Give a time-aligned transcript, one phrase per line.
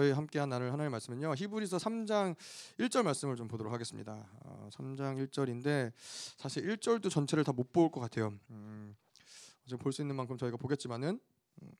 [0.00, 2.36] 저희 함께 한 나눌 하나님의 말씀은요 히브리서 3장
[2.78, 4.28] 1절 말씀을 좀 보도록 하겠습니다.
[4.44, 5.90] 어, 3장 1절인데
[6.36, 8.32] 사실 1절도 전체를 다 못 볼 것 같아요.
[8.50, 8.94] 음,
[9.64, 11.18] 지금 볼수 있는 만큼 저희가 보겠지만은
[11.62, 11.70] 음,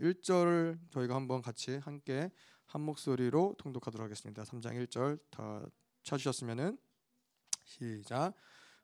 [0.00, 2.30] 1절 저희가 한번 같이 함께
[2.64, 4.44] 한 목소리로 통독하도록 하겠습니다.
[4.44, 5.60] 3장 1절 다
[6.04, 6.78] 찾으셨으면은
[7.64, 8.32] 시작.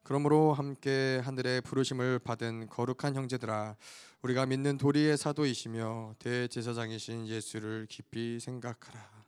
[0.03, 3.77] 그러므로 함께 하늘의 부르심을 받은 거룩한 형제들아
[4.25, 9.23] 우리가 믿는 도리의 사도이시며 대제사장이신 예수를 깊이 생각하라.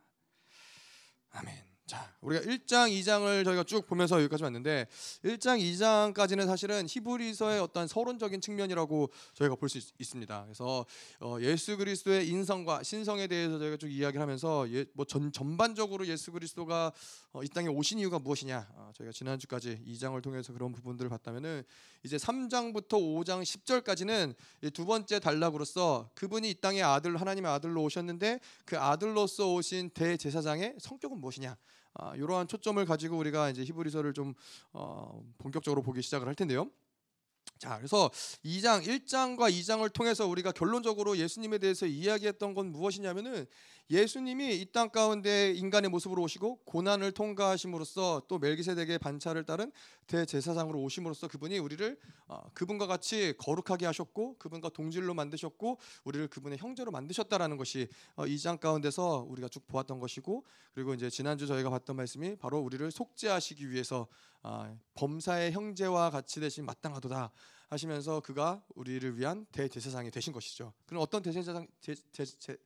[1.32, 1.76] 아멘.
[1.86, 4.88] 자, 우리가 1장, 2장을 저희가 쭉 보면서 여기까지 왔는데
[5.24, 10.45] 1장, 2장까지는 사실은 히브리서의 어떤 서론적인 측면이라고 저희가 볼 수 있습니다.
[10.45, 10.84] 그래서
[11.20, 16.32] 어, 예수 그리스도의 인성과 신성에 대해서 저희가 쭉 이야기를 하면서 예, 뭐 전, 전반적으로 예수
[16.32, 16.92] 그리스도가
[17.32, 21.62] 어, 이 땅에 오신 이유가 무엇이냐 어, 저희가 지난주까지 2장을 통해서 그런 부분들을 봤다면은
[22.02, 24.34] 이제 3장부터 5장 10절까지는
[24.73, 31.18] 두 번째 단락으로서 그분이 이 땅에 아들 하나님의 아들로 오셨는데 그 아들로서 오신 대제사장의 성격은
[31.20, 31.56] 무엇이냐
[31.98, 34.34] 아, 이러한 초점을 가지고 우리가 이제 히브리서를 좀
[34.73, 36.71] 어, 본격적으로 보기 시작을 할 텐데요.
[37.59, 38.10] 자, 그래서
[38.45, 43.46] 2장 1장과 2장을 통해서 우리가 결론적으로 예수님에 대해서 이야기했던 건 무엇이냐면은
[43.88, 49.70] 예수님이 이 땅 가운데 인간의 모습으로 오시고 고난을 통과하심으로써 또 멜기세덱의 반차를 따른
[50.09, 56.90] 대제사장으로 오심으로써 그분이 우리를 어, 그분과 같이 거룩하게 하셨고 그분과 동질로 만드셨고 우리를 그분의 형제로
[56.90, 62.37] 만드셨다라는 것이 어, 2장 가운데서 우리가 쭉 보았던 것이고 그리고 이제 지난주 저희가 봤던 말씀이
[62.37, 64.09] 바로 우리를 속죄하시기 위해서
[64.43, 67.32] 어, 범사의 형제와 같이 되신 마땅하도다
[67.69, 70.72] 하시면서 그가 우리를 위한 대제사장이 되신 것이죠.
[70.87, 72.56] 그럼 어떤 대제사장 제, 제, 제,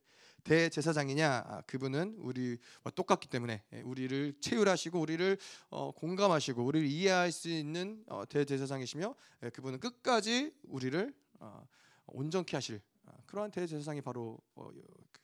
[0.43, 1.43] 대제사장이냐?
[1.47, 5.37] 아, 그분은 우리와 똑같기 때문에 예, 우리를 체휼하시고 우리를
[5.69, 11.67] 어, 공감하시고 우리를 이해할 수 있는 어, 대제사장이시며 예, 그분은 끝까지 우리를 어,
[12.07, 14.69] 온전케 하실 아, 그러한 대제사장이 바로 어,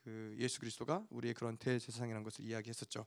[0.04, 3.06] 그 예수 그리스도가 우리의 그런 대제사장이라는 것을 이야기했었죠.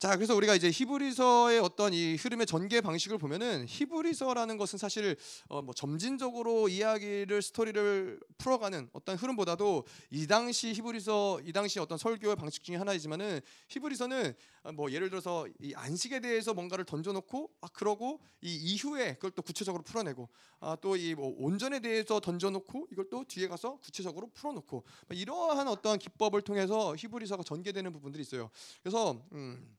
[0.00, 5.14] 자, 그래서 우리가 이제 히브리서의 어떤 이 흐름의 전개 방식을 보면은 히브리서라는 것은 사실
[5.48, 12.36] 어 뭐 점진적으로 이야기를 스토리를 풀어가는 어떤 흐름보다도 이 당시 히브리서 이 당시 어떤 설교의
[12.36, 14.32] 방식 중에 하나이지만은 히브리서는
[14.72, 19.82] 뭐 예를 들어서 이 안식에 대해서 뭔가를 던져놓고 아 그러고 이 이후에 그걸 또 구체적으로
[19.82, 20.30] 풀어내고
[20.60, 25.98] 아 또 이 뭐 온전에 대해서 던져놓고 이걸 또 뒤에 가서 구체적으로 풀어놓고 이러한 어떤
[25.98, 28.48] 기법을 통해서 히브리서가 전개되는 부분들이 있어요.
[28.82, 29.76] 그래서 음.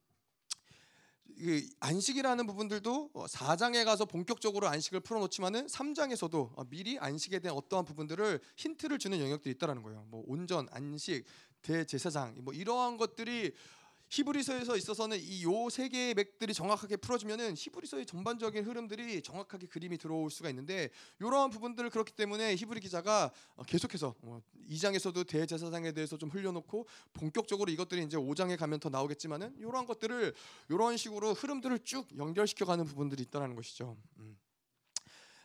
[1.38, 7.86] 그 안식이라는 부분들도 4장에 어, 가서 본격적으로 안식을 풀어놓지만은 3장에서도 어, 미리 안식에 대한 어떠한
[7.86, 10.06] 부분들을 힌트를 주는 영역들이 있다라는 거예요.
[10.10, 11.26] 뭐 온전, 안식,
[11.62, 13.54] 대제사장 뭐 이러한 것들이
[14.12, 20.30] 히브리서에서 있어서는 이 요 세 개의 맥들이 정확하게 풀어지면은 히브리서의 전반적인 흐름들이 정확하게 그림이 들어올
[20.30, 20.90] 수가 있는데
[21.20, 24.14] 이러한 부분들을 그렇기 때문에 히브리 기자가 어, 계속해서
[24.70, 30.34] 2장에서도 뭐 대제사장에 대해서 좀 흘려놓고 본격적으로 이것들이 이제 5장에 가면 더 나오겠지만은 이러한 것들을
[30.70, 33.96] 이런 식으로 흐름들을 쭉 연결시켜가는 부분들이 있다는 것이죠.
[34.20, 34.38] 음.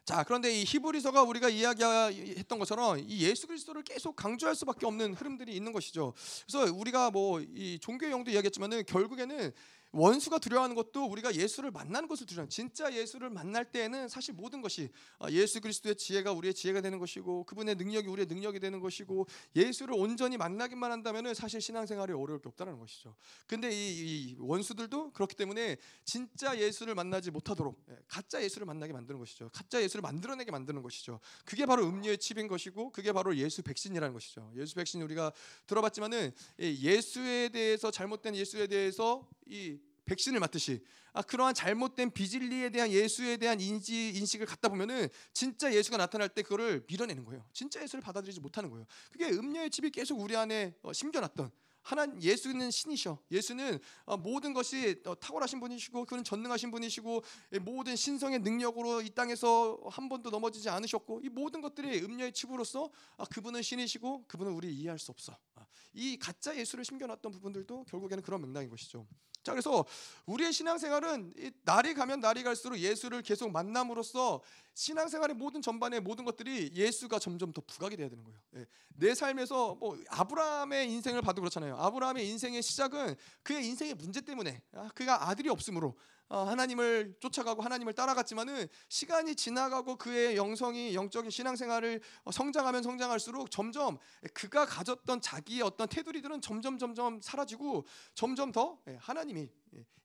[0.07, 5.53] 자, 그런데 이 히브리서가 우리가 이야기했던 것처럼 이 예수 그리스도를 계속 강조할 수밖에 없는 흐름들이
[5.53, 6.15] 있는 것이죠.
[6.49, 9.51] 그래서 우리가 뭐 이 종교의 영도 이야기했지만은 결국에는
[9.93, 12.49] 원수가 두려워하는 것도 우리가 예수를 만나는 것을 두려워.
[12.49, 17.45] 진짜 예수를 만날 때에는 사실 모든 것이 아, 예수 그리스도의 지혜가 우리의 지혜가 되는 것이고
[17.45, 22.79] 그분의 능력이 우리의 능력이 되는 것이고 예수를 온전히 만나기만 한다면은 사실 신앙생활이 어려울 게 없다는
[22.79, 23.17] 것이죠.
[23.47, 29.19] 근데 이, 이, 원수들도 그렇기 때문에 진짜 예수를 만나지 못하도록 예, 가짜 예수를 만나게 만드는
[29.19, 29.51] 것이죠.
[29.53, 31.21] 가짜 예수를 만들어내게 만드는 것이죠.
[31.45, 34.53] 그게 바로 음료의 칩인 것이고 그게 바로 예수 백신이라는 것이죠.
[34.57, 35.33] 예수 백신 우리가
[35.67, 43.37] 들어봤지만은 예수에 대해서 잘못된 예수에 대해서 이 백신을 맞듯이 아, 그러한 잘못된 비진리에 대한 예수에
[43.37, 47.45] 대한 인지 인식을 갖다 보면은 진짜 예수가 나타날 때 그거를 밀어내는 거예요.
[47.53, 48.87] 진짜 예수를 받아들이지 못하는 거예요.
[49.11, 51.51] 그게 음녀의 집이 계속 우리 안에 어, 심겨놨던
[51.87, 53.17] 하나 예수는 신이셔.
[53.31, 57.23] 예수는 어, 모든 것이 어, 탁월하신 분이시고 그는 전능하신 분이시고
[57.63, 63.25] 모든 신성의 능력으로 이 땅에서 한 번도 넘어지지 않으셨고 이 모든 것들이 음녀의 칩으로서 아,
[63.27, 65.39] 그분은 신이시고 그분은 우리 이해할 수 없어.
[65.55, 65.65] 아,
[65.95, 69.07] 이 가짜 예수를 심겨놨던 부분들도 결국에는 그런 맥락인 것이죠.
[69.47, 69.85] 자 그래서
[70.27, 71.33] 우리의 신앙생활은
[71.63, 74.43] 날이 가면 날이 갈수록 예수를 계속 만남으로써
[74.75, 78.41] 신앙생활의 모든 전반의 모든 것들이 예수가 점점 더 부각이 돼야 되는 거예요.
[78.57, 78.67] 예.
[78.89, 81.77] 내 삶에서 뭐 아브라함의 인생을 봐도 그렇잖아요.
[81.77, 83.15] 아브라함의 인생의 시작은
[83.45, 85.95] 그의 인생의 문제 때문에 아, 그가 아들이 없으므로 어,
[86.29, 93.99] 하나님을 쫓아가고 하나님을 따라갔지만은 시간이 지나가고 그의 영성이 영적인 신앙생활을 어, 성장하면 성장할수록 점점
[94.35, 99.49] 그가 가졌던 자기의 어떤 테두리들은 점점 점점 사라지고 점점 더 예, 하나님이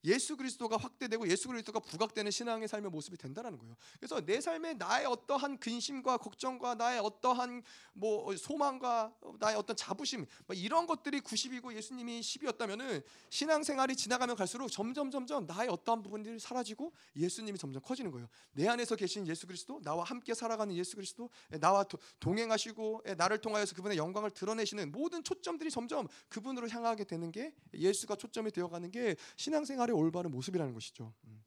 [0.04, 3.76] 예수 그리스도가 확대되고 예수 그리스도가 부각되는 신앙의 삶의 모습이 된다라는 거예요.
[4.00, 7.62] 그래서 내 삶에 나의 어떠한 근심과 걱정과 나의 어떠한
[7.94, 15.12] 뭐 소망과 나의 어떤 자부심 뭐 이런 것들이 90이고 예수님이 10이었다면은 신앙생활이 지나가면 갈수록 점점
[15.12, 18.28] 점점 나의 어떠한 부분들이 사라지고 예수님이 점점 커지는 거예요.
[18.54, 21.30] 내 안에서 계신 예수 그리스도, 나와 함께 살아가는 예수 그리스도,
[21.60, 21.86] 나와
[22.20, 28.52] 동행하시고 나를 통하여서 그분의 영광을 드러내시는 모든 초점들이 점점 그분으로 향하게 되는 게 예수가 초점이
[28.52, 31.14] 되어가는 게 신앙 생활의 올바른 모습이라는 것이죠.
[31.26, 31.44] 음.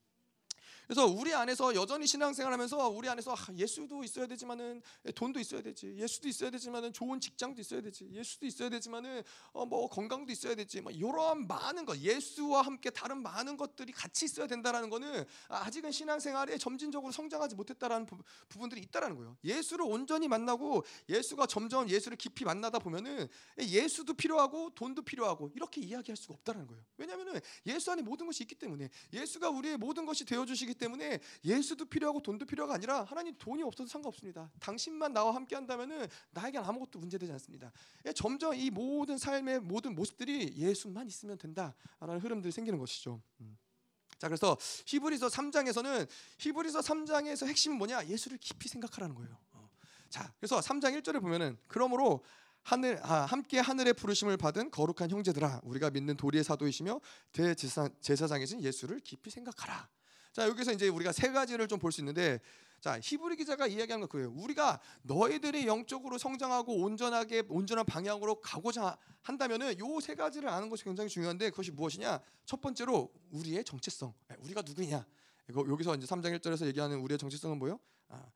[0.87, 4.83] 그래서 우리 안에서 여전히 신앙생활하면서 우리 안에서 아, 예수도 있어야 되지만은
[5.15, 9.23] 돈도 있어야 되지, 예수도 있어야 되지만은 좋은 직장도 있어야 되지, 예수도 있어야 되지만은
[9.53, 14.27] 어, 뭐 건강도 있어야 되지, 뭐 이런 많은 것, 예수와 함께 다른 많은 것들이 같이
[14.27, 19.37] 있어야 된다라는 거는 아직은 신앙생활에 점진적으로 성장하지 못했다라는 부, 분들이 있다라는 거예요.
[19.45, 23.29] 예수를 온전히 만나고 예수가 점점 예수를 깊이 만나다 보면은
[23.59, 26.83] 예수도 필요하고 돈도 필요하고 이렇게 이야기할 수가 없다라는 거예요.
[26.97, 31.21] 왜냐하면은 예수 안에 모든 것이 있기 때문에 예수가 우리의 모든 것이 되어 주시기 그렇기 때문에
[31.45, 34.51] 예수도 필요하고 돈도 필요가 아니라 하나님 돈이 없어도 상관없습니다.
[34.61, 37.73] 당신만 나와 함께 한다면은 나에겐 아무것도 문제되지 않습니다.
[38.07, 43.21] 예, 점점 이 모든 삶의 모든 모습들이 예수만 있으면 된다라는 흐름들이 생기는 것이죠.
[43.41, 43.57] 음.
[44.19, 44.57] 자 그래서
[44.87, 48.07] 히브리서 3장에서는 히브리서 3장에서 핵심은 뭐냐?
[48.07, 49.37] 예수를 깊이 생각하라는 거예요.
[49.53, 49.69] 어.
[50.09, 52.23] 자 그래서 3장 1절에 보면은 그러므로
[52.63, 56.99] 하늘 아, 함께 하늘의 부르심을 받은 거룩한 형제들아 우리가 믿는 도리의 사도이시며
[57.33, 59.89] 대제사장이신 예수를 깊이 생각하라.
[60.35, 62.41] 자 여기서 이제 우리가 세 가지를 좀 볼 수 있는데
[62.81, 64.33] 자 히브리 기자가 이야기한 건 그예요.
[64.37, 71.09] 우리가 너희들이 영적으로 성장하고 온전하게 온전한 방향으로 가고자 한다면은 요 세 가지를 아는 것이 굉장히
[71.09, 72.21] 중요한데 그것이 무엇이냐?
[72.45, 74.13] 첫 번째로 우리의 정체성.
[74.41, 75.07] 우리가 누구냐?
[75.49, 77.79] 이거 여기서 이제 3장 1절에서 얘기하는 우리의 정체성은 뭐요?
[78.09, 78.27] 아,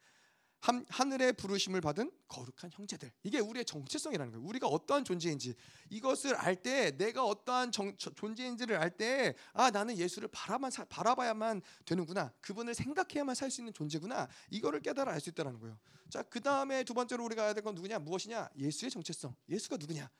[0.60, 3.12] 하늘의 부르심을 받은 거룩한 형제들.
[3.22, 4.46] 이게 우리의 정체성이라는 거예요.
[4.46, 5.54] 우리가 어떠한 존재인지
[5.90, 12.32] 이것을 알 때 내가 어떠한 정, 존재인지를 알 때 아 나는 예수를 바라만 바라봐야만 되는구나.
[12.40, 14.28] 그분을 생각해야만 살 수 있는 존재구나.
[14.50, 15.78] 이거를 깨달아 알 수 있다라는 거예요.
[16.10, 17.98] 자, 그다음에 두 번째로 우리가 알아야 될 건 누구냐?
[18.00, 18.48] 무엇이냐?
[18.58, 19.34] 예수의 정체성.
[19.48, 20.10] 예수가 누구냐?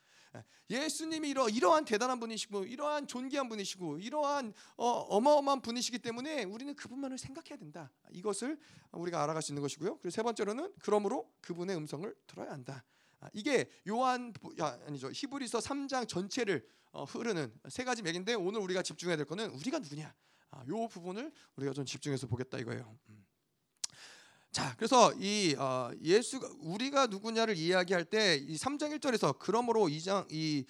[0.71, 6.75] 예, 예수님이 이러, 이러한 대단한 분이시고 이러한 존귀한 분이시고 이러한 어, 어마어마한 분이시기 때문에 우리는
[6.75, 7.91] 그분만을 생각해야 된다.
[8.11, 8.59] 이것을
[8.91, 9.97] 우리가 알아갈 수 있는 것이고요.
[9.97, 12.83] 그리고 세 번째로는 그러므로 그분의 음성을 들어야 한다.
[13.19, 18.81] 아, 이게 요한 야, 아니죠 히브리서 3장 전체를 어, 흐르는 세 가지 맥인데 오늘 우리가
[18.81, 20.13] 집중해야 될 거는 우리가 누구냐.
[20.51, 22.97] 아, 요 부분을 우리가 좀 집중해서 보겠다 이거예요.
[24.49, 24.51] 음.
[24.51, 30.65] 자, 그래서 이 어, 예수가 우리가 누구냐를 이야기할 때 이 3장 1절에서 그러므로 2장 이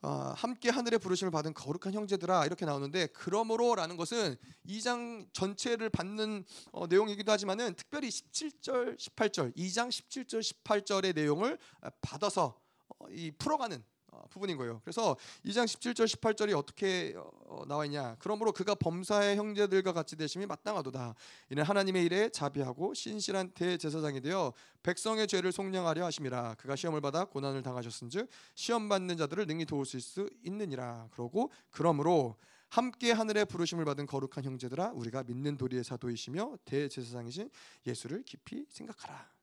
[0.00, 6.86] 어, 함께 하늘의 부르심을 받은 거룩한 형제들아 이렇게 나오는데 그러므로라는 것은 2장 전체를 받는 어,
[6.86, 11.58] 내용이기도 하지만은 특별히 17절, 18절, 2장 17절, 18절의 내용을
[12.00, 12.60] 받아서
[12.98, 13.97] 어, 이 풀어가는 어,
[14.28, 14.80] 부분인 거예요.
[14.84, 17.14] 그래서 2장 17절 18절이 어떻게
[17.46, 18.16] 어, 나와 있냐?
[18.18, 21.14] 그러므로 그가 범사의 형제들과 같이 되심이 마땅하도다.
[21.50, 24.52] 이는 하나님의 일에 자비하고 신실한 대제사장이 되어
[24.82, 26.54] 백성의 죄를 속량하려 하심이라.
[26.54, 31.08] 그가 시험을 받아 고난을 당하셨은즉 시험 받는 자들을 능히 도우실 수 있느니라.
[31.12, 32.36] 그러고 그러므로
[32.68, 37.50] 함께 하늘의 부르심을 받은 거룩한 형제들아 우리가 믿는 도리의 사도이시며 대제사장이신
[37.86, 39.37] 예수를 깊이 생각하라.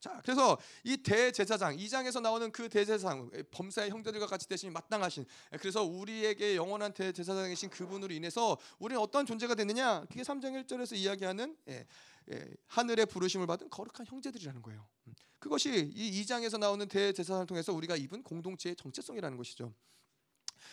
[0.00, 5.24] 자, 그래서 이 대제사장 2장에서 나오는 그 대제사장 범사의 형제들과 같이 되신 마땅하신
[5.58, 10.04] 그래서 우리에게 영원한 대제사장이신 그분으로 인해서 우리는 어떤 존재가 됐느냐?
[10.08, 11.86] 그게 3장 1절에서 이야기하는 예,
[12.30, 14.86] 예, 하늘의 부르심을 받은 거룩한 형제들이라는 거예요.
[15.08, 19.72] 음, 그것이 이 2장에서 나오는 대제사장을 통해서 우리가 입은 공동체의 정체성이라는 것이죠.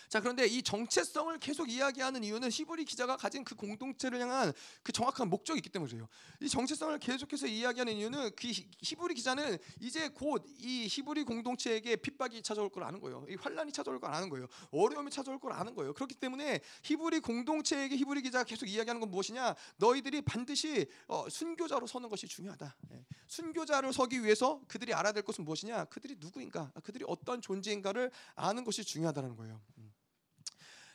[0.10, 5.30] 자 그런데 이 정체성을 계속 이야기하는 이유는 히브리 기자가 가진 그 공동체를 향한 그 정확한
[5.30, 6.08] 목적이 있기 때문이에요.
[6.42, 8.48] 이 정체성을 계속해서 이야기하는 이유는 그
[8.82, 13.26] 히브리 기자는 이제 곧 이 히브리 공동체에게 핍박이 찾아올 걸 아는 거예요.
[13.30, 14.48] 이 환란이 찾아올 걸 아는 거예요.
[14.72, 15.94] 어려움이 찾아올 걸 아는 거예요.
[15.94, 19.56] 그렇기 때문에 히브리 공동체에게 히브리 기자가 계속 이야기하는 건 무엇이냐?
[19.78, 22.76] 너희들이 반드시 어, 순교자로 서는 것이 중요하다.
[22.92, 23.06] 예.
[23.28, 25.86] 순교자를 서기 위해서 그들이 알아야 될 것은 무엇이냐?
[25.86, 26.72] 그들이 누구인가?
[26.84, 29.62] 그들이 어떤 존재인가를 아는 것이 중요하다는 거예요.
[29.78, 29.92] 음.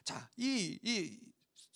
[0.05, 1.19] 자, 이, 이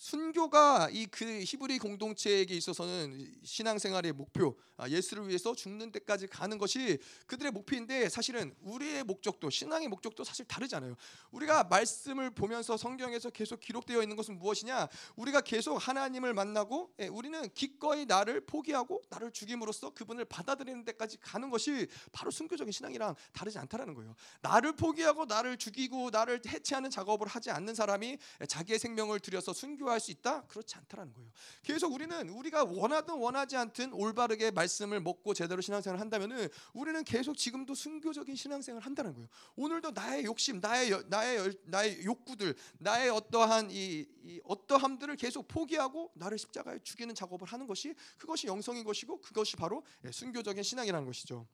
[0.05, 6.99] 순교가 이 그 히브리 공동체에게 있어서는 신앙생활의 목표, 아, 예수를 위해서 죽는 데까지 가는 것이
[7.25, 10.95] 그들의 목표인데 사실은 우리의 목적도 신앙의 목적도 사실 다르잖아요.
[11.31, 14.89] 우리가 말씀을 보면서 성경에서 계속 기록되어 있는 것은 무엇이냐?
[15.15, 21.49] 우리가 계속 하나님을 만나고 예, 우리는 기꺼이 나를 포기하고 나를 죽임으로써 그분을 받아들이는 데까지 가는
[21.49, 24.15] 것이 바로 순교적인 신앙이랑 다르지 않다라는 거예요.
[24.41, 30.05] 나를 포기하고 나를 죽이고 나를 해체하는 작업을 하지 않는 사람이 자기의 생명을 들여서 십자가 할
[30.05, 30.45] 수 있다?
[30.47, 31.29] 그렇지 않다라는 거예요.
[31.63, 37.73] 계속 우리는 우리가 원하든 원하지 않든 올바르게 말씀을 먹고 제대로 신앙생활을 한다면은 우리는 계속 지금도
[37.73, 39.27] 순교적인 신앙생활을 한다는 거예요.
[39.55, 46.37] 오늘도 나의 욕심, 나의 나의 나의 욕구들, 나의 어떠한 이, 이 어떠함들을 계속 포기하고 나를
[46.37, 51.47] 십자가에 죽이는 작업을 하는 것이 그것이 영성인 것이고 그것이 바로 예, 순교적인 신앙이라는 것이죠.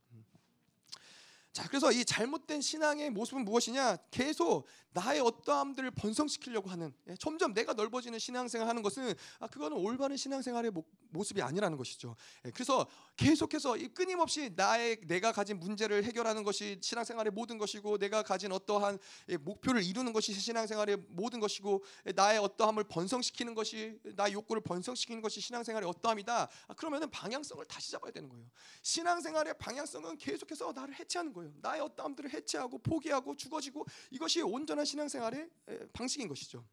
[1.52, 1.54] 음.
[1.54, 3.98] 자, 그래서 이 잘못된 신앙의 모습은 무엇이냐?
[4.10, 10.18] 계속 나의 어떠함들을 번성시키려고 하는 예, 점점 내가 넓어지는 신앙생활 하는 것은 아, 그거는 올바른
[10.18, 12.16] 신앙생활의 모, 모습이 아니라는 것이죠.
[12.46, 18.24] 예, 그래서 계속해서 이 끊임없이 나의 내가 가진 문제를 해결하는 것이 신앙생활의 모든 것이고 내가
[18.24, 24.34] 가진 어떠한 예, 목표를 이루는 것이 신앙생활의 모든 것이고 예, 나의 어떠함을 번성시키는 것이 나의
[24.34, 26.50] 욕구를 번성시키는 것이 신앙생활의 어떠함이다.
[26.68, 28.46] 아, 그러면은 방향성을 다시 잡아야 되는 거예요.
[28.82, 31.41] 신앙생활의 방향성은 계속해서 나를 해체하는 거예요.
[31.62, 35.50] 나의 어떠함들을 해체하고 포기하고 죽어지고 이것이 온전한 신앙생활의
[35.94, 36.66] 방식인 것이죠.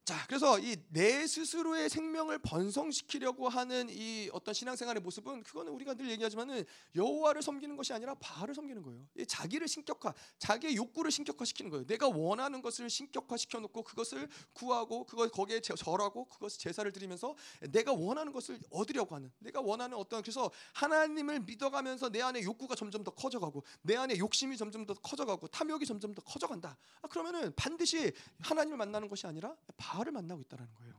[0.00, 0.04] 음.
[0.04, 6.10] 자, 그래서 이 내 스스로의 생명을 번성시키려고 하는 이 어떤 신앙생활의 모습은 그거는 우리가 늘
[6.10, 6.64] 얘기하지만은
[6.96, 9.06] 여호와를 섬기는 것이 아니라 바알을 섬기는 거예요.
[9.28, 11.86] 자기를 신격화, 자기의 욕구를 신격화시키는 거예요.
[11.86, 17.36] 내가 원하는 것을 신격화시켜 놓고 그것을 구하고 그걸 거기에 절하고 그것을 제사를 드리면서
[17.70, 23.04] 내가 원하는 것을 얻으려고 하는 내가 원하는 어떤 그래서 하나님을 믿어가면서 내 안에 욕구가 점점
[23.04, 26.76] 더 커져가고 내 안에 욕심이 점점 더 커져가고 탐욕이 점점 더 커져간다.
[27.02, 30.94] 아, 그러면은 반드시 하나님을 만나는 것이 아니라 바알 바알을 만나고 있다는 거예요.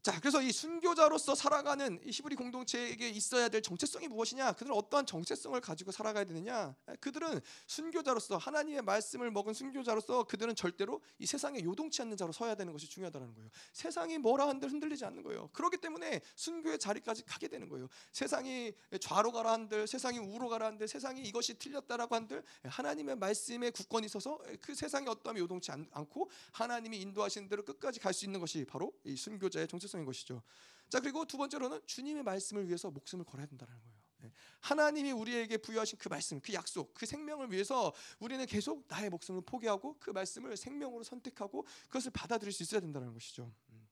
[0.00, 0.02] 음.
[0.02, 4.52] 자, 그래서 이 순교자로서 살아가는 이 히브리 공동체에게 있어야 될 정체성이 무엇이냐?
[4.52, 6.74] 그들은 어떠한 정체성을 가지고 살아가야 되느냐?
[7.00, 12.72] 그들은 순교자로서 하나님의 말씀을 먹은 순교자로서 그들은 절대로 이 세상에 요동치 않는 자로 서야 되는
[12.72, 13.50] 것이 중요하다는 거예요.
[13.72, 15.48] 세상이 뭐라 한들 흔들리지 않는 거예요.
[15.52, 17.88] 그렇기 때문에 순교의 자리까지 가게 되는 거예요.
[18.12, 24.08] 세상이 좌로 가라 한들, 세상이 우로 가라 한들, 세상이 이것이 틀렸다라고 한들 하나님의 말씀에 굳건히
[24.08, 28.92] 서서 그 세상에 어떠함 요동치 않고 하나님이 인도하시는 대로 끝까지 갈 수 있는 것이 바로
[29.04, 30.42] 이 순교자의 정체성 필수성인 것이죠.
[30.88, 34.00] 자 그리고 두 번째로는 주님의 말씀을 위해서 목숨을 걸어야 된다는 거예요.
[34.22, 34.32] 네.
[34.60, 39.96] 하나님이 우리에게 부여하신 그 말씀, 그 약속, 그 생명을 위해서 우리는 계속 나의 목숨을 포기하고
[39.98, 43.50] 그 말씀을 생명으로 선택하고 그것을 받아들일 수 있어야 된다는 것이죠.
[43.70, 43.88] 음.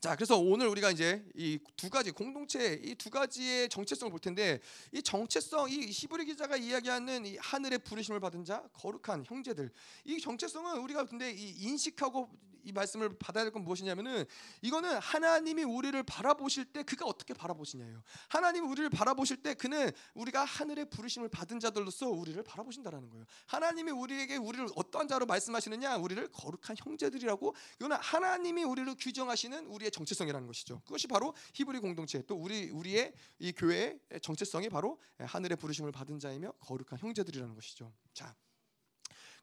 [0.00, 4.60] 자, 그래서 오늘 우리가 이제 이 두 가지 공동체 이 두 가지의 정체성을 볼 텐데
[4.92, 9.70] 이 정체성 이 히브리 기자가 이야기하는 이 하늘의 부르심을 받은 자 거룩한 형제들
[10.04, 12.28] 이 정체성은 우리가 근데 이 인식하고
[12.64, 14.24] 이 말씀을 받아야 될 건 무엇이냐면은
[14.62, 18.02] 이거는 하나님이 우리를 바라보실 때 그가 어떻게 바라보시냐예요.
[18.28, 23.24] 하나님이 우리를 바라보실 때 그는 우리가 하늘의 부르심을 받은 자들로서 우리를 바라보신다라는 거예요.
[23.46, 25.98] 하나님이 우리에게 우리를 어떠한 자로 말씀하시느냐?
[25.98, 30.80] 우리를 거룩한 형제들이라고 이거는 하나님이 우리를 규정하시는 우리의 정체성이라는 것이죠.
[30.84, 36.52] 그것이 바로 히브리 공동체 또 우리 우리의 이 교회의 정체성이 바로 하늘의 부르심을 받은 자이며
[36.60, 37.92] 거룩한 형제들이라는 것이죠.
[38.12, 38.34] 자.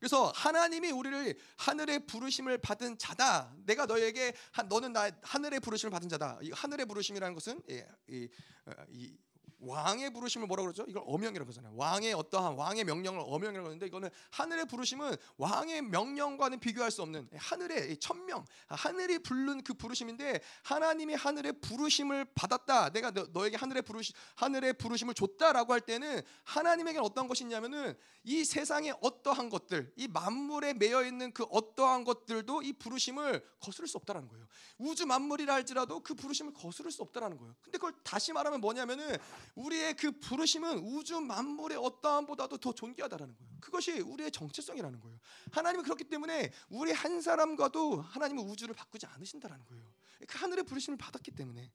[0.01, 3.53] 그래서 하나님이 우리를 하늘의 부르심을 받은 자다.
[3.67, 4.33] 내가 너에게
[4.67, 6.39] 너는 나 하늘의 부르심을 받은 자다.
[6.41, 8.27] 이 하늘의 부르심이라는 것은 이, 이,
[8.65, 9.15] 어, 이
[9.61, 10.83] 왕의 부르심을 뭐라 그러죠?
[10.87, 11.73] 이걸 어명이라고 그러잖아요.
[11.75, 17.97] 왕의 어떠한 왕의 명령을 어명이라고 하는데 이거는 하늘의 부르심은 왕의 명령과는 비교할 수 없는 하늘의
[17.97, 22.89] 천명, 하늘이 부른 그 부르심인데 하나님이 하늘의 부르심을 받았다.
[22.89, 28.43] 내가 너, 에게 하늘의 부르심 하늘의 부르심을 줬다라고 할 때는 하나님에게 어떤 것이 있냐면은 이
[28.43, 34.27] 세상의 어떠한 것들, 이 만물에 매여 있는 그 어떠한 것들도 이 부르심을 거스를 수 없다라는
[34.27, 34.45] 거예요.
[34.77, 37.55] 우주 만물이라 할지라도 그 부르심을 거스를 수 없다라는 거예요.
[37.61, 39.17] 근데 그걸 다시 말하면 뭐냐면은
[39.55, 43.51] 우리의 그 부르심은 우주 만물의 어떠함보다도 더 존귀하다라는 거예요.
[43.59, 45.19] 그것이 우리의 정체성이라는 거예요.
[45.51, 49.93] 하나님은 그렇기 때문에 우리 한 사람과도 하나님은 우주를 바꾸지 않으신다라는 거예요.
[50.27, 51.71] 그 하늘의 부르심을 받았기 때문에.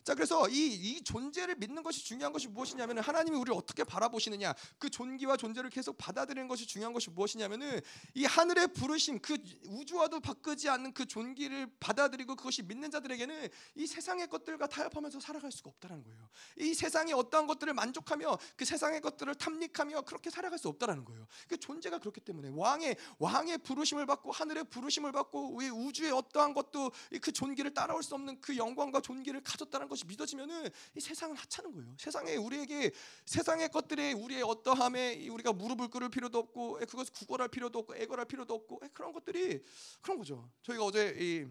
[0.00, 0.04] 음.
[0.04, 4.90] 자 그래서 이, 이 존재를 믿는 것이 중요한 것이 무엇이냐면 하나님이 우리를 어떻게 바라보시느냐 그
[4.90, 7.80] 존귀와 존재를 계속 받아들이는 것이 중요한 것이 무엇이냐면은
[8.14, 14.28] 이 하늘의 부르심 그 우주와도 바꾸지 않는 그 존귀를 받아들이고 그것이 믿는 자들에게는 이 세상의
[14.28, 16.28] 것들과 타협하면서 살아갈 수가 없다는 거예요.
[16.58, 21.26] 이 세상의 어떠한 것들을 만족하며 그 세상의 것들을 탐닉하며 그렇게 살아갈 수 없다라는 거예요.
[21.48, 26.90] 그 존재가 그렇기 때문에 왕의 왕의 부르심을 받고 하늘의 부르심을 받고 이 우주의 어떠한 것도
[27.20, 31.94] 그 존귀를 따라올 수 없는 그 영광과 존귀를 가졌다는 것이 믿어지면은 이 세상은 하찮은 거예요.
[31.98, 32.90] 세상에 우리에게
[33.26, 38.54] 세상의 것들에 우리의 어떠함에 우리가 무릎을 꿇을 필요도 없고 그것을 구걸할 필요도 없고 애걸할 필요도
[38.54, 39.62] 없고 그런 것들이
[40.00, 40.50] 그런 거죠.
[40.62, 41.46] 저희가 어제 이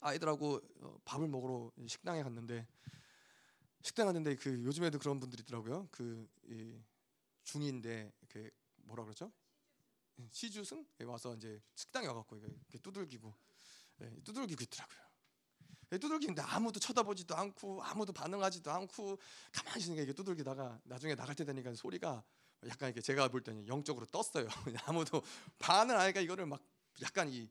[0.00, 2.66] 아이들하고 어, 밥을 먹으러 식당에 갔는데
[3.82, 5.88] 식당 갔는데 그 요즘에도 그런 분들이 있더라고요.
[5.90, 6.28] 그
[7.44, 9.32] 중인데 그 뭐라 그러죠?
[10.30, 13.34] 시주승 와서 이제 식당에 와갖고 이렇게 두들기고
[13.98, 15.09] 네, 두들기고 있더라고요.
[15.98, 19.18] 두들기는데 아무도 쳐다보지도 않고 아무도 반응하지도 않고
[19.52, 22.22] 가만히 게 이게 두들기다가 나중에 나갈 때 되니까 소리가
[22.68, 24.46] 약간 이렇게 제가 볼 때는 영적으로 떴어요.
[24.86, 25.22] 아무도
[25.58, 26.60] 반을 안 하니까 이거를 막
[27.02, 27.48] 약간 이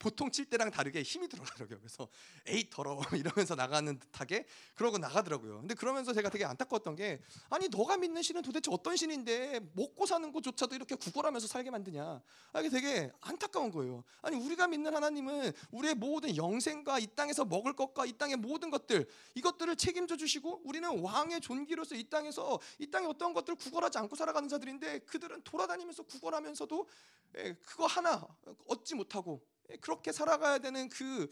[0.00, 1.78] 보통 칠 때랑 다르게 힘이 들어가더라고요.
[1.78, 2.08] 그래서
[2.46, 5.60] 에이 더러워 이러면서 나가는 듯하게 그러고 나가더라고요.
[5.60, 10.32] 근데 그러면서 제가 되게 안타까웠던 게 아니 너가 믿는 신은 도대체 어떤 신인데 먹고 사는
[10.32, 12.22] 것조차도 이렇게 구걸하면서 살게 만드냐?
[12.52, 14.02] 아, 이게 되게 안타까운 거예요.
[14.22, 19.06] 아니 우리가 믿는 하나님은 우리의 모든 영생과 이 땅에서 먹을 것과 이 땅의 모든 것들
[19.34, 24.48] 이것들을 책임져 주시고 우리는 왕의 존귀로서 이 땅에서 이 땅의 어떤 것들을 구걸하지 않고 살아가는
[24.48, 26.86] 자들인데 그들은 돌아다니면서 구걸하면서도
[27.36, 28.26] 예, 그거 하나
[28.66, 31.30] 얻지 못하고 예, 그렇게 살아가야 되는 그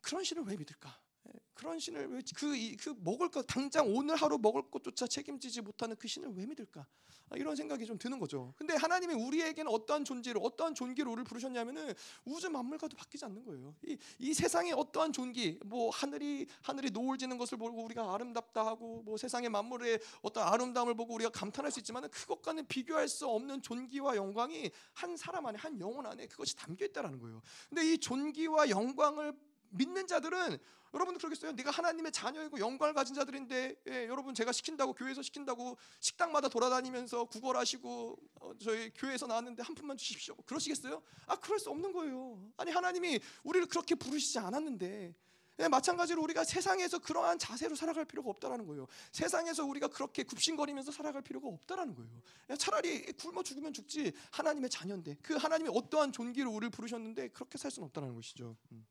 [0.00, 0.98] 그런 신을 왜 믿을까?
[1.28, 6.08] 예, 그런 신을 왜그그 그 먹을 것 당장 오늘 하루 먹을 것조차 책임지지 못하는 그
[6.08, 6.86] 신을 왜 믿을까?
[7.30, 8.52] 아, 이런 생각이 좀 드는 거죠.
[8.56, 13.74] 근데 하나님이 우리에게는 어떠한 존재로 어떠한 존귀로 우리를 부르셨냐면은 우주 만물과도 바뀌지 않는 거예요.
[13.86, 19.02] 이, 이 세상의 어떠한 존귀, 뭐 하늘이 하늘이 노을 지는 것을 보고 우리가 아름답다 하고
[19.04, 24.16] 뭐 세상의 만물의 어떤 아름다움을 보고 우리가 감탄할 수 있지만은 그것과는 비교할 수 없는 존귀와
[24.16, 27.42] 영광이 한 사람 안에 한 영혼 안에 그것이 담겨 있다라는 거예요.
[27.68, 29.32] 근데 이 존귀와 영광을
[29.70, 30.58] 믿는 자들은
[30.92, 31.52] 여러분도 그러겠어요?
[31.52, 38.18] 네가 하나님의 자녀이고 영광을 가진 자들인데 예, 여러분 제가 시킨다고 교회에서 시킨다고 식당마다 돌아다니면서 구걸하시고
[38.40, 40.34] 어, 저희 교회에서 나왔는데 한 푼만 주십시오.
[40.46, 41.00] 그러시겠어요?
[41.26, 42.42] 아 그럴 수 없는 거예요.
[42.56, 45.14] 아니 하나님이 우리를 그렇게 부르시지 않았는데
[45.60, 48.88] 예, 마찬가지로 우리가 세상에서 그러한 자세로 살아갈 필요가 없다라는 거예요.
[49.12, 52.22] 세상에서 우리가 그렇게 굽신거리면서 살아갈 필요가 없다라는 거예요.
[52.50, 57.70] 예, 차라리 굶어 죽으면 죽지 하나님의 자녀인데 그 하나님이 어떠한 존귀로 우리를 부르셨는데 그렇게 살
[57.70, 58.56] 수는 없다는 것이죠.
[58.72, 58.84] 음.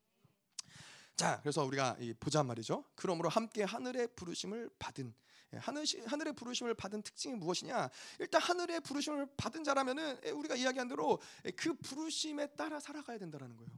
[1.20, 2.86] 자, 그래서 우리가 보자 말이죠.
[2.96, 5.14] 그러므로 함께 하늘의 부르심을 받은
[5.54, 7.90] 예, 하늘 하늘의 부르심을 받은 특징이 무엇이냐?
[8.20, 13.58] 일단 하늘의 부르심을 받은 자라면은 예, 우리가 이야기한 대로 예, 그 부르심에 따라 살아가야 된다라는
[13.58, 13.70] 거예요.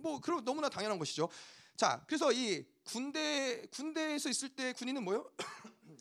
[0.00, 1.30] 뭐 그럼 너무나 당연한 것이죠.
[1.74, 5.24] 자, 그래서 이 군대 군대에서 있을 때 군인은 뭐요?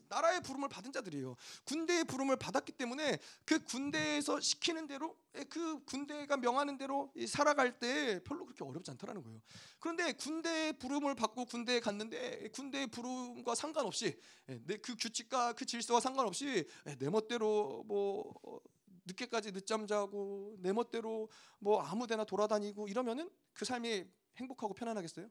[0.09, 1.35] 나라의 부름을 받은 자들이에요.
[1.65, 8.21] 군대의 부름을 받았기 때문에 그 군대에서 시키는 대로 예, 그 군대가 명하는 대로 살아갈 때
[8.23, 9.39] 별로 그렇게 어렵지 않다라는 거예요.
[9.79, 16.67] 그런데 군대의 부름을 받고 군대에 갔는데 군대의 부름과 상관없이 예, 그 규칙과 그 질서와 상관없이
[16.87, 18.59] 예, 내 멋대로 뭐 어,
[19.05, 24.05] 늦게까지 늦잠 자고 내 멋대로 뭐 아무데나 돌아다니고 이러면은 그 삶이
[24.37, 25.29] 행복하고 편안하겠어요?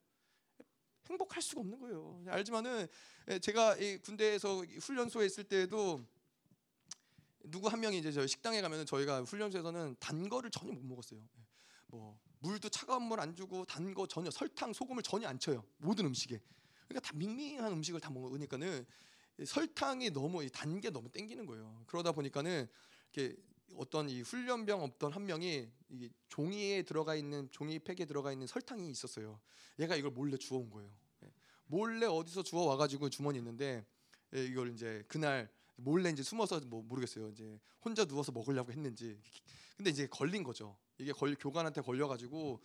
[1.08, 2.22] 행복할 수가 없는 거예요.
[2.26, 2.86] 알지만은
[3.30, 6.00] 예, 제가 군대에서 훈련소에 있을 때에도
[7.44, 11.20] 누구 한 명이 이제 저 식당에 가면은 저희가 훈련소에서는 단 거를 전혀 못 먹었어요.
[11.20, 11.42] 예,
[11.86, 15.64] 뭐 물도 차가운 물 안 주고 단 거 전혀 설탕 소금을 전혀 안 쳐요.
[15.78, 16.40] 모든 음식에.
[16.86, 18.86] 그러니까 다 밍밍한 음식을 다 먹으니까는
[19.44, 21.82] 설탕이 너무 단 게 너무 땡기는 거예요.
[21.86, 22.68] 그러다 보니까는
[23.12, 23.36] 이렇게
[23.76, 28.90] 어떤 이 훈련병 없던 한 명이 이 종이에 들어가 있는 종이 팩에 들어가 있는 설탕이
[28.90, 29.40] 있었어요.
[29.78, 30.90] 얘가 이걸 몰래 주워온 거예요.
[31.24, 31.30] 예.
[31.66, 33.84] 몰래 어디서 주워 와가지고 주머니 있는데
[34.34, 37.28] 예, 이걸 이제 그날 몰래 이제 숨어서 뭐 모르겠어요.
[37.30, 39.18] 이제 혼자 누워서 먹으려고 했는지.
[39.76, 40.76] 근데 이제 걸린 거죠.
[40.98, 42.60] 이게 걸 교관한테 걸려가지고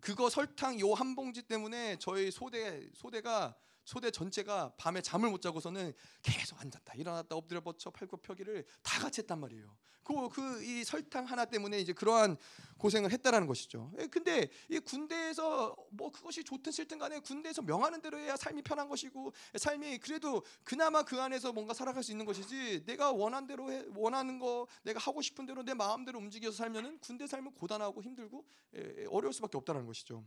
[0.00, 3.54] 그거 설탕 요 한 봉지 때문에 저희 소대 소대가
[3.86, 9.40] 소대 전체가 밤에 잠을 못 자고서는 계속 앉았다 일어났다 엎드려 뻗쳐 팔굽혀기를 다 같이 했단
[9.40, 9.74] 말이에요.
[10.06, 12.36] 그 그 이 설탕 하나 때문에 이제 그러한
[12.78, 13.92] 고생을 했다라는 것이죠.
[13.98, 18.88] 예, 근데 이 군대에서 뭐 그것이 좋든 싫든 간에 군대에서 명하는 대로 해야 삶이 편한
[18.88, 23.84] 것이고 삶이 그래도 그나마 그 안에서 뭔가 살아갈 수 있는 것이지 내가 원하는 대로 해,
[23.94, 28.44] 원하는 거 내가 하고 싶은 대로 내 마음대로 움직여서 살면은 군대 삶은 고단하고 힘들고
[28.76, 30.24] 예, 어려울 수밖에 없다는 것이죠.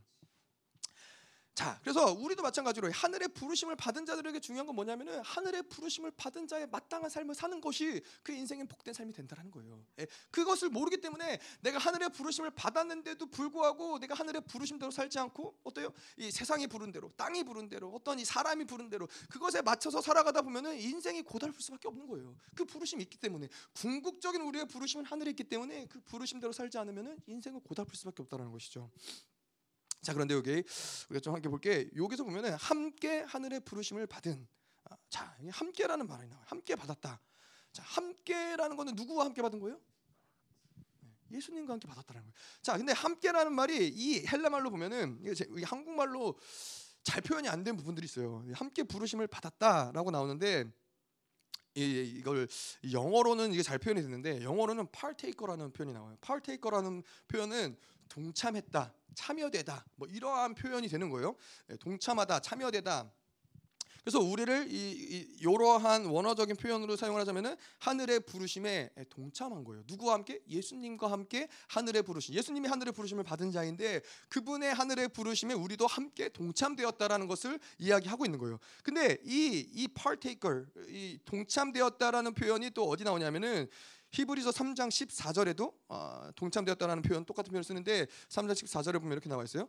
[1.60, 6.66] 자, 그래서 우리도 마찬가지로 하늘의 부르심을 받은 자들에게 중요한 건 뭐냐면은 하늘의 부르심을 받은 자의
[6.66, 9.84] 마땅한 삶을 사는 것이 그 인생의 복된 삶이 된다는 거예요.
[9.98, 15.92] 예, 그것을 모르기 때문에 내가 하늘의 부르심을 받았는데도 불구하고 내가 하늘의 부르심대로 살지 않고 어때요?
[16.16, 20.40] 이 세상이 부른 대로, 땅이 부른 대로, 어떤 이 사람이 부른 대로 그것에 맞춰서 살아가다
[20.40, 22.34] 보면은 인생이 고달플 수밖에 없는 거예요.
[22.54, 27.60] 그 부르심이 있기 때문에 궁극적인 우리의 부르심은 하늘에 있기 때문에 그 부르심대로 살지 않으면은 인생은
[27.60, 28.90] 고달플 수밖에 없다는 것이죠.
[30.02, 30.62] 자 그런데 여기
[31.10, 34.46] 우리가 좀 함께 볼게 여기서 보면은 함께 하늘의 부르심을 받은
[34.84, 36.44] 아, 자 함께라는 말이 나와요.
[36.48, 37.20] 함께 받았다.
[37.72, 39.78] 자 함께라는 거는 누구와 함께 받은 거예요?
[41.00, 42.34] 네, 예수님과 함께 받았다는 거예요.
[42.62, 46.38] 자 근데 함께라는 말이 이 헬라 말로 보면은 이게 한국말로
[47.02, 48.44] 잘 표현이 안 된 부분들이 있어요.
[48.54, 50.64] 함께 부르심을 받았다라고 나오는데
[51.74, 52.48] 이, 이걸
[52.90, 56.16] 영어로는 이게 잘 표현이 됐는데 영어로는 partaker라는 표현이 나와요.
[56.20, 57.76] partaker라는 표현은
[58.10, 61.34] 동참했다, 참여되다 뭐 이러한 표현이 되는 거예요.
[61.70, 63.10] 예, 동참하다, 참여되다.
[64.02, 69.82] 그래서 우리를 이, 이 이러한 원어적인 표현으로 사용을 하자면은 하늘의 부르심에 동참한 거예요.
[69.86, 70.40] 누구와 함께?
[70.48, 72.34] 예수님과 함께 하늘의 부르심.
[72.34, 78.58] 예수님이 하늘의 부르심을 받은 자인데 그분의 하늘의 부르심에 우리도 함께 동참되었다라는 것을 이야기하고 있는 거예요.
[78.82, 83.68] 근데 이이 partaker 이 동참되었다라는 표현이 또 어디 나오냐면은
[84.12, 89.68] 히브리서 3장 14절에도 어, 동참되었다라는 표현 똑같은 표현을 쓰는데 3장 14절에 보면 이렇게 나와 있어요.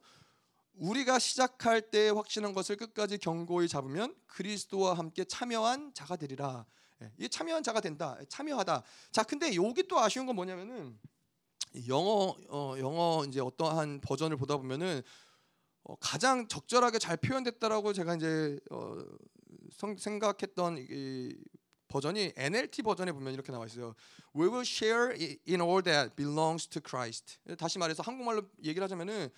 [0.73, 6.65] 우리가 시작할 때 확신한 것을 끝까지 견고히 잡으면 그리스도와 함께 참여한 자가 되리라.
[7.01, 8.17] 예, 이게 참여한 자가 된다.
[8.29, 8.83] 참여하다.
[9.11, 10.97] 자, 근데 여기 또 아쉬운 건 뭐냐면은
[11.87, 15.01] 영어 어, 영어 이제 어떠한 버전을 보다 보면은
[15.83, 18.97] 어, 가장 적절하게 잘 표현됐다라고 제가 이제 어,
[19.71, 21.35] 성, 생각했던 이
[21.91, 23.93] 버전이 NLT 버전에 보면 이렇게 나와 있어요.
[24.35, 25.13] We will share
[25.47, 27.37] in all that belongs to Christ.
[27.57, 29.29] 다시 말해서 한국말로 얘기를 하자면은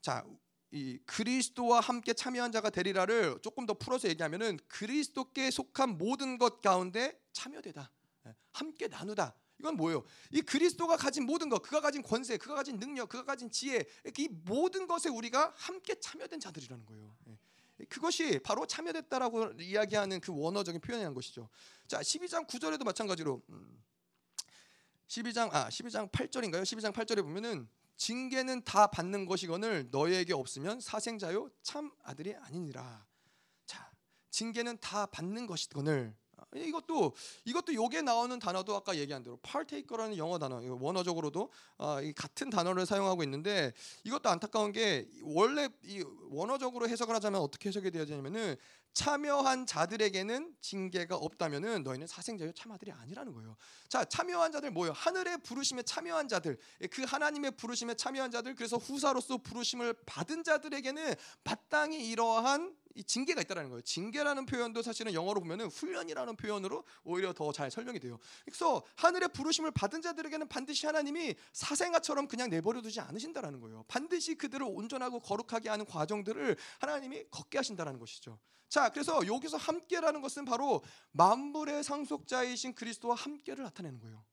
[0.00, 0.24] 자,
[0.70, 7.20] 이 그리스도와 함께 참여한 자가 되리라를 조금 더 풀어서 얘기하면은 그리스도께 속한 모든 것 가운데
[7.32, 7.90] 참여되다.
[8.26, 9.34] 예, 함께 나누다.
[9.58, 10.04] 이건 뭐예요?
[10.30, 13.84] 이 그리스도가 가진 모든 것, 그가 가진 권세, 그가 가진 능력, 그가 가진 지혜,
[14.16, 17.16] 이 모든 것에 우리가 함께 참여된 자들이라는 거예요.
[17.28, 17.38] 예.
[17.88, 21.48] 그것이 바로 참여됐다라고 이야기하는 그 원어적인 표현이라는 것이죠.
[21.86, 23.42] 자, 12장 9절에도 마찬가지로
[25.08, 26.62] 12장 음, 아 12장 8절인가요?
[26.62, 33.06] 12장 8절에 보면은 징계는 다 받는 것이거늘 너희에게 없으면 사생자요 참 아들이 아니니라.
[33.66, 33.90] 자,
[34.30, 36.16] 징계는 다 받는 것이거늘
[36.54, 42.86] 이것도 이것도 요게 나오는 단어도 아까 얘기한 대로 partaker라는 영어 단어 원어적으로도 아, 같은 단어를
[42.86, 43.72] 사용하고 있는데
[44.04, 48.56] 이것도 안타까운 게 원래 이 원어적으로 해석을 하자면 어떻게 해석이 되어지냐면은
[48.92, 53.56] 참여한 자들에게는 징계가 없다면은 너희는 사생자요 참아들이 아니라는 거예요.
[53.88, 54.92] 자, 참여한 자들 뭐예요?
[54.92, 56.58] 하늘의 부르심에 참여한 자들,
[56.90, 63.70] 그 하나님의 부르심에 참여한 자들, 그래서 후사로서 부르심을 받은 자들에게는 마땅히 이러한 이 징계가 있다라는
[63.70, 63.82] 거예요.
[63.82, 68.18] 징계라는 표현도 사실은 영어로 보면은 훈련이라는 표현으로 오히려 더 잘 설명이 돼요.
[68.44, 73.84] 그래서 하늘의 부르심을 받은 자들에게는 반드시 하나님이 사생아처럼 그냥 내버려 두지 않으신다라는 거예요.
[73.88, 78.38] 반드시 그들을 온전하고 거룩하게 하는 과정들을 하나님이 걷게 하신다라는 것이죠.
[78.68, 84.24] 자, 그래서 여기서 함께라는 것은 바로 만물의 상속자이신 그리스도와 함께를 나타내는 거예요.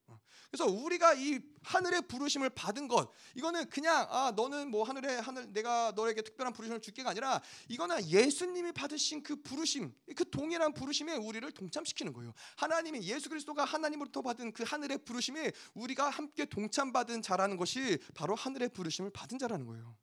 [0.49, 5.91] 그래서 우리가 이 하늘의 부르심을 받은 것 이거는 그냥 아 너는 뭐 하늘에 하늘 내가
[5.95, 12.13] 너에게 특별한 부르심을 줄게가 아니라 이거는 예수님이 받으신 그 부르심 그 동일한 부르심에 우리를 동참시키는
[12.13, 12.33] 거예요.
[12.55, 18.69] 하나님이 예수 그리스도가 하나님으로부터 받은 그 하늘의 부르심에 우리가 함께 동참받은 자라는 것이 바로 하늘의
[18.69, 19.97] 부르심을 받은 자라는 거예요.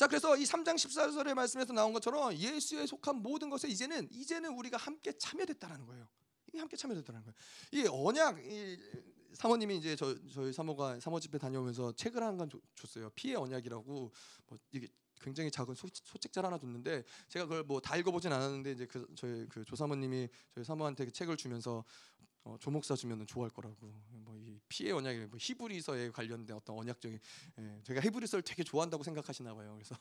[0.00, 4.78] 자 그래서 이 3장 14절의 말씀에서 나온 것처럼 예수에 속한 모든 것에 이제는 이제는 우리가
[4.78, 6.08] 함께 참여됐다라는 거예요.
[6.56, 7.34] 함께 참여됐다는 거예요.
[7.72, 8.78] 이 언약 이
[9.34, 13.10] 사모님이 이제 저 저희 사모가 사모 집회 다녀오면서 책을 한 권 줬어요.
[13.14, 14.12] 피해 언약이라고
[14.46, 14.88] 뭐 이게
[15.20, 15.86] 굉장히 작은 소,
[16.18, 20.64] 책자를 하나 줬는데 제가 그걸 뭐 다 읽어보진 않았는데 이제 그 저희 그 조사모님이 저희
[20.64, 21.84] 사모한테 그 책을 주면서
[22.44, 27.18] 어, 조목사 주면은 좋아할 거라고 뭐 이 피해 언약이 뭐 히브리서에 관련된 어떤 언약적인
[27.58, 29.74] 예, 제가 히브리서를 되게 좋아한다고 생각하시나 봐요.
[29.74, 29.94] 그래서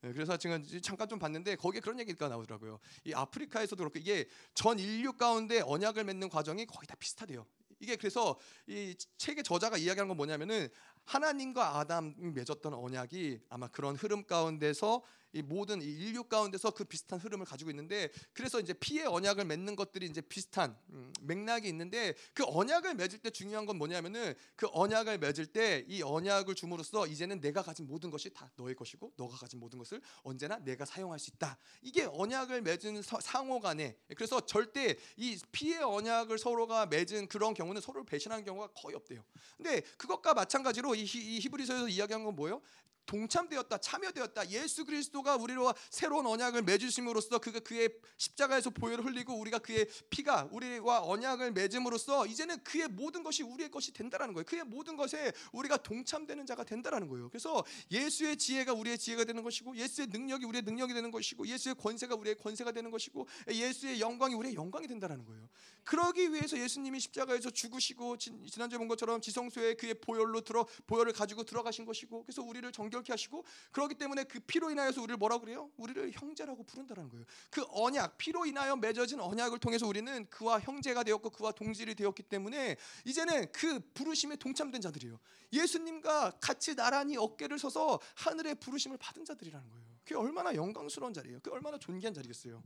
[0.00, 2.78] 네, 그래서 지금 잠깐 좀 봤는데 거기에 그런 얘기가 나오더라고요.
[3.04, 7.46] 이 아프리카에서도 그렇고 이게 전 인류 가운데 언약을 맺는 과정이 거의 다 비슷하대요.
[7.80, 8.38] 이게 그래서
[8.68, 10.68] 이 책의 저자가 이야기하는 건 뭐냐면은
[11.04, 15.02] 하나님과 아담이 맺었던 언약이 아마 그런 흐름 가운데서
[15.34, 20.04] 이 모든 인류 가운데서 그 비슷한 흐름을 가지고 있는데 그래서 이제 피해 언약을 맺는 것들이
[20.06, 25.46] 이제 비슷한 음, 맥락이 있는데 그 언약을 맺을 때 중요한 건 뭐냐면은 그 언약을 맺을
[25.46, 29.78] 때 이 언약을 줌으로써 이제는 내가 가진 모든 것이 다 너의 것이고 너가 가진 모든
[29.78, 31.58] 것을 언제나 내가 사용할 수 있다.
[31.82, 38.04] 이게 언약을 맺은 상호 간에 그래서 절대 이 피해 언약을 서로가 맺은 그런 경우는 서로를
[38.04, 39.24] 배신하는 경우가 거의 없대요.
[39.56, 42.60] 근데 그것과 마찬가지로 이, 히브리서에서 이야기한 건 뭐예요?
[43.06, 44.50] 동참되었다, 참여되었다.
[44.50, 51.02] 예수 그리스도가 우리로 새로운 언약을 맺으심으로써 그가 그의 십자가에서 보혈을 흘리고 우리가 그의 피가 우리와
[51.02, 54.44] 언약을 맺음으로써 이제는 그의 모든 것이 우리의 것이 된다라는 거예요.
[54.44, 57.28] 그의 모든 것에 우리가 동참되는 자가 된다라는 거예요.
[57.28, 62.14] 그래서 예수의 지혜가 우리의 지혜가 되는 것이고 예수의 능력이 우리의 능력이 되는 것이고 예수의 권세가
[62.14, 65.48] 우리의 권세가 되는 것이고 예수의 영광이 우리의 영광이 된다라는 거예요.
[65.84, 71.84] 그러기 위해서 예수님이 십자가에서 죽으시고 지난주에 본 것처럼 지성소에 그의 보혈로 들어 보혈을 가지고 들어가신
[71.84, 75.70] 것이고 그래서 우리를 정 결케 하시고 그렇기 때문에 그 피로 인하여서 우리를 뭐라 그래요?
[75.76, 77.24] 우리를 형제라고 부른다는 거예요.
[77.50, 82.76] 그 언약 피로 인하여 맺어진 언약을 통해서 우리는 그와 형제가 되었고 그와 동질이 되었기 때문에
[83.04, 85.18] 이제는 그 부르심에 동참된 자들이에요.
[85.52, 89.82] 예수님과 같이 나란히 어깨를 서서 하늘의 부르심을 받은 자들이라는 거예요.
[90.04, 91.38] 그게 얼마나 영광스러운 자리예요.
[91.40, 92.62] 그게 얼마나 존귀한 자리겠어요.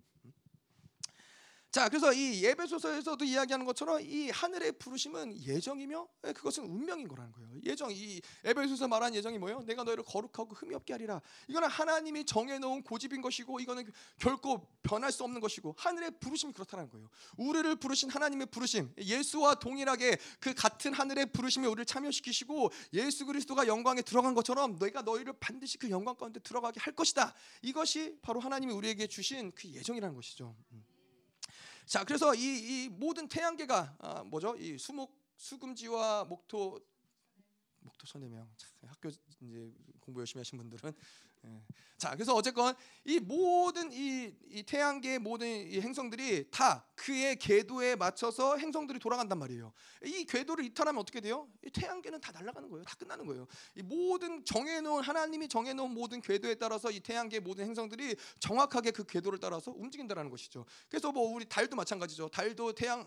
[1.76, 7.50] 자, 그래서 이 예배소서에서도 이야기하는 것처럼 이 하늘의 부르심은 예정이며 예, 그것은 운명인 거라는 거예요.
[7.66, 9.60] 예정 이 예배소서 말한 예정이 뭐예요?
[9.60, 11.20] 내가 너희를 거룩하고 흠이 없게 하리라.
[11.48, 16.88] 이거는 하나님이 정해 놓은 고집인 것이고 이거는 결코 변할 수 없는 것이고 하늘의 부르심이 그렇다는
[16.88, 17.10] 거예요.
[17.36, 24.00] 우리를 부르신 하나님의 부르심, 예수와 동일하게 그 같은 하늘의 부르심에 우리를 참여시키시고 예수 그리스도가 영광에
[24.00, 27.34] 들어간 것처럼 너희가 너희를 반드시 그 영광 가운데 들어가게 할 것이다.
[27.60, 30.56] 이것이 바로 하나님이 우리에게 주신 그 예정이라는 것이죠.
[30.72, 30.85] 음.
[31.86, 34.56] 자, 그래서 이, 이 모든 태양계가 아, 뭐죠?
[34.56, 36.80] 이 수목 수금지와 목토
[37.80, 38.48] 목토 선대명
[38.86, 41.25] 학교 이제 공부 열심히 하신 분들은 예.
[41.96, 42.74] 자 그래서 어쨌건
[43.06, 49.72] 이 모든 이, 이 태양계의 모든 이 행성들이 다 그의 궤도에 맞춰서 행성들이 돌아간단 말이에요.
[50.04, 51.48] 이 궤도를 이탈하면 어떻게 돼요?
[51.64, 52.84] 이 태양계는 다 날아가는 거예요.
[52.84, 53.46] 다 끝나는 거예요.
[53.76, 59.38] 이 모든 정해놓은 하나님이 정해놓은 모든 궤도에 따라서 이 태양계 모든 행성들이 정확하게 그 궤도를
[59.38, 60.66] 따라서 움직인다라는 것이죠.
[60.90, 62.28] 그래서 뭐 우리 달도 마찬가지죠.
[62.28, 63.06] 달도 태양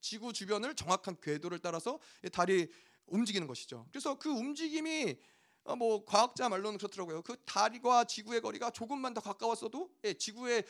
[0.00, 1.98] 지구 주변을 정확한 궤도를 따라서
[2.32, 2.68] 달이
[3.06, 3.86] 움직이는 것이죠.
[3.90, 5.41] 그래서 그 움직임이 어,
[5.76, 7.22] 뭐 과학자 말로는 그렇더라고요.
[7.22, 10.64] 그 달과 지구의 거리가 조금만 더 가까웠어도 예, 지구의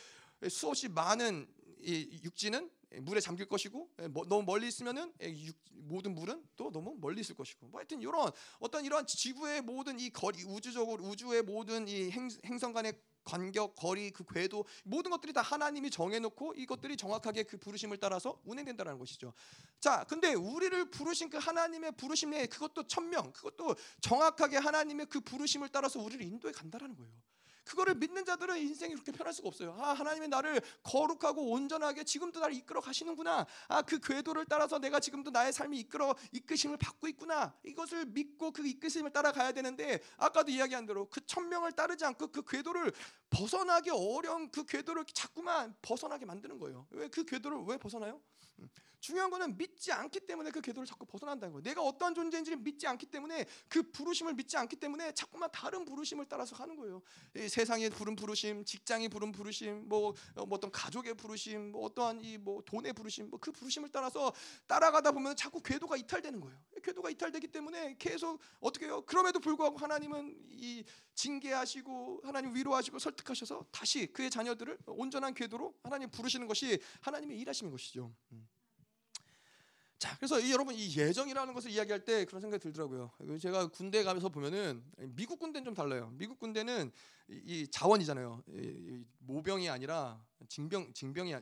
[0.49, 1.47] 수없이 많은
[2.25, 5.35] 육지는 물에 잠길 것이고 예, 뭐, 너무 멀리 있으면은 예,
[5.71, 10.11] 모든 물은 또 너무 멀리 있을 것이고 뭐 하여튼 이런 어떤 이런 지구의 모든 이
[10.11, 12.93] 거리 우주적으로 우주의 모든 이 행, 행성 간의
[13.25, 18.99] 간격, 거리, 그 궤도 모든 것들이 다 하나님이 정해놓고 이것들이 정확하게 그 부르심을 따라서 운행된다는
[18.99, 19.33] 것이죠.
[19.81, 25.69] 자, 근데 우리를 부르신 그 하나님의 부르심 내에 그것도 천명, 그것도 정확하게 하나님의 그 부르심을
[25.69, 27.13] 따라서 우리를 인도해 간다라는 거예요.
[27.64, 29.77] 그거를 믿는 자들은 인생이 그렇게 편할 수가 없어요.
[29.79, 33.46] 아, 하나님이 나를 거룩하고 온전하게 지금도 나를 이끌어 가시는구나.
[33.68, 37.55] 아, 그 궤도를 따라서 내가 지금도 나의 삶이 이끌어 이끄심을 받고 있구나.
[37.64, 42.92] 이것을 믿고 그 이끄심을 따라가야 되는데 아까도 이야기한 대로 그 천명을 따르지 않고 그 궤도를
[43.31, 46.87] 벗어나기 어려운 그 궤도를 자꾸만 벗어나게 만드는 거예요.
[46.90, 48.20] 왜 그 궤도를 왜 벗어나요?
[48.59, 48.69] 음.
[49.03, 51.62] 중요한 거는 믿지 않기 때문에 그 궤도를 자꾸 벗어난다는 거예요.
[51.65, 56.55] 내가 어떤 존재인지를 믿지 않기 때문에 그 부르심을 믿지 않기 때문에 자꾸만 다른 부르심을 따라서
[56.55, 57.03] 가는 거예요.
[57.35, 62.38] 세상의 부른 부르심, 직장이 부른 부르심, 뭐, 어, 뭐 어떤 가족의 부르심, 뭐 어떠한 이
[62.38, 64.33] 뭐 돈의 부르심, 뭐 그 부르심을 따라서
[64.69, 66.57] 따라가다 보면 자꾸 궤도가 이탈되는 거예요.
[66.85, 69.03] 궤도가 이탈되기 때문에 계속 어떻게 해요?
[69.05, 76.46] 그럼에도 불구하고 하나님은 이 징계하시고 하나님 위로하시고 설득하셔서 다시 그의 자녀들을 온전한 궤도로 하나님 부르시는
[76.46, 78.14] 것이 하나님의 일하시는 것이죠.
[78.33, 78.48] 음.
[80.03, 83.12] 자, 그래서 이, 여러분 이 예정이라는 것을 이야기할 때 그런 생각이 들더라고요.
[83.40, 86.11] 제가 군대 가면서 보면은 미국 군대는 좀 달라요.
[86.14, 86.90] 미국 군대는
[87.29, 88.42] 이, 이 자원이잖아요.
[88.48, 91.37] 이, 이 모병이 아니라 징병 징병이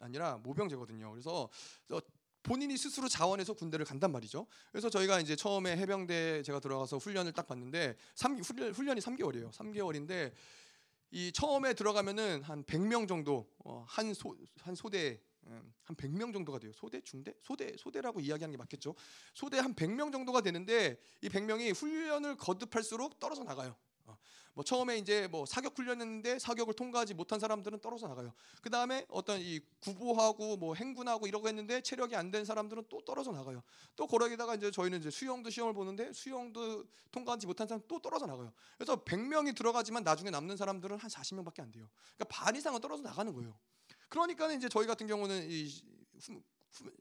[0.00, 1.08] 아니라 모병제거든요.
[1.12, 1.48] 그래서
[2.42, 4.46] 본인이 스스로 자원해서 군대를 간단 말이죠.
[4.70, 9.52] 그래서 저희가 이제 처음에 해병대 제가 들어가서 훈련을 딱 봤는데 3, 훈련, 훈련 이 3개월이에요.
[9.52, 10.32] 3개월인데
[11.12, 16.58] 이 처음에 들어가면은 한 100명 정도 어, 한, 소, 한 소대 음, 한 100명 정도가
[16.58, 16.72] 돼요.
[16.74, 18.94] 소대, 중대, 소대, 소대라고 이야기하는 게 맞겠죠.
[19.34, 23.76] 소대 한 100명 정도가 되는데 이 100명이 훈련을 거듭할수록 떨어져 나가요.
[24.50, 28.32] 어, 뭐 처음에 이제 뭐 사격 훈련했는데 사격을 통과하지 못한 사람들은 떨어져 나가요.
[28.62, 33.32] 그 다음에 어떤 이 구보하고 뭐 행군하고 이러고 했는데 체력이 안 된 사람들은 또 떨어져
[33.32, 33.60] 나가요.
[33.96, 38.52] 또 거기다가 이제 저희는 이제 수영도 시험을 보는데 수영도 통과하지 못한 사람 또 떨어져 나가요.
[38.78, 41.88] 그래서 100명이 들어가지만 나중에 남는 사람들은 한 40명밖에 안 돼요.
[42.16, 43.58] 그러니까 반 이상은 떨어져 나가는 거예요.
[44.08, 45.68] 그러니까 이제 저희 같은 경우는 이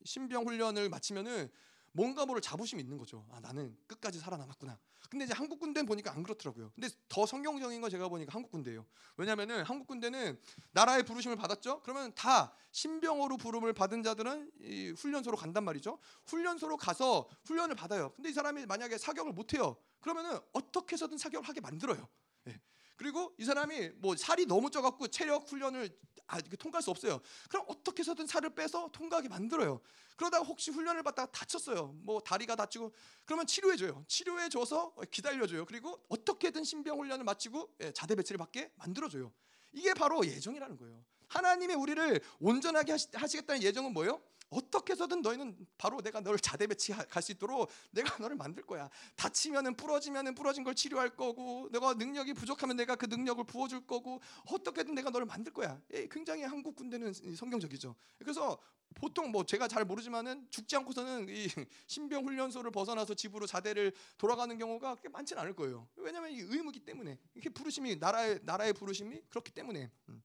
[0.04, 1.52] 신병 훈련을 마치면은
[1.92, 3.26] 뭔가 뭐를 자부심이 있는 거죠.
[3.32, 4.80] 아 나는 끝까지 살아남았구나.
[5.10, 6.72] 근데 이제 한국 군대는 보니까 안 그렇더라고요.
[6.76, 8.86] 근데 더 성경적인 거 제가 보니까 한국 군대예요.
[9.18, 10.40] 왜냐면은 한국 군대는
[10.72, 11.82] 나라의 부르심을 받았죠.
[11.82, 16.00] 그러면 다 신병으로 부름을 받은 자들은 이 훈련소로 간단 말이죠.
[16.28, 18.12] 훈련소로 가서 훈련을 받아요.
[18.14, 19.78] 근데 이 사람이 만약에 사격을 못 해요.
[20.00, 22.08] 그러면은 어떻게 해서든 사격을 하게 만들어요.
[22.48, 22.60] 예.
[23.00, 25.90] 그리고 이 사람이 뭐 살이 너무 쪄갖고 체력 훈련을
[26.28, 27.22] 아, 통과할 수 없어요.
[27.48, 29.80] 그럼 어떻게 해서든 살을 빼서 통과하게 만들어요.
[30.18, 31.96] 그러다가 혹시 훈련을 받다가 다쳤어요.
[32.04, 34.04] 뭐 다리가 다치고 그러면 치료해줘요.
[34.10, 35.66] 치료해줘서 기다려줘요.
[35.66, 39.32] 그리고 어떻게든 신병 훈련을 마치고 예, 자대 배치를 받게 만들어줘요.
[39.72, 41.02] 이게 바로 예정이라는 거예요.
[41.30, 44.22] 하나님의 우리를 온전하게 하시겠다는 예정은 뭐예요?
[44.50, 48.90] 어떻게 해서든 너희는 바로 내가 너를 자대 배치할 수 있도록 내가 너를 만들 거야.
[49.16, 54.96] 다치면은 부러지면은 부러진 걸 치료할 거고, 내가 능력이 부족하면 내가 그 능력을 부어줄 거고, 어떻게든
[54.96, 55.80] 내가 너를 만들 거야.
[55.94, 57.96] 예, 굉장히 한국 군대는 성경적이죠.
[58.18, 58.58] 그래서
[58.96, 61.48] 보통 뭐 제가 잘 모르지만은 죽지 않고서는 이
[61.88, 65.88] 신병 훈련소를 벗어나서 집으로 자대를 돌아가는 경우가 그렇게 많지는 않을 거예요.
[65.96, 69.92] 왜냐하면 이 의무기 때문에 이게 부르심이 나라의 나라의 부르심이 그렇기 때문에.
[70.10, 70.24] 음.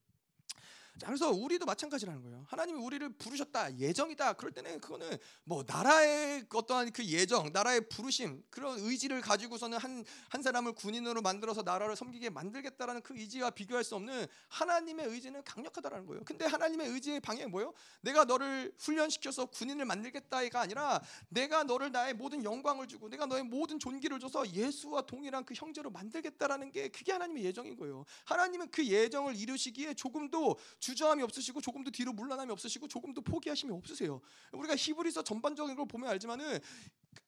[0.97, 2.45] 자, 그래서 우리도 마찬가지라는 거예요.
[2.49, 4.35] 하나님이 우리를 부르셨다, 예정이다.
[4.35, 10.43] 그럴 때는 그거는 뭐 나라의 어떠한 그 예정, 나라의 부르심, 그런 의지를 가지고서는 한, 한
[10.43, 16.23] 사람을 군인으로 만들어서 나라를 섬기게 만들겠다라는 그 의지와 비교할 수 없는 하나님의 의지는 강력하다라는 거예요.
[16.25, 17.75] 근데 하나님의 의지의 방향이 뭐예요?
[18.01, 23.81] 내가 너를 훈련시켜서 군인을 만들겠다가 아니라 내가 너를 나의 모든 영광을 주고 내가 너의 모든
[23.81, 28.05] 존귀를 줘서 예수와 동일한 그 형제로 만들겠다라는 게 그게 하나님의 예정인 거예요.
[28.27, 34.21] 하나님은 그 예정을 이루시기에 조금도 주저함이 없으시고 조금도 뒤로 물러남이 없으시고 조금도 포기하심이 없으세요.
[34.53, 36.61] 우리가 히브리서 전반적인 걸 보면 알지만은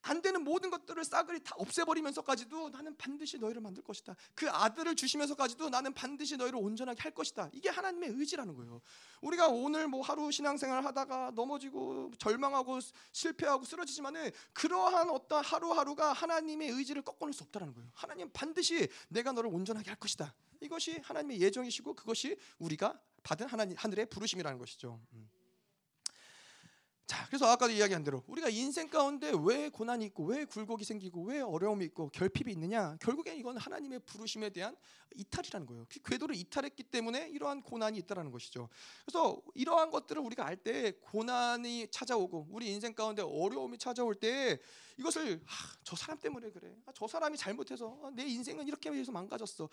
[0.03, 4.15] 안 되는 모든 것들을 싸그리 다 없애버리면서까지도 나는 반드시 너희를 만들 것이다.
[4.35, 7.49] 그 아들을 주시면서까지도 나는 반드시 너희를 온전하게 할 것이다.
[7.51, 8.79] 이게 하나님의 의지라는 거예요.
[9.21, 12.79] 우리가 오늘 뭐 하루 신앙생활 하다가 넘어지고 절망하고
[13.11, 17.89] 실패하고 쓰러지지만은 그러한 어떤 하루하루가 하나님의 의지를 꺾어낼 수 없다는 거예요.
[17.95, 20.31] 하나님 반드시 내가 너를 온전하게 할 것이다.
[20.61, 25.01] 이것이 하나님의 예정이시고 그것이 우리가 받은 하나님 하늘의 부르심이라는 것이죠.
[25.11, 25.29] 음.
[27.05, 31.41] 자, 그래서 아까도 이야기한 대로 우리가 인생 가운데 왜 고난이 있고 왜 굴곡이 생기고 왜
[31.41, 32.95] 어려움이 있고 결핍이 있느냐?
[33.01, 34.77] 결국엔 이건 하나님의 부르심에 대한
[35.15, 35.85] 이탈이라는 거예요.
[35.89, 38.69] 그 궤도를 이탈했기 때문에 이러한 고난이 있다라는 것이죠.
[39.05, 44.57] 그래서 이러한 것들을 우리가 알 때 고난이 찾아오고 우리 인생 가운데 어려움이 찾아올 때
[44.97, 45.51] 이것을 아,
[45.83, 46.75] 저 사람 때문에 그래.
[46.85, 49.69] 아, 저 사람이 잘못해서 아, 내 인생은 이렇게 해서 망가졌어.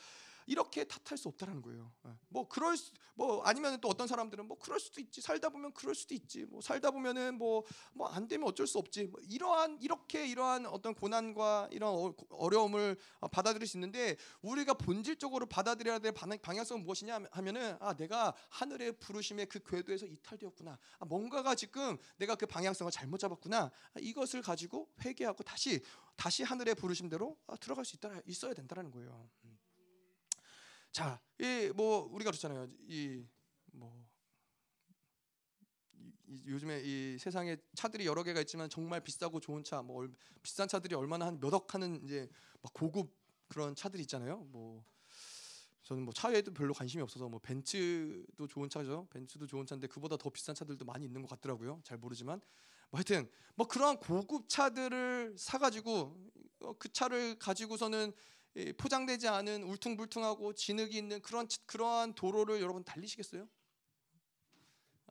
[0.47, 1.91] 이렇게 탓할 수 없다라는 거예요.
[2.07, 2.11] 예.
[2.29, 5.23] 뭐 그럴 수, 뭐 아니면 또 어떤 사람들은 뭐 그럴 수도 있지.
[5.23, 6.45] 살다 보면 그럴 수도 있지.
[6.45, 9.07] 뭐 살다 보면은 뭐 뭐 안 되면 어쩔 수 없지.
[9.07, 12.97] 뭐 이러한 이렇게 이러한 어떤 고난과 이런 어, 어려움을
[13.33, 19.61] 받아들일 수 있는데 우리가 본질적으로 받아들여야 될 방향성은 무엇이냐 하면은 아 내가 하늘의 부르심의 그
[19.61, 20.79] 궤도에서 이탈되었구나.
[20.99, 23.63] 아, 뭔가가 지금 내가 그 방향성을 잘못 잡았구나.
[23.65, 25.83] 아, 이것을 가지고 회 개하고 다시
[26.16, 29.29] 다시 하늘의 부르심대로 아, 들어갈 수 있다 있어야 된다는 거예요.
[29.44, 29.59] 음.
[30.92, 32.68] 자, 이 뭐 우리가 그렇잖아요.
[32.87, 34.05] 이뭐
[36.46, 40.09] 요즘에 이 세상에 차들이 여러 개가 있지만 정말 비싸고 좋은 차, 뭐
[40.42, 42.29] 비싼 차들이 얼마나 한 몇억 하는 이제
[42.62, 43.14] 막 고급
[43.48, 44.38] 그런 차들이 있잖아요.
[44.50, 44.85] 뭐
[45.83, 49.07] 저는 뭐 차에도 별로 관심이 없어서 뭐 벤츠도 좋은 차죠.
[49.11, 51.81] 벤츠도 좋은 차인데 그보다 더 비싼 차들도 많이 있는 것 같더라고요.
[51.85, 52.40] 잘 모르지만
[52.94, 56.16] 뭐 하여튼 뭐 그러한 고급 차들을 사가지고
[56.61, 58.12] 어, 그 차를 가지고서는
[58.78, 63.48] 포장되지 않은 울퉁불퉁하고 진흙이 있는 그런 그러한 도로를 여러분 달리시겠어요?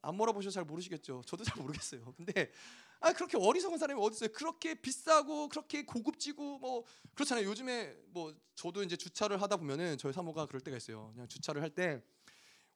[0.02, 1.24] 안 몰아보셔서 잘 모르시겠죠.
[1.26, 2.14] 저도 잘 모르겠어요.
[2.16, 2.54] 근데
[3.02, 4.30] 아 그렇게 어리석은 사람이 어디 있어요?
[4.32, 7.46] 그렇게 비싸고 그렇게 고급지고 뭐 그렇잖아요.
[7.46, 11.12] 요즘에 뭐 저도 이제 주차를 하다 보면은 저희 사모가 그럴 때가 있어요.
[11.14, 12.02] 그냥 주차를 할 때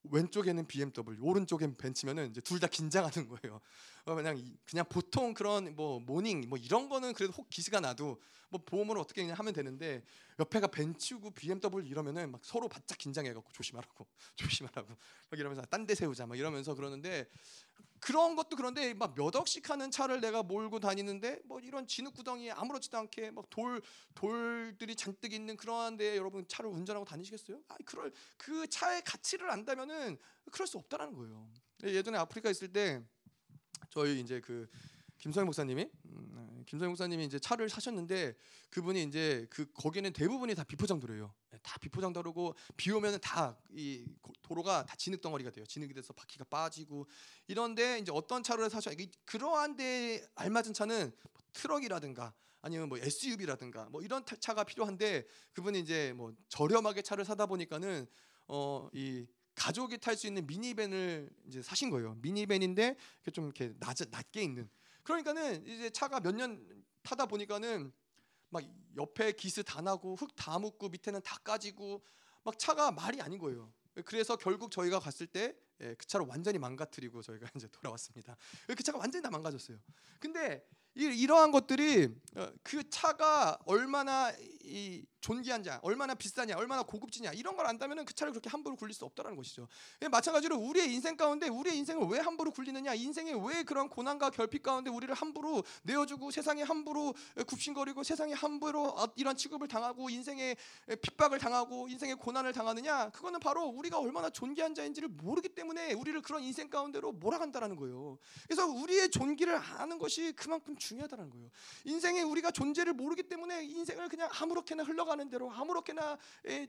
[0.04, 3.60] 왼쪽에는 BMW, 오른쪽엔 벤츠면은 이제 둘 다 긴장하는 거예요.
[4.06, 8.62] 어, 그냥 그냥 보통 그런 뭐 모닝 뭐 이런 거는 그래도 혹 기스가 나도 뭐
[8.66, 10.02] 보험을 어떻게 그냥 하면 되는데
[10.40, 14.88] 옆에가 벤츠고 BMW 이러면은 막 서로 바짝 긴장해갖고 조심하라고 조심하라고
[15.30, 17.28] 막 이러면서 딴 데 세우자 막 이러면서 그러는데
[18.00, 22.52] 그런 것도 그런데 막 몇 억씩 하는 차를 내가 몰고 다니는데 뭐 이런 진흙 구덩이에
[22.52, 23.82] 아무렇지도 않게 막 돌
[24.14, 27.60] 돌들이 잔뜩 있는 그러한데 여러분 차를 운전하고 다니시겠어요?
[27.68, 30.18] 아, 그럴 그 차의 가치를 안다면은
[30.52, 31.50] 그럴 수 없다라는 거예요.
[31.84, 33.04] 예전에 아프리카 있을 때
[33.90, 34.68] 저희 이제 그
[35.18, 38.36] 김성희 목사님이 음, 네, 김성희 목사님이 이제 차를 사셨는데
[38.70, 41.34] 그분이 이제 그 거기는 대부분이 다 비포장도로예요.
[41.58, 44.06] 네, 다 비포장도로고 비 오면은 다 이
[44.44, 45.66] 도로가 다 진흙 덩어리가 돼요.
[45.66, 47.08] 진흙이 돼서 바퀴가 빠지고
[47.48, 48.92] 이런데 이제 어떤 차를 사셔
[49.26, 56.14] 그러한 데 알맞은 차는 뭐 트럭이라든가 아니면 뭐 SUV라든가 뭐 이런 차가 필요한데 그분이 이제
[56.16, 58.08] 뭐 저렴하게 차를 사다 보니까는
[58.48, 62.16] 어 이 가족이 탈 수 있는 미니밴을 이제 사신 거예요.
[62.22, 62.96] 미니밴인데
[63.34, 64.70] 좀 이렇게 낮, 낮게 있는.
[65.02, 66.64] 그러니까는 이제 차가 몇 년
[67.02, 67.92] 타다 보니까는
[68.50, 68.64] 막
[68.96, 72.04] 옆에 기스 다 나고 흙 다 묻고 밑에는 다 까지고
[72.44, 73.74] 막 차가 말이 아닌 거예요.
[74.06, 78.38] 그래서 결국 저희가 갔을 때그 예, 차를 완전히 망가뜨리고 저희가 이제 돌아왔습니다.
[78.68, 79.78] 그 차가 완전히 다 망가졌어요.
[80.20, 84.32] 근데 이 러한 것들이 어, 그 차가 얼마나
[84.64, 89.04] 이 존귀한지 얼마나 비싸냐 얼마나 고급지냐 이런 걸 안다면 그 차를 그렇게 함부로 굴릴 수
[89.04, 89.68] 없다는 것이죠.
[90.02, 94.64] 예, 마찬가지로 우리의 인생 가운데 우리의 인생을 왜 함부로 굴리느냐 인생에 왜 그런 고난과 결핍
[94.64, 97.14] 가운데 우리를 함부로 내어주고 세상에 함부로
[97.46, 100.56] 굽신거리고 세상에 함부로 어, 이런 취급을 당하고 인생에
[101.02, 106.42] 핍박을 당하고 인생의 고난을 당하느냐 그거는 바로 우리가 얼마나 존귀한 자인지를 모르기 때문에 우리를 그런
[106.42, 108.18] 인생 가운데로 몰아간다라는 거예요.
[108.46, 111.50] 그래서 우리의 존귀를 아는 것이 그만큼 중요하다는 거예요.
[111.84, 116.18] 인생에 우리가 존재를 모르기 때문에 인생을 그냥 아무렇게나 흘러가는 대로 아무렇게나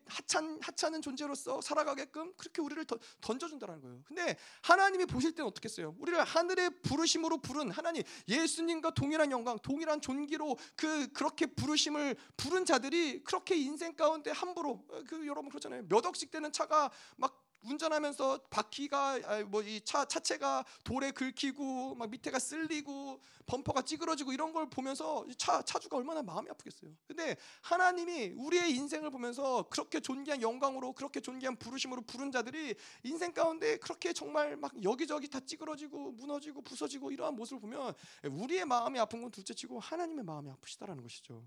[0.07, 2.85] 하찮 하찮은 존재로서 살아가게끔 그렇게 우리를
[3.21, 4.03] 던져준다는 거예요.
[4.05, 5.95] 근데 하나님이 보실 때는 어떻겠어요?
[5.99, 13.23] 우리를 하늘의 부르심으로 부른 하나님 예수님과 동일한 영광, 동일한 존귀로 그 그렇게 부르심을 부른 자들이
[13.25, 15.85] 그렇게 인생 가운데 함부로 그 여러분 그렇잖아요.
[15.89, 22.39] 몇 억씩 되는 차가 막 운전하면서 바퀴가 뭐 이 차 차체가 돌에 긁히고 막 밑에가
[22.39, 26.91] 쓸리고 범퍼가 찌그러지고 이런 걸 보면서 차 차주가 얼마나 마음이 아프겠어요.
[27.07, 33.77] 근데 하나님이 우리의 인생을 보면서 그렇게 존귀한 영광으로 그렇게 존귀한 부르심으로 부른 자들이 인생 가운데
[33.79, 37.95] 그렇게 정말 막 여기저기 다 찌그러지고 무너지고 부서지고 이러한 모습을 보면
[38.25, 41.45] 우리의 마음이 아픈 건 둘째치고 하나님의 마음이 아프시다라는 것이죠.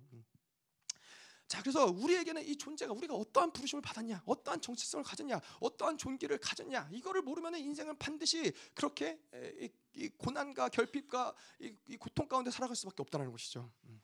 [1.51, 1.51] 음.
[1.51, 6.89] 자, 그래서 우리에게는 이 존재가 우리가 어떠한 부르심을 받았냐, 어떠한 정체성을 가졌냐, 어떠한 존귀를 가졌냐,
[6.91, 9.19] 이거를 모르면 인생은 반드시 그렇게
[9.59, 13.69] 이, 이 고난과 결핍과 이, 이, 고통 가운데 살아갈 수밖에 없다는 것이죠.
[13.85, 14.01] 음.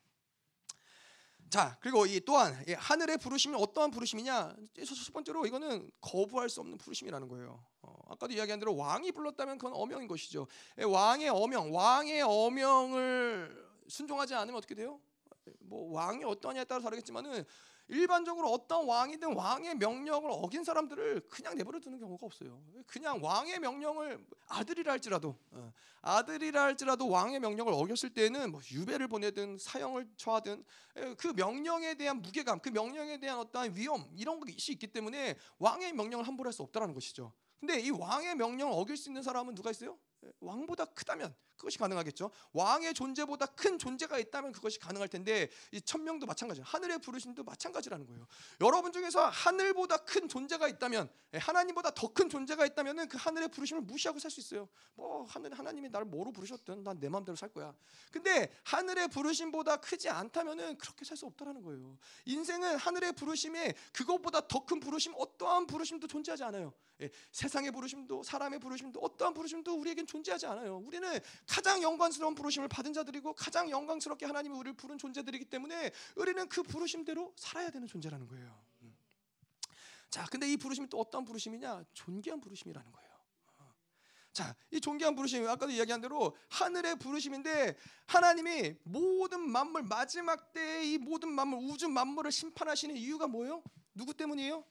[1.50, 4.54] 자, 그리고 이 또한 이 하늘의 부르심이 어떠한 부르심이냐?
[4.86, 7.66] 첫 번째로 이거는 거부할 수 없는 부르심이라는 거예요.
[7.82, 10.48] 어, 아까도 이야기한 대로 왕이 불렀다면 그건 어명인 것이죠.
[10.78, 15.00] 왕의 어명, 왕의 어명을 순종하지 않으면 어떻게 돼요?
[15.60, 17.46] 뭐 왕이 어떠냐에 따라 다르겠지만은
[17.90, 22.62] 일반적으로 어떤 왕이든 왕의 명령을 어긴 사람들을 그냥 내버려 두는 경우가 없어요.
[22.86, 25.72] 그냥 왕의 명령을 아들이라 할지라도 어,
[26.02, 30.66] 아들이라 할지라도 왕의 명령을 어겼을 때는 뭐 유배를 보내든 사형을 처하든
[31.18, 36.28] 그 명령에 대한 무게감, 그 명령에 대한 어떠한 위험 이런 것이 있기 때문에 왕의 명령을
[36.28, 37.32] 함부로 할 수 없다라는 것이죠.
[37.60, 39.98] 근데 이 왕의 명령을 어길 수 있는 사람은 누가 있어요?
[40.40, 42.30] 왕보다 크다면 그것이 가능하겠죠.
[42.54, 46.64] 왕의 존재보다 큰 존재가 있다면 그것이 가능할 텐데 이 천명도 마찬가지예요.
[46.68, 48.28] 하늘의 부르심도 마찬가지라는 거예요.
[48.62, 53.82] 여러분 중에서 하늘보다 큰 존재가 있다면 예, 하나님보다 더 큰 존재가 있다면은 그 하늘의 부르심을
[53.84, 54.68] 무시하고 살 수 있어요.
[54.96, 57.76] 뭐 하늘 하나님이 나를 뭐로 부르셨든 난 내 마음대로 살 거야.
[58.12, 61.98] 근데 하늘의 부르심보다 크지 않다면은 그렇게 살 수 없다라는 거예요.
[62.26, 66.74] 인생은 하늘의 부르심에 그것보다 더 큰 부르심 어떠한 부르심도 존재하지 않아요.
[67.02, 70.78] 예, 세상의 부르심도 사람의 부르심도 어떠한 부르심도 우리에겐 존재하지 않아요.
[70.78, 76.64] 우리는 가장 영광스러운 부르심을 받은 자들이고 가장 영광스럽게 하나님이 우리를 부른 존재들이기 때문에 우리는 그
[76.64, 78.60] 부르심대로 살아야 되는 존재라는 거예요.
[78.82, 78.98] 음.
[80.10, 81.86] 자, 근데 이 부르심이 또 어떤 부르심이냐?
[81.94, 83.10] 존귀한 부르심이라는 거예요.
[83.60, 83.74] 어.
[84.34, 87.78] 자, 이 존귀한 부르심 아까도 이야기한 대로 하늘의 부르심인데
[88.08, 93.62] 하나님이 모든 만물 마지막 때의 이 모든 만물 우주 만물을 심판하시는 이유가 뭐예요?
[93.94, 94.64] 누구 때문이에요?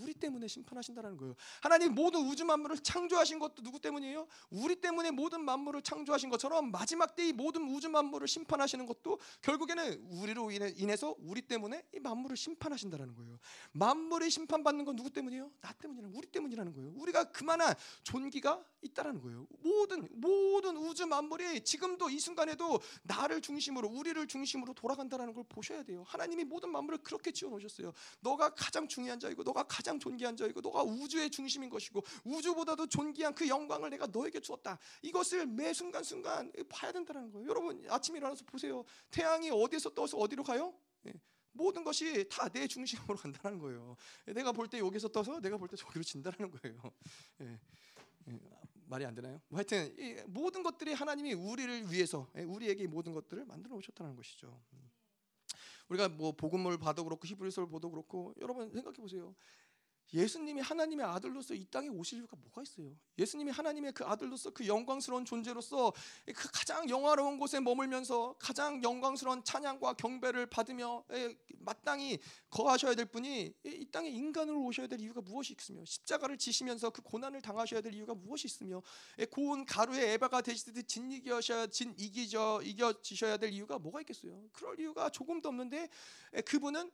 [0.00, 1.34] 우리 때문에 심판하신다는 거예요.
[1.60, 4.26] 하나님 모든 우주 만물을 창조하신 것도 누구 때문이에요?
[4.50, 10.06] 우리 때문에 모든 만물을 창조하신 것처럼 마지막 때 이 모든 우주 만물을 심판하시는 것도 결국에는
[10.10, 13.38] 우리로 인해서 우리 때문에 이 만물을 심판하신다는 거예요.
[13.72, 15.50] 만물이 심판받는 건 누구 때문이에요?
[15.60, 16.92] 나 때문이라는 우리 때문이라는 거예요.
[16.96, 17.74] 우리가 그만한
[18.04, 19.46] 존귀가 있다라는 거예요.
[19.60, 26.04] 모든 모든 우주 만물이 지금도 이 순간에도 나를 중심으로 우리를 중심으로 돌아간다라는 걸 보셔야 돼요.
[26.06, 27.92] 하나님이 모든 만물을 그렇게 지어 놓으셨어요.
[28.20, 33.46] 너가 가장 중요한 자이고 너가 가장 존귀한 자이고 너가 우주의 중심인 것이고 우주보다도 존귀한 그
[33.48, 34.78] 영광을 내가 너에게 주었다.
[35.02, 37.48] 이것을 매 순간 순간 봐야 된다는 거예요.
[37.48, 38.84] 여러분 아침에 일어나서 보세요.
[39.10, 40.74] 태양이 어디서 떠서 어디로 가요?
[41.06, 41.12] 예.
[41.52, 43.96] 모든 것이 다 내 중심으로 간다는 거예요.
[44.26, 46.80] 내가 볼 때 여기서 떠서 내가 볼 때 저기로 진다는 거예요.
[47.40, 47.58] 예.
[48.28, 48.40] 예.
[48.88, 49.40] 말이 안 되나요?
[49.48, 49.94] 뭐 하여튼
[50.28, 54.60] 모든 것들이 하나님이 우리를 위해서 예, 우리에게 모든 것들을 만들어 오셨다는 것이죠.
[54.74, 54.90] 음.
[55.88, 59.34] 우리가 뭐 복음을 봐도 그렇고 히브리서를 보도 그렇고 여러분 생각해 보세요.
[60.14, 62.96] 예수님이 하나님의 아들로서 이 땅에 오실 이유가 뭐가 있어요?
[63.18, 65.92] 예수님이 하나님의 그 아들로서 그 영광스러운 존재로서
[66.26, 71.04] 그 가장 영화로운 곳에 머물면서 가장 영광스러운 찬양과 경배를 받으며
[71.58, 72.18] 마땅히
[72.50, 77.42] 거하셔야 될 분이 이 땅에 인간으로 오셔야 될 이유가 무엇이 있으며 십자가를 지시면서 그 고난을
[77.42, 78.82] 당하셔야 될 이유가 무엇이 있으며
[79.30, 84.48] 고운 가루의 에바가 되시듯 진이겨셔야 진 이기져 이겨지셔야 될 이유가 뭐가 있겠어요?
[84.52, 85.88] 그럴 이유가 조금도 없는데
[86.46, 86.90] 그분은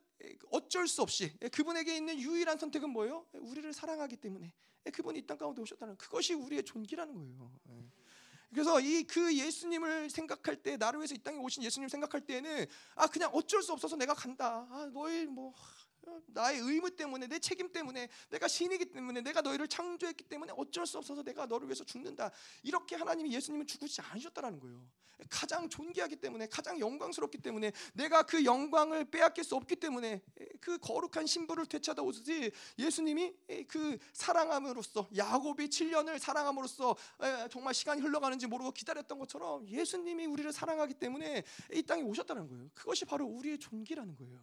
[0.51, 3.27] 어쩔 수 없이 그분에게 있는 유일한 선택은 뭐예요?
[3.35, 4.53] 우리를 사랑하기 때문에
[4.93, 7.53] 그분이 이 땅 가운데 오셨다는 그것이 우리의 존귀라는 거예요.
[7.71, 7.85] 예.
[8.51, 12.67] 그래서 이 그 예수님을 생각할 때 나를 위해서 이 땅에 오신 예수님 생각할 때는
[12.97, 14.67] 아 그냥 어쩔 수 없어서 내가 간다.
[14.71, 15.55] 아 너희 뭐
[16.27, 20.99] 나의 의무 때문에 내 책임 때문에 내가 신이기 때문에 내가 너희를 창조했기 때문에 어쩔 수
[20.99, 22.31] 없어서 내가 너를 위해서 죽는다.
[22.63, 24.87] 이렇게 하나님이 예수님을 죽으시지 않으셨다라는 거예요.
[25.31, 30.21] 가장 존귀하기 때문에 가장 영광스럽기 때문에 내가 그 영광을 빼앗길 수 없기 때문에
[30.61, 33.33] 그 거룩한 신부를 되찾아 오듯이 예수님이
[33.69, 36.97] 그 사랑함으로써 야곱이 7년을 사랑함으로써
[37.51, 42.71] 정말 시간이 흘러가는지 모르고 기다렸던 것처럼 예수님이 우리를 사랑하기 때문에 이 땅에 오셨다는 거예요.
[42.75, 44.41] 그것이 바로 우리의 존귀라는 거예요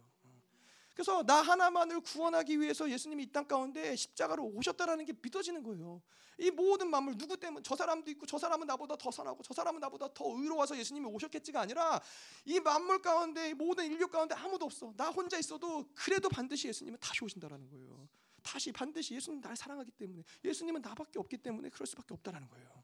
[1.00, 6.02] 그래서 나 하나만을 구원하기 위해서 예수님이 이 땅 가운데 십자가로 오셨다라는 게 믿어지는 거예요.
[6.36, 9.80] 이 모든 만물 누구 때문에 저 사람도 있고 저 사람은 나보다 더 선하고 저 사람은
[9.80, 12.02] 나보다 더 의로워서 예수님이 오셨겠지가 아니라
[12.44, 14.92] 이 만물 가운데 모든 인류 가운데 아무도 없어.
[14.94, 18.06] 나 혼자 있어도 그래도 반드시 예수님은 다시 오신다라는 거예요.
[18.42, 22.79] 다시 반드시 예수님 날 사랑하기 때문에 예수님은 나밖에 없기 때문에 그럴 수밖에 없다라는 거예요.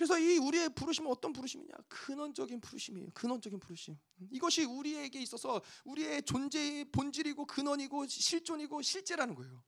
[0.00, 1.74] 자, 그래서 이 우리의 부르심은 어떤 부르심이냐?
[1.88, 3.10] 근원적인 부르심이에요.
[3.12, 3.98] 근원적인 부르심.
[4.30, 9.62] 이것이 우리에게 있어서 우리의 존재의 본질이고 근원이고 실존이고 실제라는 거예요.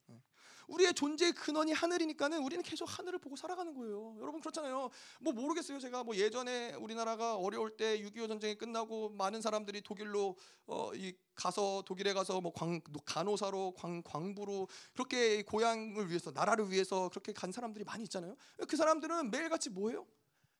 [0.68, 4.16] 우리의 존재의 근원이 하늘이니까는 우리는 계속 하늘을 보고 살아가는 거예요.
[4.20, 4.88] 여러분 그렇잖아요.
[5.20, 5.78] 뭐 모르겠어요.
[5.78, 11.82] 제가 뭐 예전에 우리나라가 어려울 때 6.25 전쟁이 끝나고 많은 사람들이 독일로 어, 이 가서
[11.84, 17.84] 독일에 가서 뭐 광, 간호사로 광, 광부로 그렇게 고향을 위해서 나라를 위해서 그렇게 간 사람들이
[17.84, 18.34] 많이 있잖아요.
[18.66, 20.06] 그 사람들은 매일같이 뭐예요?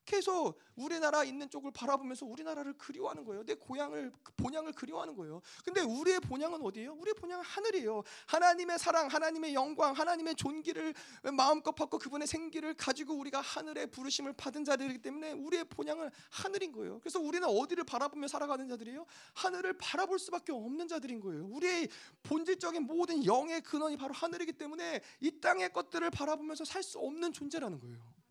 [0.05, 3.45] 계속 우리나라 있는 쪽을 바라보면서 우리나라를 그리워하는 거예요.
[3.45, 5.41] 내 고향을 본향을 그리워하는 거예요.
[5.65, 6.93] 근데 우리의 본향은 어디예요?
[6.95, 8.03] 우리의 본향은 하늘이에요.
[8.27, 10.95] 하나님의 사랑, 하나님의 영광, 하나님의 존귀를
[11.35, 17.01] 마음껏 받고 그분의 생기를 가지고 우리가 하늘의 부르심을 받은 자들이기 때문에 우리의 본향은 하늘인 거예요.
[17.01, 19.07] 그래서 우리는 어디를 바라보며 살아가는 자들이에요?
[19.35, 21.47] 하늘을 바라볼 수밖에 없는 자들인 거예요.
[21.47, 21.89] 우리의
[22.23, 27.79] 본질적인 모든 영의 근원이 바로 하늘이기 때문에 이 땅의 것들을 바라보면서 살 수 없는 존재라는
[27.79, 28.22] 거예요.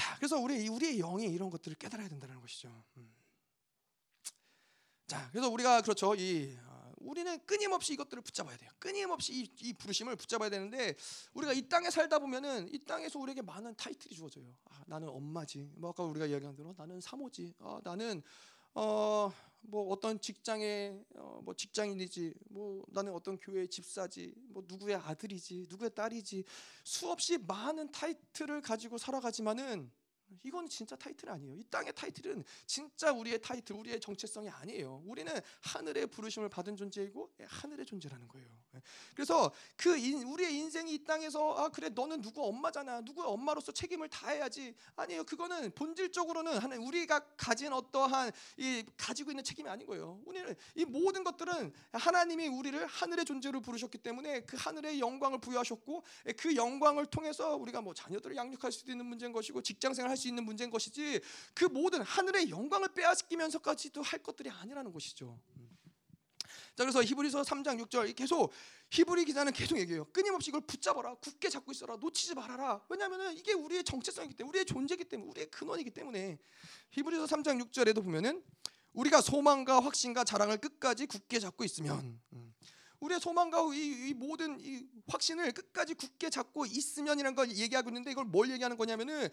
[0.00, 2.68] 자, 그래서 우리 우리의 영이 이런 것들을 깨달아야 된다는 것이죠.
[2.96, 3.14] 음.
[5.06, 6.14] 자, 그래서 우리가 그렇죠.
[6.14, 8.70] 이 어, 우리는 끊임없이 이것들을 붙잡아야 돼요.
[8.78, 10.96] 끊임없이 이, 이, 부르심을 붙잡아야 되는데
[11.34, 14.46] 우리가 이 땅에 살다 보면은 이 땅에서 우리에게 많은 타이틀이 주어져요.
[14.70, 15.70] 아, 나는 엄마지.
[15.76, 17.52] 뭐 아까 우리가 이야기한 대로 나는 사모지.
[17.58, 18.22] 아, 나는
[18.72, 19.30] 어,
[19.62, 22.34] 뭐 어떤 직장의 어, 뭐 직장인이지.
[22.50, 24.34] 뭐 나는 어떤 교회의 집사지.
[24.48, 25.66] 뭐 누구의 아들이지.
[25.68, 26.44] 누구의 딸이지.
[26.84, 29.90] 수없이 많은 타이틀을 가지고 살아가지만은
[30.42, 31.56] 이건 진짜 타이틀 아니에요.
[31.56, 35.02] 이 땅의 타이틀은 진짜 우리의 타이틀, 우리의 정체성이 아니에요.
[35.06, 38.48] 우리는 하늘의 부르심을 받은 존재이고 예, 하늘의 존재라는 거예요.
[38.74, 38.82] 예.
[39.14, 44.08] 그래서 그 인, 우리의 인생이 이 땅에서 아 그래 너는 누구 엄마잖아, 누구의 엄마로서 책임을
[44.08, 45.24] 다해야지 아니에요.
[45.24, 50.20] 그거는 본질적으로는 하는 우리가 가진 어떠한 이 가지고 있는 책임이 아닌 거예요.
[50.24, 56.32] 우리는 이 모든 것들은 하나님이 우리를 하늘의 존재로 부르셨기 때문에 그 하늘의 영광을 부여하셨고 예,
[56.32, 60.44] 그 영광을 통해서 우리가 뭐 자녀들을 양육할 수도 있는 문제인 것이고 직장 생활 할수 있는
[60.44, 61.20] 문제인 것이지
[61.54, 65.40] 그 모든 하늘의 영광을 빼앗기면서까지도 할 것들이 아니라는 것이죠.
[66.76, 68.52] 자 그래서 히브리서 3장 6절 계속
[68.90, 70.04] 히브리 기자는 계속 얘기해요.
[70.12, 72.80] 끊임없이 이걸 붙잡아라, 굳게 잡고 있어라, 놓치지 말아라.
[72.88, 76.38] 왜냐하면 이게 우리의 정체성이기 때문에, 우리의 존재이기 때문에, 우리의 근원이기 때문에
[76.90, 78.42] 히브리서 3장 6절에도 보면은
[78.92, 82.54] 우리가 소망과 확신과 자랑을 끝까지 굳게 잡고 있으면 음.
[83.00, 88.24] 우리의 소망과 이, 이, 모든 이 확신을 끝까지 굳게 잡고 있으면이라는 걸 얘기하고 있는데 이걸
[88.24, 89.28] 뭘 얘기하는 거냐면은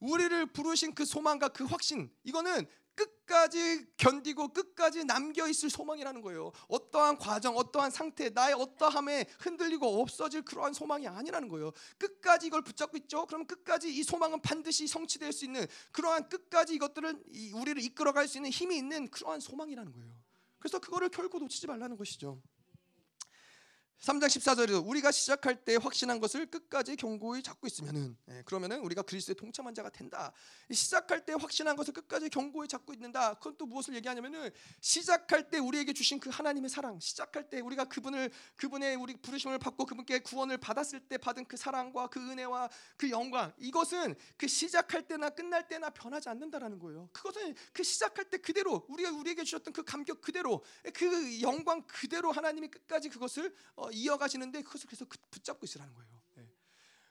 [0.00, 6.52] 우리를 부르신 그 소망과 그 확신 이거는 끝까지 견디고 끝까지 남겨 있을 소망이라는 거예요.
[6.68, 11.72] 어떠한 과정, 어떠한 상태, 나의 어떠함에 흔들리고 없어질 그러한 소망이 아니라는 거예요.
[11.98, 13.26] 끝까지 이걸 붙잡고 있죠.
[13.26, 17.22] 그럼 끝까지 이 소망은 반드시 성취될 수 있는 그러한 끝까지 이것들은
[17.54, 20.10] 우리를 이끌어갈 수 있는 힘이 있는 그러한 소망이라는 거예요.
[20.58, 22.42] 그래서 그거를 결코 놓치지 말라는 것이죠.
[24.00, 29.36] 3장 14절에도 우리가 시작할 때 확신한 것을 끝까지 경고히 잡고 있으면은 예, 그러면은 우리가 그리스도의
[29.36, 30.32] 동참한 자가 된다.
[30.70, 33.34] 시작할 때 확신한 것을 끝까지 경고히 잡고 있는다.
[33.34, 38.30] 그건 또 무엇을 얘기하냐면은 시작할 때 우리에게 주신 그 하나님의 사랑, 시작할 때 우리가 그분을
[38.56, 43.52] 그분의 우리 부르심을 받고 그분께 구원을 받았을 때 받은 그 사랑과 그 은혜와 그 영광
[43.58, 47.10] 이것은 그 시작할 때나 끝날 때나 변하지 않는다라는 거예요.
[47.12, 52.68] 그것은 그 시작할 때 그대로 우리가 우리에게 주셨던 그 감격 그대로 그 영광 그대로 하나님이
[52.68, 56.19] 끝까지 그것을 어, 이어가시는데 그래서 그 붙잡고 있으라는 거예요.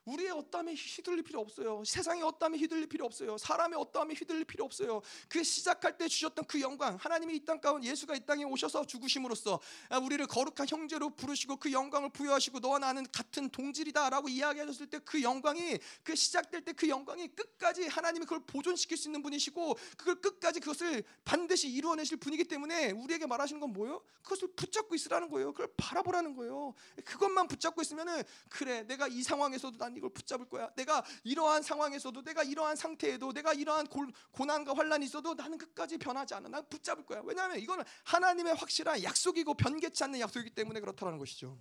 [0.10, 1.84] 우리의 어떠함에 휘둘릴 필요 없어요.
[1.86, 3.38] 세상의 어떠함에 휘둘릴 필요 없어요.
[3.38, 5.02] 사람의 어떠함에 휘둘릴 필요 없어요.
[5.28, 9.60] 그 시작할 때 주셨던 그 영광, 하나님이 이 땅 가운데 예수가 이 땅에 오셔서 죽으심으로써
[9.90, 15.22] 아, 우리를 거룩한 형제로 부르시고 그 영광을 부여하시고 너와 나는 같은 동질이다라고 이야기하셨을 때 그
[15.24, 20.60] 영광이 그 시작될 때 그 영광이 끝까지 하나님이 그걸 보존시킬 수 있는 분이시고 그걸 끝까지
[20.60, 24.02] 그것을 반드시 이루어내실 분이기 때문에 우리에게 말하시는 건 뭐예요?
[24.24, 25.52] 그것을 붙잡고 있으라는 거예요.
[25.54, 26.74] 그걸 바라보라는 거예요.
[27.06, 30.70] 그것만 붙잡고 있으면은 그래 내가 이 상황에서도 난 이걸 붙잡을 거야.
[30.76, 36.34] 내가 이러한 상황에서도 내가 이러한 상태에도 내가 이러한 고, 고난과 환란이 있어도 나는 끝까지 변하지
[36.34, 36.50] 않아.
[36.50, 37.22] 난 붙잡을 거야.
[37.24, 41.58] 왜냐하면 이거는 하나님의 확실한 약속이고 변개치 않는 약속이기 때문에 그렇다는 것이죠.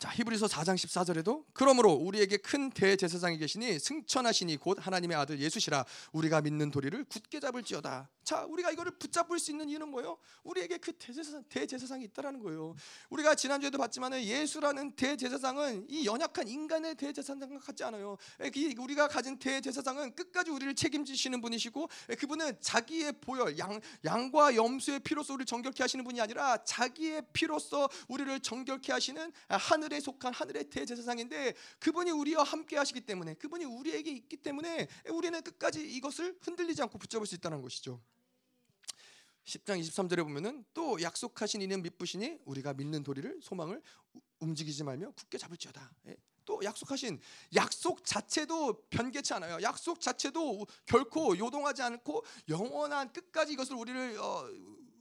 [0.00, 6.40] 자 히브리서 4장 14절에도 그러므로 우리에게 큰 대제사장이 계시니 승천하시니 곧 하나님의 아들 예수시라 우리가
[6.40, 8.08] 믿는 도리를 굳게 잡을지어다.
[8.24, 10.16] 자 우리가 이거를 붙잡을 수 있는 이유는 뭐예요?
[10.44, 12.76] 우리에게 그 대제사장, 대제사장이 있다라는 거예요.
[13.10, 18.16] 우리가 지난주에도 봤지만은 예수라는 대제사장은 이 연약한 인간의 대제사장 같지 않아요.
[18.78, 25.44] 우리가 가진 대제사장은 끝까지 우리를 책임지시는 분이시고 그분은 자기의 보혈 양, 양과 염소의 피로서 우리를
[25.44, 32.12] 정결케 하시는 분이 아니라 자기의 피로서 우리를 정결케 하시는 하늘 하늘에 속한 하늘의 대제사장인데 그분이
[32.12, 37.34] 우리와 함께 하시기 때문에 그분이 우리에게 있기 때문에 우리는 끝까지 이것을 흔들리지 않고 붙잡을 수
[37.34, 38.00] 있다는 것이죠.
[39.44, 43.82] 10장 23절에 보면은 또 약속하신 이는 믿부시니 우리가 믿는 도리를 소망을
[44.38, 45.92] 움직이지 말며 굳게 잡을지어다.
[46.06, 46.16] 예.
[46.44, 47.20] 또 약속하신
[47.56, 49.60] 약속 자체도 변개치 않아요.
[49.62, 54.48] 약속 자체도 결코 요동하지 않고 영원한 끝까지 이것을 우리를 어,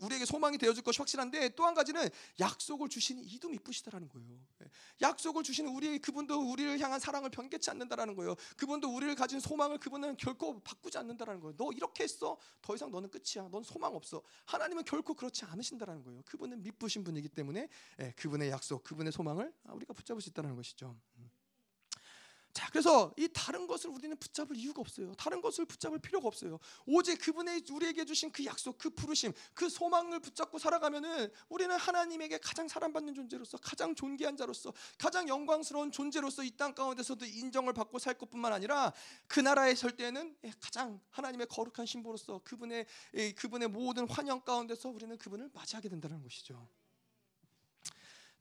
[0.01, 4.39] 우리에게 소망이 되어줄 것이 확실한데 또 한 가지는 약속을 주시는 이도 이쁘시다라는 거예요.
[4.63, 4.67] 예.
[5.01, 8.35] 약속을 주시는 우리 그분도 우리를 향한 사랑을 변개치 않는다라는 거예요.
[8.57, 11.55] 그분도 우리를 가진 소망을 그분은 결코 바꾸지 않는다라는 거예요.
[11.57, 13.49] 너 이렇게 했어, 더 이상 너는 끝이야.
[13.49, 14.23] 넌 소망 없어.
[14.45, 16.23] 하나님은 결코 그렇지 않으신다라는 거예요.
[16.25, 17.67] 그분은 미쁘신 분이기 때문에
[17.99, 20.95] 예, 그분의 약속, 그분의 소망을 우리가 붙잡을 수 있다는 것이죠.
[22.49, 22.53] 음.
[22.53, 25.13] 자, 그래서 이 다른 것을 우리는 붙잡을 이유가 없어요.
[25.15, 26.59] 다른 것을 붙잡을 필요가 없어요.
[26.85, 32.67] 오직 그분의 우리에게 주신 그 약속, 그 부르심, 그 소망을 붙잡고 살아가면은 우리는 하나님에게 가장
[32.67, 38.51] 사랑받는 존재로서, 가장 존귀한 자로서, 가장 영광스러운 존재로서 이 땅 가운데서도 인정을 받고 살 것뿐만
[38.51, 38.91] 아니라
[39.27, 42.85] 그 나라에 설 때는 가장 하나님의 거룩한 신부로서 그분의
[43.37, 46.67] 그분의 모든 환영 가운데서 우리는 그분을 맞이하게 된다는 것이죠.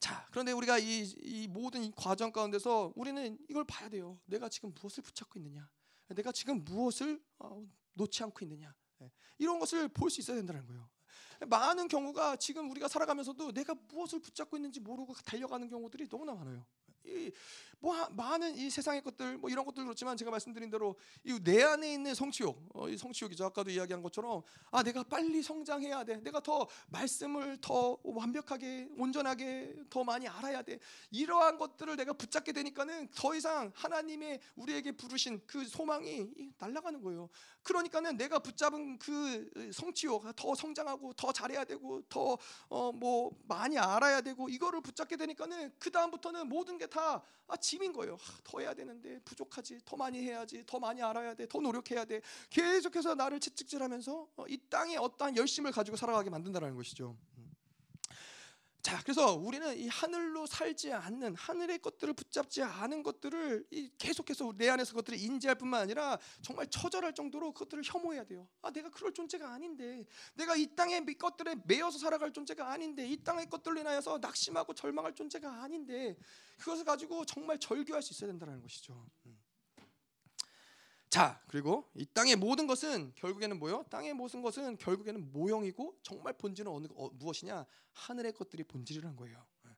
[0.00, 4.18] 자, 그런데 우리가 이, 이 모든 이 과정 가운데서 우리는 이걸 봐야 돼요.
[4.26, 5.68] 내가 지금 무엇을 붙잡고 있느냐?
[6.08, 8.72] 내가 지금 무엇을 어, 놓지 않고 있느냐?
[9.02, 10.88] 예, 이런 것을 볼 수 있어야 된다는 거예요.
[11.46, 16.64] 많은 경우가 지금 우리가 살아가면서도 내가 무엇을 붙잡고 있는지 모르고 달려가는 경우들이 너무나 많아요.
[17.08, 17.32] 이
[17.80, 21.94] 뭐 많은 이 세상의 것들 뭐 이런 것들 그렇지만 제가 말씀드린 대로 이 내 안에
[21.94, 23.44] 있는 성취욕, 어, 이 성취욕이죠.
[23.44, 26.16] 아까도 이야기한 것처럼 아 내가 빨리 성장해야 돼.
[26.16, 30.78] 내가 더 말씀을 더 완벽하게 온전하게 더 많이 알아야 돼.
[31.10, 36.28] 이러한 것들을 내가 붙잡게 되니까는 더 이상 하나님의 우리에게 부르신 그 소망이
[36.58, 37.28] 날아가는 거예요.
[37.68, 44.80] 그러니까는 내가 붙잡은 그 성취욕 더 성장하고 더 잘해야 되고 더어뭐 많이 알아야 되고 이거를
[44.80, 48.14] 붙잡게 되니까는 그 다음부터는 모든 게 다 아, 짐인 거예요.
[48.14, 49.80] 아, 더 해야 되는데 부족하지.
[49.84, 50.64] 더 많이 해야지.
[50.66, 51.46] 더 많이 알아야 돼.
[51.46, 52.20] 더 노력해야 돼.
[52.50, 57.16] 계속해서 나를 채찍질하면서 어, 이 땅에 어떠한 열심을 가지고 살아가게 만든다는 것이죠.
[58.88, 63.66] 자, 그래서 우리는 이 하늘로 살지 않는 하늘의 것들을 붙잡지 않은 것들을
[63.98, 68.48] 계속해서 내 안에서 그것들을 인지할 뿐만 아니라 정말 처절할 정도로 그것들을 혐오해야 돼요.
[68.62, 73.50] 아, 내가 그럴 존재가 아닌데, 내가 이 땅의 것들에 매여서 살아갈 존재가 아닌데, 이 땅의
[73.50, 76.16] 것들로 인하여서 낙심하고 절망할 존재가 아닌데,
[76.56, 79.06] 그것을 가지고 정말 절규할 수 있어야 된다는 것이죠.
[79.26, 79.37] 음.
[81.10, 83.84] 자, 그리고 이 땅의 모든 것은 결국에는 뭐요?
[83.90, 87.64] 땅의 모든 것은 결국에는 모형이고 정말 본질은 어느 어, 무엇이냐?
[87.92, 89.42] 하늘의 것들이 본질이란 거예요.
[89.66, 89.70] 예.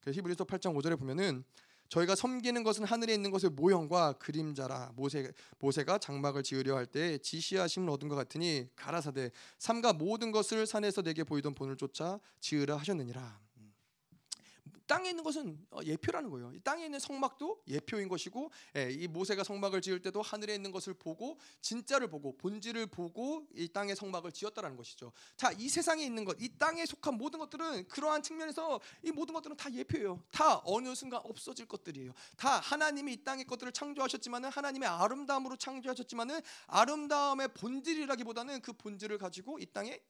[0.00, 1.44] 그래서 히브리서 8장 5절에 보면은
[1.88, 7.90] 저희가 섬기는 것은 하늘에 있는 것의 모형과 그림자라 모세 모세가 장막을 지으려 할 때 지시하심을
[7.90, 13.45] 얻은 것 같으니 가라사대 삼가 모든 것을 산에서 내게 보이던 본을 쫓아 지으라 하셨느니라.
[14.86, 16.52] 땅에 있는 것은 어, 예표라는 거예요.
[16.54, 20.94] 이 땅에 있는 성막도 예표인 것이고, 예, 이 모세가 성막을 지을 때도 하늘에 있는 것을
[20.94, 25.12] 보고 진짜를 보고 본질을 보고 이 땅에 성막을 지었다라는 것이죠.
[25.36, 29.56] 자, 이 세상에 있는 것, 이 땅에 속한 모든 것들은 그러한 측면에서 이 모든 것들은
[29.56, 30.22] 다 예표예요.
[30.30, 32.12] 다 어느 순간 없어질 것들이에요.
[32.36, 39.66] 다 하나님이 이 땅의 것들을 창조하셨지만은 하나님의 아름다움으로 창조하셨지만은 아름다움의 본질이라기보다는 그 본질을 가지고 이
[39.66, 40.00] 땅에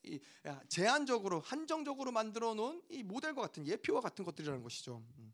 [0.69, 5.03] 제한적으로 한정적으로 만들어 놓은 이 모델과 같은 예표와 같은 것들이라는 것이죠.
[5.19, 5.33] 음.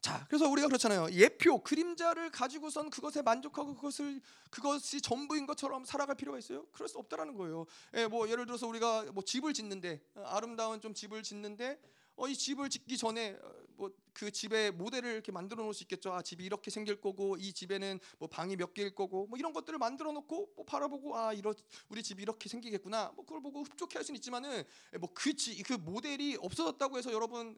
[0.00, 1.10] 자, 그래서 우리가 그렇잖아요.
[1.12, 6.66] 예표, 그림자를 가지고선 그것에 만족하고 그것을 그것이 전부인 것처럼 살아갈 필요가 있어요?
[6.72, 7.64] 그럴 수 없다라는 거예요.
[7.94, 11.80] 예, 뭐 예를 들어서 우리가 뭐 집을 짓는데 아름다운 좀 집을 짓는데
[12.16, 16.12] 어, 이 집을 짓기 전에 어, 뭐그 집의 모델을 이렇게 만들어 놓을 수 있겠죠.
[16.12, 19.78] 아, 집이 이렇게 생길 거고 이 집에는 뭐 방이 몇 개일 거고 뭐 이런 것들을
[19.78, 21.54] 만들어 놓고 뭐 바라보고 아, 이런
[21.88, 23.12] 우리 집이 이렇게 생기겠구나.
[23.16, 24.64] 뭐 그걸 보고 흡족해 할 수는 있지만은
[25.00, 25.32] 뭐그그
[25.64, 27.56] 그 모델이 없어졌다고 해서 여러분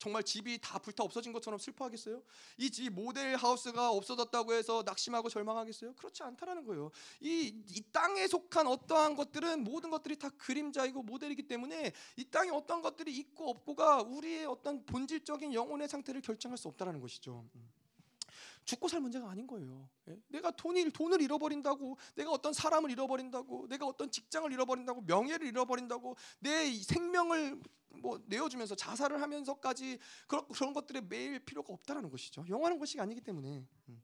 [0.00, 2.22] 정말 집이 다 불타 없어진 것처럼 슬퍼하겠어요?
[2.58, 5.94] 이 집 모델 하우스가 없어졌다고 해서 낙심하고 절망하겠어요?
[5.94, 6.90] 그렇지 않다라는 거예요.
[7.20, 12.80] 이, 이 땅에 속한 어떠한 것들은 모든 것들이 다 그림자이고 모델이기 때문에 이 땅에 어떤
[12.80, 17.44] 것들이 있고 없고가 우리의 어떤 본질적인 영혼의 상태를 결정할 수 없다라는 것이죠.
[17.54, 17.79] 음.
[18.64, 19.88] 죽고 살 문제가 아닌 거예요.
[20.08, 20.18] 예?
[20.28, 26.72] 내가 돈을 돈을 잃어버린다고, 내가 어떤 사람을 잃어버린다고, 내가 어떤 직장을 잃어버린다고, 명예를 잃어버린다고, 내
[26.74, 27.60] 생명을
[28.00, 32.44] 뭐 내어주면서 자살을 하면서까지 그런 것들에 매일 필요가 없다라는 것이죠.
[32.48, 33.66] 영원한 것이 아니기 때문에.
[33.88, 34.02] 음.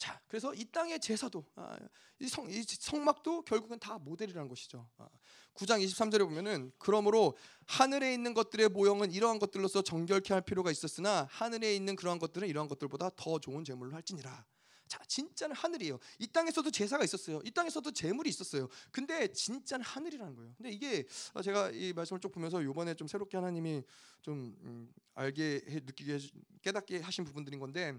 [0.00, 1.76] 자, 그래서 이 땅의 제사도 아,
[2.18, 4.88] 이, 성, 이 성막도 결국은 다 모델이라는 것이죠.
[4.96, 5.06] 아,
[5.52, 7.36] 9장 23절에 보면은 그러므로
[7.66, 12.66] 하늘에 있는 것들의 모형은 이러한 것들로서 정결케 할 필요가 있었으나 하늘에 있는 그러한 것들은 이러한
[12.68, 14.46] 것들보다 더 좋은 제물로 할지니라.
[14.88, 15.98] 자, 진짜는 하늘이에요.
[16.18, 17.42] 이 땅에서도 제사가 있었어요.
[17.44, 18.68] 이 땅에서도 제물이 있었어요.
[18.90, 20.54] 근데 진짜는 하늘이라는 거예요.
[20.56, 23.82] 근데 이게 아, 제가 이 말씀을 쭉 보면서 이번에 좀 새롭게 하나님이
[24.22, 26.18] 좀 음, 알게 해, 느끼게
[26.62, 27.94] 깨닫게 하신 부분들인 건데,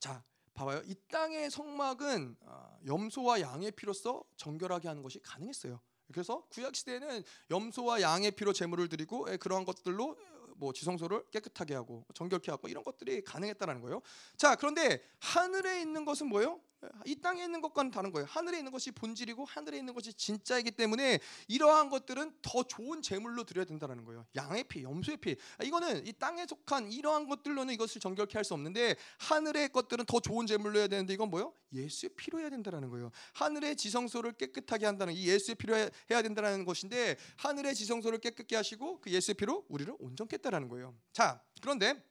[0.00, 0.24] 자,
[0.54, 0.82] 봐봐요.
[0.86, 5.80] 이 땅의 성막은 아, 염소와 양의 피로써 정결하게 하는 것이 가능했어요.
[6.12, 10.16] 그래서 구약 시대에는 염소와 양의 피로 제물을 드리고 예, 그러한 것들로
[10.56, 14.00] 뭐 지성소를 깨끗하게 하고 정결케 하고 이런 것들이 가능했다라는 거예요.
[14.36, 16.60] 자, 그런데 하늘에 있는 것은 뭐예요?
[17.04, 18.26] 이 땅에 있는 것과는 다른 거예요.
[18.30, 23.64] 하늘에 있는 것이 본질이고 하늘에 있는 것이 진짜이기 때문에 이러한 것들은 더 좋은 제물로 드려야
[23.64, 24.26] 된다는 거예요.
[24.36, 25.36] 양의 피, 염소의 피.
[25.62, 30.46] 이거는 이 땅에 속한 이러한 것들로는 이것을 정결케 할 수 없는데 하늘의 것들은 더 좋은
[30.46, 31.54] 제물로 해야 되는데 이건 뭐요?
[31.72, 33.10] 예수의 피로 해야 된다는 거예요.
[33.32, 39.10] 하늘의 지성소를 깨끗하게 한다는 이 예수의 피로 해야 된다는 것인데 하늘의 지성소를 깨끗게 하시고 그
[39.10, 40.94] 예수의 피로 우리를 온전케 했다라는 거예요.
[41.12, 42.04] 자, 그런데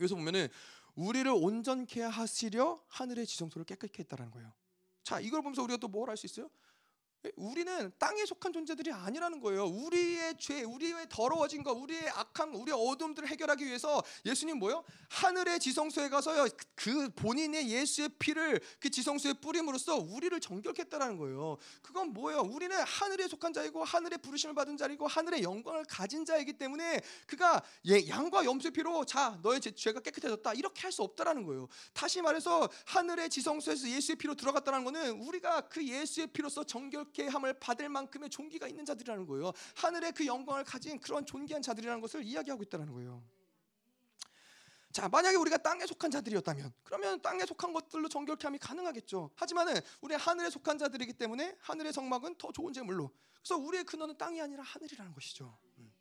[0.00, 0.48] 여기서 보면은
[0.94, 4.52] 우리를 온전케 하시려 하늘의 지성소를 깨끗게 했다라는 거예요.
[5.02, 6.50] 자, 이걸 보면서 우리가 또 뭘 할 수 있어요?
[7.36, 9.66] 우리는 땅에 속한 존재들이 아니라는 거예요.
[9.66, 14.84] 우리의 죄, 우리의 더러워진 것, 우리의 악함, 우리의 어둠들을 해결하기 위해서 예수님 뭐요?
[15.10, 16.46] 하늘의 지성소에 가서요.
[16.74, 21.58] 그 본인의 예수의 피를 그 지성소에 뿌림으로써 우리를 정결했다라는 거예요.
[21.82, 22.40] 그건 뭐예요?
[22.40, 28.08] 우리는 하늘에 속한 자이고 하늘의 부르심을 받은 자이고 하늘의 영광을 가진 자이기 때문에 그가 예,
[28.08, 31.68] 양과 염소의 피로 자 너의 죄가 깨끗해졌다 이렇게 할 수 없다라는 거예요.
[31.92, 37.54] 다시 말해서 하늘의 지성소에서 예수의 피로 들어갔다는 거는 우리가 그 예수의 피로서 정결 존귀 함을
[37.54, 39.52] 받을 만큼의 존귀가 있는 자들이라는 거예요.
[39.76, 43.22] 하늘의 그 영광을 가진 그런 존귀한 자들이라는 것을 이야기하고 있다는 거예요.
[44.92, 49.30] 자, 만약에 우리가 땅에 속한 자들이었다면 그러면 땅에 속한 것들로 정결케 함이 가능하겠죠.
[49.34, 53.10] 하지만은 우리 하늘에 속한 자들이기 때문에 하늘의 성막은 더 좋은 제물로.
[53.36, 55.56] 그래서 우리의 근원은 땅이 아니라 하늘이라는 것이죠.
[55.78, 55.92] 음.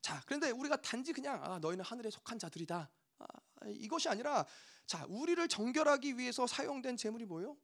[0.00, 2.90] 자, 그런데 우리가 단지 그냥 아, 너희는 하늘에 속한 자들이다.
[3.18, 3.26] 아,
[3.68, 4.44] 이것이 아니라
[4.86, 7.56] 자, 우리를 정결하기 위해서 사용된 제물이 뭐예요?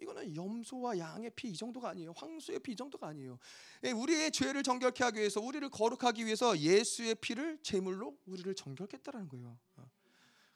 [0.00, 2.12] 이거는 염소와 양의 피 이 정도가 아니에요.
[2.16, 3.38] 황소의 피 이 정도가 아니에요.
[3.84, 9.58] 예, 우리의 죄를 정결케 하기 위해서 우리를 거룩하기 위해서 예수의 피를 제물로 우리를 정결했다라는 거예요.
[9.76, 9.90] 어.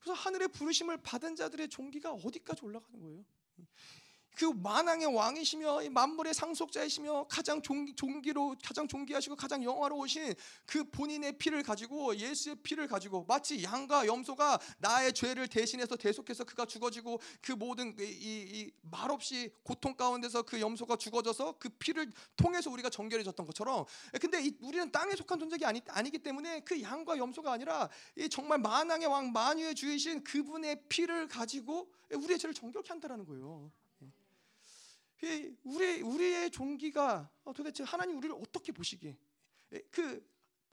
[0.01, 3.25] 그래서 하늘의 부르심을 받은 자들의 종기가 어디까지 올라가는 거예요?
[4.35, 11.63] 그 만왕의 왕이시며 만물의 상속자이시며 가장 종기, 로 가장 존귀하시고 가장 영화로우신 그 본인의 피를
[11.63, 17.95] 가지고 예수의 피를 가지고 마치 양과 염소가 나의 죄를 대신해서 대속해서 그가 죽어지고 그 모든
[17.99, 23.85] 이, 이, 말없이 고통 가운데서 그 염소가 죽어져서 그 피를 통해서 우리가 정결해졌던 것처럼
[24.21, 28.59] 근데 이, 우리는 땅에 속한 존재가 아니, 아니기 때문에 그 양과 염소가 아니라 이 정말
[28.59, 33.71] 만왕의 왕 만유의 주이신 그분의 피를 가지고 우리의 죄를 정결케 한다라는 거예요.
[35.63, 39.17] 우리 우리의 종기가 어, 도대체 하나님 우리를 어떻게 보시기에
[39.91, 40.27] 그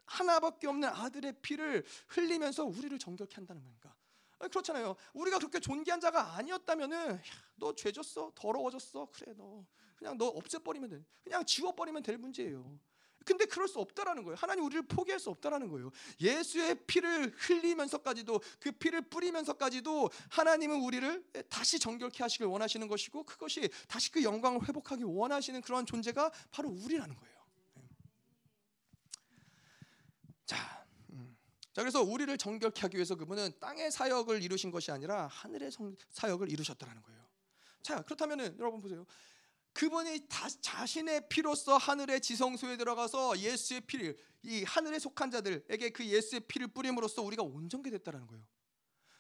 [0.06, 3.96] 하나밖에 없는 아들의 피를 흘리면서 우리를 정결케 한다는 겁니까?
[4.40, 4.96] 그렇잖아요.
[5.14, 7.22] 우리가 그렇게 존귀한 자가 아니었다면은
[7.56, 12.80] 너 죄졌어, 더러워졌어, 그래 너 그냥 너 없애버리면 돼, 그냥 지워버리면 될 문제예요.
[13.26, 14.36] 근데 그럴 수 없다라는 거예요.
[14.40, 15.92] 하나님 우리를 포기할 수 없다라는 거예요.
[16.20, 24.12] 예수의 피를 흘리면서까지도 그 피를 뿌리면서까지도 하나님은 우리를 다시 정결케 하시길 원하시는 것이고 그것이 다시
[24.12, 27.40] 그 영광을 회복하기 원하시는 그러한 존재가 바로 우리라는 거예요.
[27.76, 27.84] 네.
[30.46, 31.38] 자, 음.
[31.74, 35.72] 자 그래서 우리를 정결케 하기 위해서 그분은 땅의 사역을 이루신 것이 아니라 하늘의
[36.12, 37.20] 사역을 이루셨다라는 거예요.
[37.82, 39.06] 자 그렇다면은 여러분 보세요.
[39.74, 46.42] 그분이 다, 자신의 피로써 하늘의 지성소에 들어가서 예수의 피를 이 하늘에 속한 자들에게 그 예수의
[46.48, 48.44] 피를 뿌림으로써 우리가 온전게 됐다라는 거예요.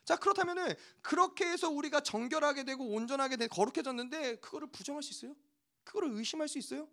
[0.05, 5.35] 자 그렇다면은 그렇게 해서 우리가 정결하게 되고 온전하게 되고 거룩해졌는데 그거를 부정할 수 있어요?
[5.83, 6.89] 그거를 의심할 수 있어요?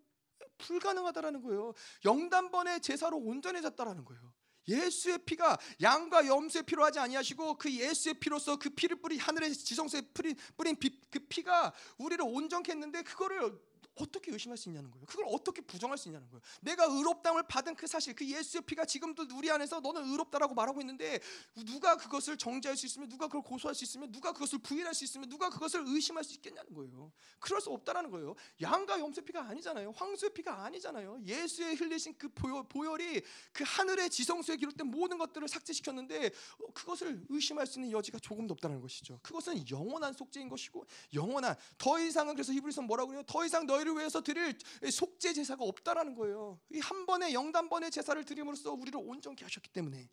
[0.58, 1.72] 불가능하다라는 거예요.
[2.04, 4.34] 영단번의 제사로 온전해졌다라는 거예요.
[4.68, 10.02] 예수의 피가 양과 염소의 피로 하지 아니하시고 그 예수의 피로서 그 피를 뿌리 하늘의 지성소에
[10.12, 10.76] 뿌린, 뿌린
[11.10, 13.58] 그 피가 우리를 온전케 했는데 그거를
[13.96, 15.06] 어떻게 의심할 수 있냐는 거예요.
[15.06, 16.40] 그걸 어떻게 부정할 수 있냐는 거예요.
[16.60, 21.20] 내가 의롭담을 받은 그 사실, 그 예수의 피가 지금도 우리 안에서 너는 의롭다라고 말하고 있는데
[21.64, 25.28] 누가 그것을 정죄할 수 있으면, 누가 그걸 고소할 수 있으면, 누가 그것을 부인할 수 있으면,
[25.28, 27.12] 누가 그것을 의심할 수 있겠냐는 거예요.
[27.38, 28.34] 그럴 수 없다라는 거예요.
[28.60, 29.92] 양과 염소 피가 아니잖아요.
[29.92, 31.20] 황소의 피가 아니잖아요.
[31.24, 33.22] 예수의 흘리신 그 보혈, 이
[33.52, 38.80] 그 하늘의 지성소에 기록된 모든 것들을 삭제시켰는데 어, 그것을 의심할 수 있는 여지가 조금도 없다는
[38.80, 39.18] 것이죠.
[39.22, 40.84] 그것은 영원한 속죄인 것이고
[41.14, 43.22] 영원한 더 이상은 그래서 히브리서 뭐라고 그래요?
[43.26, 44.58] 더 이상 너희 너희를 위해서 드릴
[44.90, 46.58] 속죄 제사가 없다라는 거예요.
[46.70, 50.08] 이 한 번의 영단 번의 제사를 드림으로써 우리를 온전케 하셨기 때문에.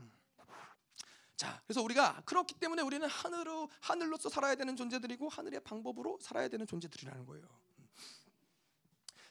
[0.00, 0.12] 음.
[1.36, 6.66] 자, 그래서 우리가 그렇기 때문에 우리는 하늘로 하늘로서 살아야 되는 존재들이고 하늘의 방법으로 살아야 되는
[6.66, 7.46] 존재들이라는 거예요.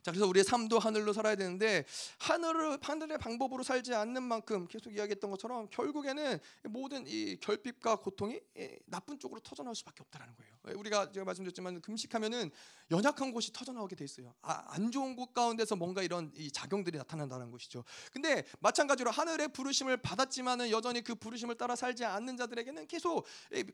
[0.06, 1.84] 자, 그래서 우리의 삶도 하늘로 살아야 되는데
[2.20, 8.40] 하늘을 하늘의 방법으로 살지 않는 만큼 계속 이야기했던 것처럼 결국에는 모든 이 결핍과 고통이
[8.86, 10.78] 나쁜 쪽으로 터져 나올 수밖에 없다라는 거예요.
[10.78, 12.52] 우리가 제가 말씀드렸지만 금식하면은
[12.92, 14.36] 연약한 곳이 터져 나오게 돼 있어요.
[14.44, 17.84] 아, 안 좋은 곳 가운데서 뭔가 이런 이 작용들이 나타난다는 것이죠.
[18.12, 23.26] 근데 마찬가지로 하늘의 부르심을 받았지만은 여전히 그 부르심을 따라 살지 않는 자들에게는 계속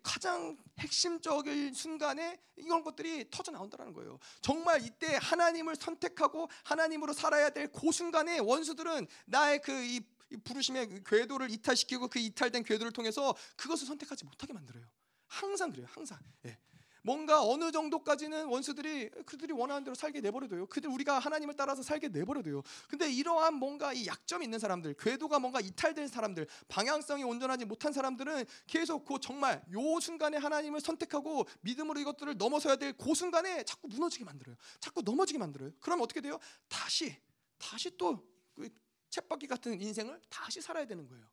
[0.02, 4.18] 가장 핵심적인 순간에 이런 것들이 터져 나온다는 거예요.
[4.40, 10.02] 정말 이때 하나님을 선택 하고 하나님으로 살아야 될 그 순간에 원수들은 나의 그이
[10.44, 14.86] 부르심의 궤도를 이탈시키고 그 이탈된 궤도를 통해서 그것을 선택하지 못하게 만들어요.
[15.28, 15.88] 항상 그래요.
[15.90, 16.20] 항상.
[16.46, 16.58] 예.
[17.02, 20.68] 뭔가 어느 정도까지는 원수들이 그들이 원하는 대로 살게 내버려둬요.
[20.68, 22.62] 그들 우리가 하나님을 따라서 살게 내버려둬요.
[22.88, 28.46] 근데 이러한 뭔가 이 약점이 있는 사람들, 궤도가 뭔가 이탈된 사람들, 방향성이 온전하지 못한 사람들은
[28.68, 34.24] 계속 그 정말 요 순간에 하나님을 선택하고 믿음으로 이것들을 넘어서야 될 그 순간에 자꾸 무너지게
[34.24, 34.56] 만들어요.
[34.80, 35.72] 자꾸 넘어지게 만들어요.
[35.80, 36.38] 그럼 어떻게 돼요?
[36.68, 37.16] 다시
[37.58, 38.70] 다시 또그
[39.10, 41.26] 쳇바퀴 같은 인생을 다시 살아야 되는 거예요.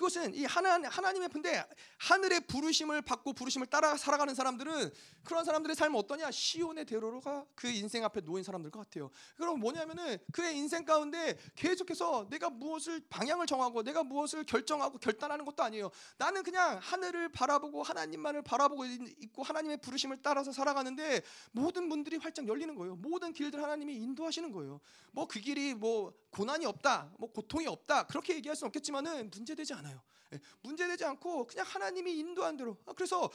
[0.00, 1.62] 그것은 이 하나 하나님의 근데
[1.98, 4.90] 하늘의 부르심을 받고 부르심을 따라 살아가는 사람들은
[5.22, 6.30] 그런 사람들의 삶은 어떠냐?
[6.30, 9.10] 시온의 대로가 그 인생 앞에 놓인 사람들 것 같아요.
[9.36, 15.62] 그럼 뭐냐면은 그의 인생 가운데 계속해서 내가 무엇을 방향을 정하고 내가 무엇을 결정하고 결단하는 것도
[15.62, 15.90] 아니에요.
[16.16, 21.20] 나는 그냥 하늘을 바라보고 하나님만을 바라보고 있고 하나님의 부르심을 따라서 살아가는데
[21.52, 22.96] 모든 문들이 활짝 열리는 거예요.
[22.96, 24.80] 모든 길들 하나님이 인도하시는 거예요.
[25.12, 29.89] 뭐 그 길이 뭐 고난이 없다, 뭐 고통이 없다 그렇게 얘기할 수는 없겠지만은 문제되지 않아요.
[30.32, 32.76] 예, 문제되지 않고 그냥 하나님이 인도한 대로.
[32.86, 33.30] 아, 그래서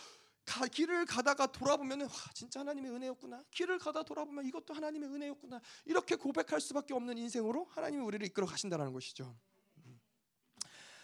[0.45, 3.43] 가, 길을 가다가 돌아보면은 와, 진짜 하나님의 은혜였구나.
[3.51, 5.59] 길을 가다 돌아보면 이것도 하나님의 은혜였구나.
[5.85, 9.35] 이렇게 고백할 수밖에 없는 인생으로 하나님이 우리를 이끌어 가신다는 것이죠.
[9.85, 9.99] 음.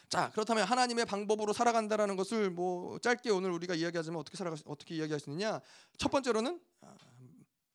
[0.10, 5.20] 자 그렇다면 하나님의 방법으로 살아간다라는 것을 뭐 짧게 오늘 우리가 이야기하자면 어떻게 살아가 어떻게 이야기할
[5.20, 5.60] 수 있느냐
[5.98, 6.96] 첫 번째로는 아,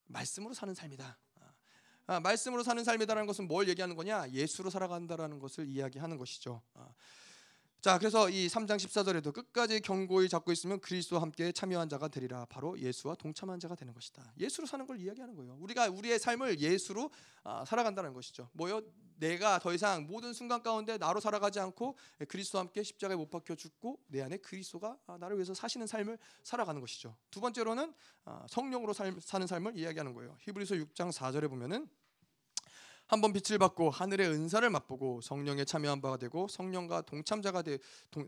[0.06, 1.18] 말씀으로 사는 삶이다.
[2.08, 4.30] 아, 말씀으로 사는 삶이다라는 것은 뭘 얘기하는 거냐?
[4.30, 6.62] 예수로 살아간다라는 것을 이야기하는 것이죠.
[6.74, 6.88] 아.
[7.80, 12.44] 자, 그래서 이 3장 14절에도 끝까지 경고히 잡고 있으면 그리스도와 함께 참여한 자가 되리라.
[12.46, 14.32] 바로 예수와 동참한 자가 되는 것이다.
[14.40, 15.56] 예수로 사는 걸 이야기하는 거예요.
[15.60, 17.10] 우리가 우리의 삶을 예수로
[17.44, 18.48] 아, 살아간다는 것이죠.
[18.54, 18.80] 뭐요?
[19.18, 21.96] 내가 더 이상 모든 순간 가운데 나로 살아가지 않고
[22.28, 26.80] 그리스도와 함께 십자가에 못 박혀 죽고 내 안에 그리스도가 아, 나를 위해서 사시는 삶을 살아가는
[26.80, 27.16] 것이죠.
[27.30, 30.36] 두 번째로는 아, 성령으로 사는 삶을 이야기하는 거예요.
[30.40, 31.88] 히브리서 6장 4절에 보면은
[33.06, 37.78] 한번 빛을 받고 하늘의 은사를 맛보고 성령에 참여한 바가 되고 성령과 동참자가 되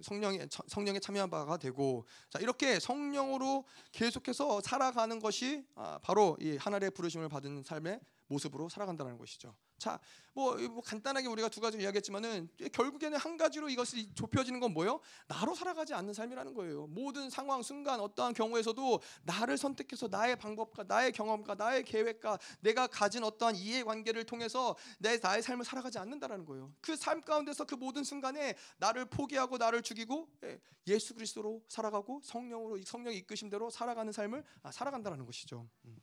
[0.03, 2.07] 성령에 성령에 참여한 바가 되고.
[2.31, 9.19] 자 이렇게 성령으로 계속해서 살아가는 것이 아, 바로 이 하늘의 부르심을 받은 삶의 모습으로 살아간다는
[9.19, 9.55] 것이죠.
[9.79, 9.99] 자,
[10.35, 15.01] 뭐, 뭐, 간단하게 우리가 두 가지 이야기했지만은 결국에는 한 가지로 이것이 좁혀지는 건 뭐예요?
[15.27, 16.87] 나로 살아가지 않는 삶이라는 거예요.
[16.89, 23.25] 모든 상황, 순간, 어떠한 경우에서도 나를 선택해서 나의 방법과 나의 경험과 나의 계획과 내가 가진
[23.25, 26.73] 어떠한 이해관계를 통해서 내 나의 삶을 살아가지 않는다라는 거예요.
[26.81, 32.83] 그 삶 가운데서 그 모든 순간에 나를 포기하고 나를 죽이고 예, 예수 그리스도로 살아가고 성령으로
[32.83, 35.67] 성령의 이끄심대로 살아가는 삶을 아, 살아간다라는 것이죠.
[35.87, 35.97] 음.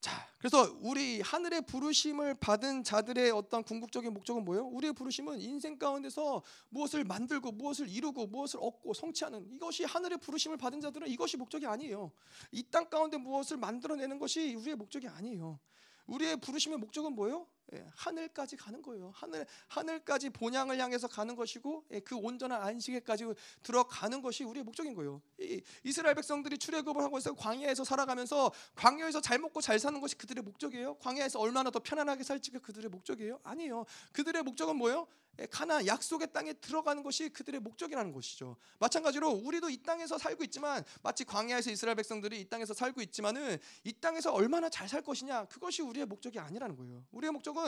[0.00, 4.64] 자, 그래서 우리 하늘의 부르심을 받은 자들의 어떤 궁극적인 목적은 뭐예요?
[4.68, 10.80] 우리의 부르심은 인생 가운데서 무엇을 만들고 무엇을 이루고 무엇을 얻고 성취하는 이것이 하늘의 부르심을 받은
[10.80, 12.10] 자들은 이것이 목적이 아니에요.
[12.52, 15.60] 이 땅 가운데 무엇을 만들어내는 것이 우리의 목적이 아니에요.
[16.06, 17.46] 우리의 부르심의 목적은 뭐예요?
[17.72, 19.12] 예, 하늘까지 가는 거예요.
[19.14, 23.24] 하늘 하늘까지 본향을 향해서 가는 것이고 예, 그 온전한 안식에까지
[23.62, 25.22] 들어가는 것이 우리의 목적인 거예요.
[25.40, 30.42] 이, 이스라엘 백성들이 출애굽을 하고 있어 광야에서 살아가면서 광야에서 잘 먹고 잘 사는 것이 그들의
[30.42, 30.94] 목적이에요.
[30.98, 33.40] 광야에서 얼마나 더 편안하게 살지가 그들의 목적이에요.
[33.42, 33.86] 아니에요.
[34.12, 35.06] 그들의 목적은 뭐예요?
[35.38, 38.56] 예, 가나 약속의 땅에 들어가는 것이 그들의 목적이라는 것이죠.
[38.78, 43.92] 마찬가지로 우리도 이 땅에서 살고 있지만 마치 광야에서 이스라엘 백성들이 이 땅에서 살고 있지만은 이
[43.92, 47.04] 땅에서 얼마나 잘 살 것이냐 그것이 우리의 목적이 아니라는 거예요.
[47.12, 47.59] 우리의 목적은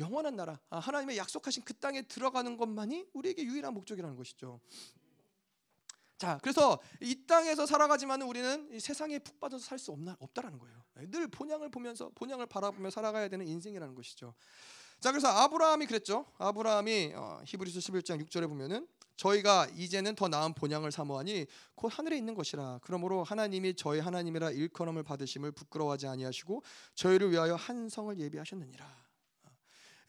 [0.00, 4.60] 영원한 나라 아, 하나님의 약속하신 그 땅에 들어가는 것만이 우리에게 유일한 목적이라는 것이죠.
[6.18, 10.82] 자, 그래서 이 땅에서 살아가지만 우리는 세상에 푹 빠져서 살 수 없다라는 거예요.
[11.10, 14.34] 늘 본향을 보면서 본향을 바라보며 살아가야 되는 인생이라는 것이죠.
[14.98, 16.26] 자 그래서 아브라함이 그랬죠.
[16.38, 21.46] 아브라함이 어, 히브리서 11장 6절에 보면은 저희가 이제는 더 나은 본향을 사모하니
[21.76, 22.80] 곧 하늘에 있는 것이라.
[22.82, 29.07] 그러므로 하나님이 저희 하나님이라 일컬음을 받으심을 부끄러워하지 아니하시고 저희를 위하여 한 성을 예비하셨느니라.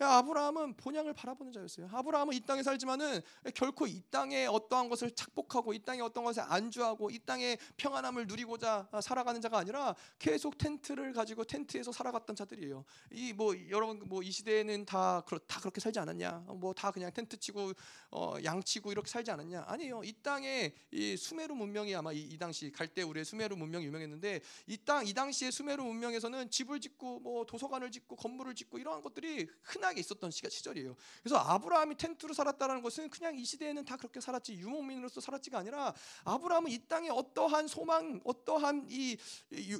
[0.06, 1.90] 아브라함은 본향을 바라보는 자였어요.
[1.92, 3.22] 아브라함은 이 땅에 살지만은
[3.54, 8.90] 결코 이 땅에 어떠한 것을 착복하고 이 땅에 어떤 것에 안주하고 이 땅의 평안함을 누리고자
[9.02, 12.84] 살아가는 자가 아니라 계속 텐트를 가지고 텐트에서 살아갔던 자들이에요.
[13.12, 16.46] 이 뭐 여러분 뭐 이 시대에는 다, 그렇, 다 그렇게 살지 않았냐?
[16.60, 17.74] 뭐 다 그냥 텐트 치고
[18.12, 19.64] 어, 양 치고 이렇게 살지 않았냐?
[19.68, 20.02] 아니에요.
[20.04, 24.78] 이 땅에 이 수메르 문명이 아마 이, 이 당시 갈대 우리의 수메르 문명이 유명했는데 이
[24.86, 29.89] 땅 이 당시의 수메르 문명에서는 집을 짓고 뭐 도서관을 짓고 건물을 짓고 이러한 것들이 흔한
[29.90, 30.96] 흔하게 있었던 시절이에요.
[31.22, 36.72] 그래서 아브라함이 텐트로 살았다는 것은 그냥 이 시대에는 다 그렇게 살았지 유목민으로서 살았지가 아니라 아브라함은
[36.72, 39.18] 이 땅에 어떠한 소망, 어떠한 이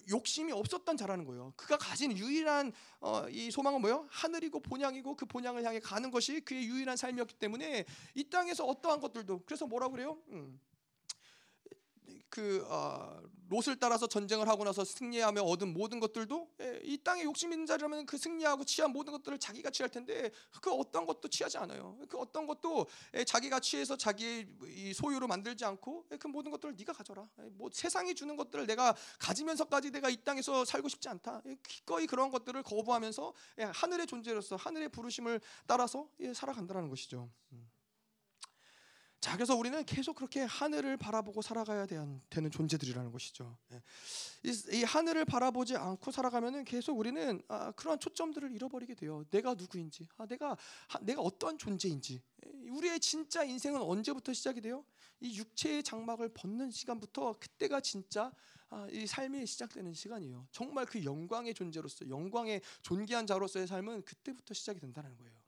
[0.10, 1.54] 욕심이 없었던 자라는 거예요.
[1.56, 4.08] 그가 가진 유일한 어, 이 소망은 뭐예요?
[4.10, 7.86] 하늘이고 본향이고 그 본향을 향해 가는 것이 그의 유일한 삶이었기 때문에
[8.16, 10.18] 이 땅에서 어떠한 것들도 그래서 뭐라 그래요?
[10.30, 10.60] 음.
[12.30, 17.52] 그 어, 롯을 따라서 전쟁을 하고 나서 승리하며 얻은 모든 것들도 예, 이 땅에 욕심
[17.52, 21.98] 있는 자라면 그 승리하고 취한 모든 것들을 자기가 취할 텐데 그 어떤 것도 취하지 않아요.
[22.08, 24.48] 그 어떤 것도 예, 자기가 취해서 자기의
[24.94, 27.28] 소유로 만들지 않고 예, 그 모든 것들을 네가 가져라.
[27.40, 31.42] 예, 뭐 세상이 주는 것들을 내가 가지면서까지 내가 이 땅에서 살고 싶지 않다.
[31.48, 37.32] 예, 기꺼이 그런 것들을 거부하면서 예, 하늘의 존재로서 하늘의 부르심을 따라서 예, 살아간다는 것이죠.
[37.54, 37.68] 음.
[39.20, 43.58] 자, 그래서 우리는 계속 그렇게 하늘을 바라보고 살아가야 되는 존재들이라는 것이죠.
[43.74, 43.82] 예.
[44.44, 49.26] 이, 이 하늘을 바라보지 않고 살아가면은 계속 우리는 아, 그러한 초점들을 잃어버리게 돼요.
[49.30, 50.56] 내가 누구인지, 아, 내가
[50.88, 52.22] 하, 내가 어떠한 존재인지.
[52.46, 52.70] 예.
[52.70, 54.86] 우리의 진짜 인생은 언제부터 시작이 돼요?
[55.20, 58.32] 이 육체의 장막을 벗는 시간부터 그때가 진짜
[58.70, 60.48] 아, 이 삶이 시작되는 시간이에요.
[60.52, 65.39] 정말 그 영광의 존재로서, 영광의 존귀한 자로서의 삶은 그때부터 시작이 된다는 거예요.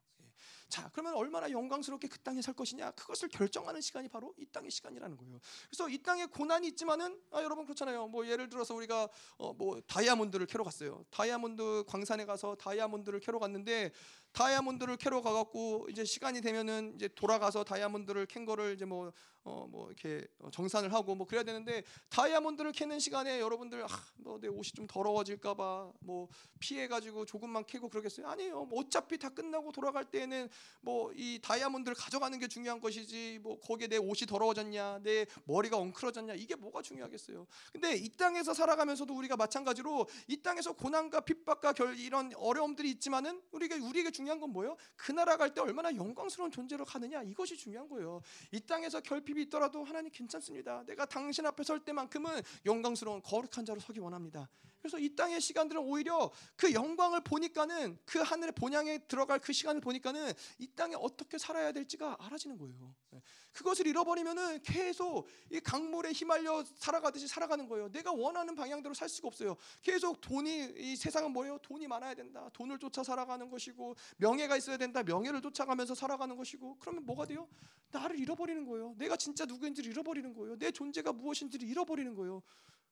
[0.72, 2.92] 자, 그러면 얼마나 영광스럽게 그 땅에 살 것이냐?
[2.92, 5.40] 그것을 결정하는 시간이 바로 이 땅의 시간이라는 거예요.
[5.70, 8.08] 그래서 이 땅에 고난이 있지만은 아, 여러분 그렇잖아요.
[8.08, 11.04] 뭐 예를 들어서 우리가 어, 뭐 다이아몬드를 캐러 갔어요.
[11.12, 13.92] 다이아몬드 광산에 가서 다이아몬드를 캐러 갔는데
[14.34, 19.12] 다이아몬드를 캐러 가갖고 이제 시간이 되면은 이제 돌아가서 다이아몬드를 캔 거를 이제 뭐
[19.44, 24.72] 어, 뭐 이렇게 정산을 하고 뭐 그래야 되는데 다이아몬드를 캐는 시간에 여러분들 아, 뭐내 옷이
[24.76, 26.30] 좀 더러워질까봐 뭐
[26.60, 28.28] 피해가지고 조금만 캐고 그러겠어요?
[28.28, 28.66] 아니에요.
[28.66, 30.50] 뭐 어차피 다 끝나고 돌아갈 때에는
[30.82, 36.34] 뭐 이 다이아몬드를 가져가는 게 중요한 것이지 뭐 거기에 내 옷이 더러워졌냐, 내 머리가 엉클어졌냐
[36.36, 37.46] 이게 뭐가 중요하겠어요?
[37.72, 43.76] 근데 이 땅에서 살아가면서도 우리가 마찬가지로 이 땅에서 고난과 핍박과 결 이런 어려움들이 있지만은 우리가
[43.76, 44.78] 우리에게 중 요한 건 뭐예요?
[44.96, 48.22] 그 나라 갈 때 얼마나 영광스러운 존재로 가느냐 이것이 중요한 거예요.
[48.52, 50.84] 이 땅에서 결핍이 있더라도 하나님 괜찮습니다.
[50.86, 54.48] 내가 당신 앞에 설 때만큼은 영광스러운 거룩한 자로 서기 원합니다.
[54.82, 60.34] 그래서 이 땅의 시간들은 오히려 그 영광을 보니까는 그 하늘의 본향에 들어갈 그 시간을 보니까는
[60.58, 62.96] 이 땅에 어떻게 살아야 될지가 알아지는 거예요.
[63.12, 63.22] 네.
[63.52, 67.92] 그것을 잃어버리면은 계속 이 강물에 휘말려 살아가듯이 살아가는 거예요.
[67.92, 69.56] 내가 원하는 방향대로 살 수가 없어요.
[69.82, 71.60] 계속 돈이 이 세상은 뭐예요?
[71.60, 72.50] 돈이 많아야 된다.
[72.54, 75.04] 돈을 쫓아 살아가는 것이고 명예가 있어야 된다.
[75.04, 77.48] 명예를 쫓아가면서 살아가는 것이고 그러면 뭐가 돼요?
[77.92, 78.96] 나를 잃어버리는 거예요.
[78.98, 80.58] 내가 진짜 누구인지를 잃어버리는 거예요.
[80.58, 82.42] 내 존재가 무엇인지를 잃어버리는 거예요.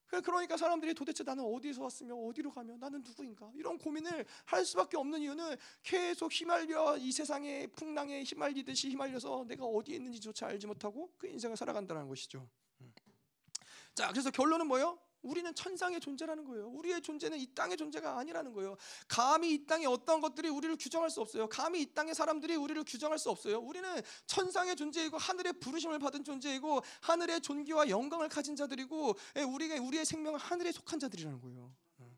[0.10, 5.22] 그러니까 사람들이 도대체 나는 어디서 왔으며 어디로 가며 나는 누구인가 이런 고민을 할 수밖에 없는
[5.22, 11.56] 이유는 계속 휘말려 이 세상의 풍랑에 휘말리듯이 휘말려서 내가 어디에 있는지조차 알지 못하고 그 인생을
[11.56, 12.48] 살아간다는 것이죠.
[12.82, 12.94] 음.
[13.94, 14.98] 자, 그래서 결론은 뭐예요?
[15.22, 16.68] 우리는 천상의 존재라는 거예요.
[16.70, 18.78] 우리의 존재는 이 땅의 존재가 아니라는 거예요.
[19.08, 21.50] 감히 이 땅에 어떤 것들이 우리를 규정할 수 없어요.
[21.50, 23.60] 감히 이 땅의 사람들이 우리를 규정할 수 없어요.
[23.60, 30.06] 우리는 천상의 존재이고 하늘의 부르심을 받은 존재이고 하늘의 존귀와 영광을 가진 자들이고 예, 우리가 우리의
[30.06, 31.74] 생명은 하늘에 속한 자들이라는 거예요.
[32.00, 32.18] 음.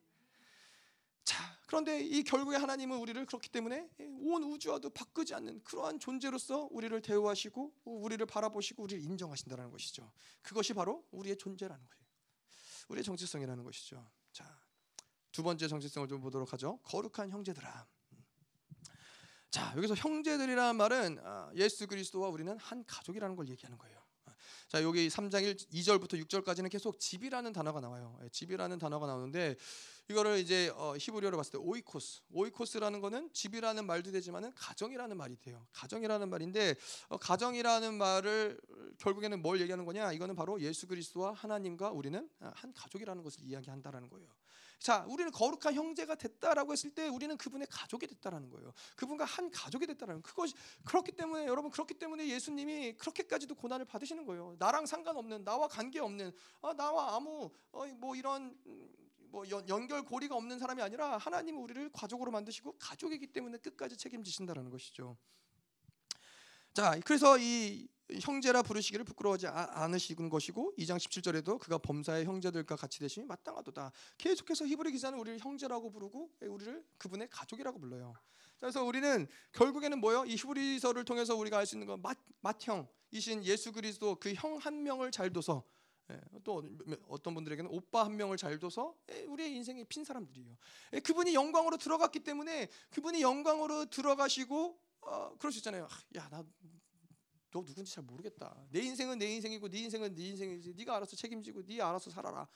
[1.23, 6.67] 자, 그런데 이 결국에 하나님은 우리를 그렇기 때문에 예, 온 우주와도 바꾸지 않는 그러한 존재로서
[6.71, 10.11] 우리를 대우하시고 우리를 바라보시고 우리를 인정하신다는 것이죠.
[10.43, 12.00] 그것이 바로 우리의 존재라는 거예요.
[12.91, 14.09] 우리의 정체성이라는 것이죠.
[14.31, 14.59] 자,
[15.31, 16.79] 두 번째 정체성을 좀 보도록 하죠.
[16.83, 17.87] 거룩한 형제들아.
[19.49, 24.01] 자, 여기서 형제들이라는 말은 아, 예수 그리스도와 우리는 한 가족이라는 걸 얘기하는 거예요.
[24.69, 28.17] 자, 여기 3장 1, 2절부터 6절까지는 계속 집이라는 단어가 나와요.
[28.23, 29.57] 예, 집이라는 단어가 나오는데
[30.09, 32.21] 이거를 이제 어, 히브리어로 봤을 때 오이코스.
[32.31, 35.65] 오이코스라는 거는 집이라는 말도 되지만은 가정이라는 말이 돼요.
[35.73, 36.75] 가정이라는 말인데
[37.09, 38.59] 어, 가정이라는 말을
[38.97, 40.11] 결국에는 뭘 얘기하는 거냐?
[40.11, 44.27] 이거는 바로 예수 그리스도와 하나님과 우리는 아, 한 가족이라는 것을 이야기한다라는 거예요.
[44.81, 48.73] 자, 우리는 거룩한 형제가 됐다라고 했을 때 우리는 그분의 가족이 됐다라는 거예요.
[48.95, 54.55] 그분과 한 가족이 됐다라는 그것이 그렇기 때문에 여러분 그렇기 때문에 예수님이 그렇게까지도 고난을 받으시는 거예요.
[54.57, 56.31] 나랑 상관없는 나와 관계없는
[56.63, 58.57] 아, 나와 아무 어, 뭐 이런
[59.31, 64.69] 뭐 연, 결 고리가 없는 사람이 아니라 하나님이 우리를 가족으로 만드시고 가족이기 때문에 끝까지 책임지신다라는
[64.69, 65.17] 것이죠.
[66.73, 67.87] 자, 그래서 이
[68.21, 73.91] 형제라 부르시기를 부끄러워하지 아, 않으시는 것이고 2장 17절에도 그가 범사의 형제들과 같이 되심이 마땅하도다.
[74.17, 78.13] 계속해서 히브리 기자는 우리를 형제라고 부르고 우리를 그분의 가족이라고 불러요.
[78.59, 80.25] 그래서 우리는 결국에는 뭐요?
[80.25, 82.01] 이 히브리서를 통해서 우리가 알 수 있는 건
[82.41, 85.80] 맏형 이신 예수 그리스도 그 형 한 명을 잘 둬서 예,
[86.43, 86.63] 또
[87.07, 90.55] 어떤 분들에게는 오빠 한 명을 잘 둬서 예, 우리의 인생이 핀 사람들이에요.
[90.93, 95.87] 예, 그분이 영광으로 들어갔기 때문에 그분이 영광으로 들어가시고 어, 그럴 수 있잖아요.
[96.15, 96.43] 야 나
[97.51, 98.55] 너 누군지 잘 모르겠다.
[98.69, 100.73] 내 인생은 내 인생이고 네 인생은 네 인생이지.
[100.73, 102.47] 네가 알아서 책임지고 네 알아서 살아라.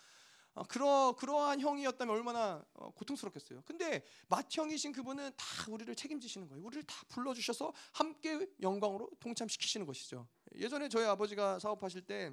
[0.53, 3.62] 어, 그러 그러한 형이었다면 얼마나 어, 고통스럽겠어요.
[3.66, 6.64] 근데 맏형이신 그분은 다 우리를 책임지시는 거예요.
[6.64, 10.28] 우리를 다 불러 주셔서 함께 영광으로 동참시키시는 것이죠.
[10.56, 12.32] 예전에 저희 아버지가 사업하실 때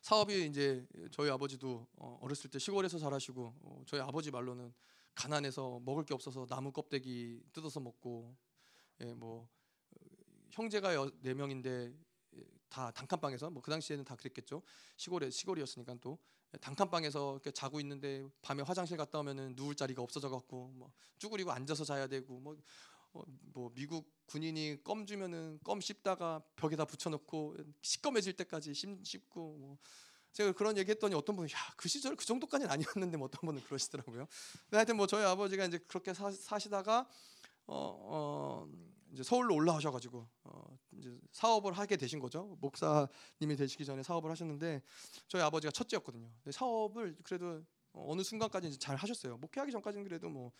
[0.00, 4.72] 사업이 이제 저희 아버지도 어, 어렸을 때 시골에서 자라시고 어, 저희 아버지 말로는
[5.14, 8.34] 가난해서 먹을 게 없어서 나무 껍데기 뜯어서 먹고
[9.00, 9.48] 예, 뭐
[10.50, 11.92] 형제가 네 명인데
[12.68, 14.62] 다 단칸방에서 뭐 그 당시에는 다 그랬겠죠.
[14.96, 16.18] 시골에 시골이었으니까 또
[16.60, 21.84] 단칸방에서 이렇게 자고 있는데 밤에 화장실 갔다 오면은 누울 자리가 없어져 갖고 뭐 쭈그리고 앉아서
[21.84, 22.56] 자야 되고 뭐, 어,
[23.52, 29.78] 뭐 미국 군인이 껌 주면은 껌 씹다가 벽에다 붙여놓고 시꺼매질 때까지 씹, 씹고 뭐
[30.32, 34.26] 제가 그런 얘기했더니 어떤 분은 야그 시절 그 정도까지는 아니었는데 뭐 어떤 분은 그러시더라고요.
[34.70, 37.08] 하여튼 뭐 저희 아버지가 이제 그렇게 사, 사시다가
[37.66, 38.68] 어, 어
[39.12, 42.56] 이제 서울로 올라오셔가지고 어, 이제 사업을 하게 되신 거죠.
[42.60, 44.82] 목사님이 되시기 전에 사업을 하셨는데
[45.26, 46.30] 저희 아버지가 첫째였거든요.
[46.50, 49.36] 사업을 그래도 어느 순간까지 잘 하셨어요.
[49.38, 50.52] 목회하기 전까지는 그래도 뭐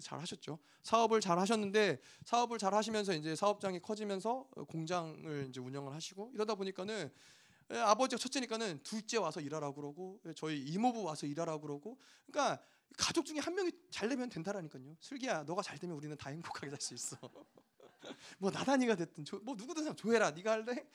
[0.00, 0.58] 잘 하셨죠.
[0.82, 7.10] 사업을 잘 하셨는데 사업을 잘 하시면서 이제 사업장이 커지면서 공장을 이제 운영을 하시고 이러다 보니까는
[7.72, 12.62] 예, 아버지가 첫째니까는 둘째 와서 일하라고 그러고 예, 저희 이모부 와서 일하라고 그러고 그러니까
[12.96, 14.96] 가족 중에 한 명이 잘 되면 된다라니까요.
[15.00, 17.16] 슬기야, 너가 잘 되면 우리는 다 행복하게 살 수 있어.
[18.38, 20.30] 뭐 나단이가 됐든 조, 뭐 누구든 조해라.
[20.30, 20.86] 네가 할래?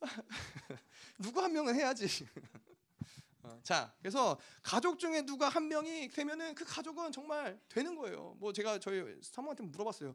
[1.18, 2.06] 누구 한 명은 해야지.
[3.48, 8.36] 어, 자, 그래서 가족 중에 누가 한 명이 되면은 그 가족은 정말 되는 거예요.
[8.38, 10.14] 뭐 제가 저희 사모한테 물어봤어요.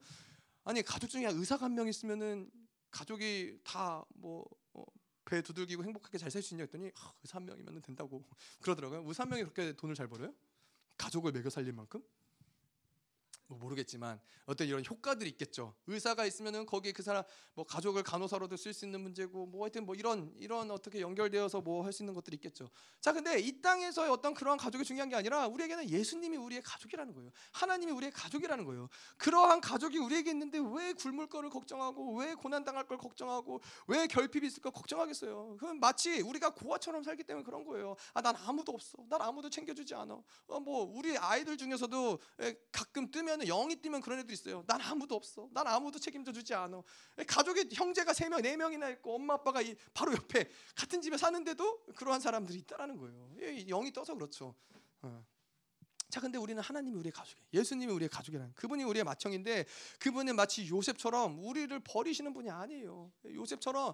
[0.63, 2.49] 아니 가족 중에 의사가 한 명 있으면은
[2.91, 4.84] 가족이 다뭐 어,
[5.25, 8.23] 배 두들기고 행복하게 잘 살 수 있냐 했더니 아, 의사 한 명이면 된다고
[8.61, 9.03] 그러더라고요.
[9.07, 10.34] 의사 한 명이 그렇게 돈을 잘 벌어요?
[10.97, 12.01] 가족을 먹여 살릴 만큼?
[13.47, 15.73] 뭐 모르겠지만 어떤 이런 효과들이 있겠죠.
[15.87, 17.23] 의사가 있으면은 거기에 그 사람
[17.53, 21.83] 뭐 가족을 간호사로도 쓸 수 있는 문제고 뭐 하여튼 뭐 이런 이런 어떻게 연결되어서 뭐
[21.83, 22.69] 할 수 있는 것들이 있겠죠.
[22.99, 27.31] 자, 근데 이 땅에서의 어떤 그러한 가족이 중요한 게 아니라 우리에게는 예수님이 우리의 가족이라는 거예요.
[27.51, 28.89] 하나님이 우리의 가족이라는 거예요.
[29.17, 34.47] 그러한 가족이 우리에게 있는데 왜 굶을 거를 걱정하고 왜 고난 당할 걸 걱정하고 왜 결핍이
[34.47, 35.57] 있을 걸 걱정하겠어요.
[35.59, 37.95] 그건 마치 우리가 고아처럼 살기 때문에 그런 거예요.
[38.13, 38.97] 아, 난 아무도 없어.
[39.09, 40.19] 난 아무도 챙겨주지 않아.
[40.47, 42.19] 어, 뭐 우리 아이들 중에서도
[42.71, 44.63] 가끔 뜨면 영이 뛰면 그런 애도 있어요.
[44.67, 45.49] 난 아무도 없어.
[45.51, 46.81] 난 아무도 책임져 주지 않아.
[47.27, 49.61] 가족의 형제가 세 명, 네 명이나 있고 엄마 아빠가
[49.93, 53.29] 바로 옆에 같은 집에 사는데도 그러한 사람들이 있다라는 거예요.
[53.67, 54.55] 영이 떠서 그렇죠.
[55.01, 55.25] 어.
[56.09, 57.47] 자, 근데 우리는 하나님이 우리의 가족이에요.
[57.53, 59.65] 예수님이 우리의 가족이라는 그분이 우리의 맏형인데
[59.99, 63.11] 그분은 마치 요셉처럼 우리를 버리시는 분이 아니에요.
[63.25, 63.93] 요셉처럼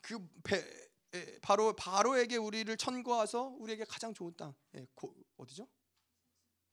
[0.00, 0.64] 그 배,
[1.40, 4.54] 바로 바로에게 우리를 천거해서 우리에게 가장 좋은 땅
[4.94, 5.66] 고, 어디죠?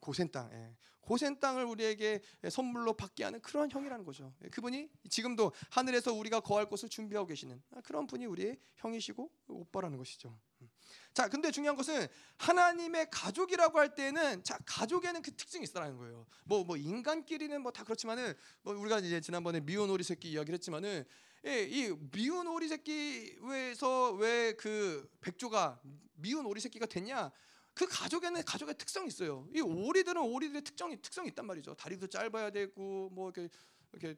[0.04, 0.76] 고센 땅, 예.
[1.00, 4.34] 고센 땅을 우리에게 선물로 받게 하는 그런 형이라는 거죠.
[4.44, 10.38] 예, 그분이 지금도 하늘에서 우리가 거할 곳을 준비하고 계시는 그런 분이 우리의 형이시고 오빠라는 것이죠.
[10.62, 10.70] 음.
[11.14, 16.26] 자, 근데 중요한 것은 하나님의 가족이라고 할 때는 자 가족에는 그 특징이 있다는 거예요.
[16.46, 21.06] 뭐뭐 뭐 인간끼리는 뭐 다 그렇지만은 뭐 우리가 이제 지난번에 미운 오리 새끼 이야기를 했지만은
[21.46, 25.82] 예, 이 미운 오리 새끼에서 왜 그 백조가
[26.16, 27.32] 미운 오리 새끼가 됐냐?
[27.74, 29.48] 그 가족에는 가족의 특성이 있어요.
[29.54, 31.74] 이 오리들은 오리들의 특성이 특성이 있단 말이죠.
[31.76, 33.50] 다리도 짧아야 되고 뭐 이렇게
[33.92, 34.16] 이렇게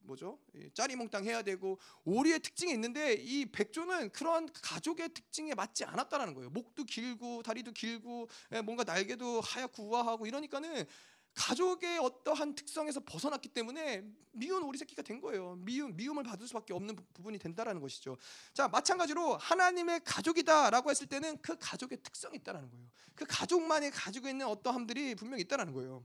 [0.00, 0.38] 뭐죠?
[0.74, 6.50] 짜리몽땅 해야 되고 오리의 특징이 있는데 이 백조는 그런 가족의 특징에 맞지 않았다라는 거예요.
[6.50, 10.86] 목도 길고 다리도 길고 예, 뭔가 날개도 하얗고 우아하고 이러니까는
[11.34, 15.56] 가족의 어떠한 특성에서 벗어났기 때문에 미운 오리 새끼가 된 거예요.
[15.60, 18.16] 미움 미움을 받을 수밖에 없는 부분이 된다라는 것이죠.
[18.52, 22.86] 자 마찬가지로 하나님의 가족이다라고 했을 때는 그 가족의 특성이 있다라는 거예요.
[23.14, 26.04] 그 가족만이 가지고 있는 어떠함들이 분명히 있다라는 거예요.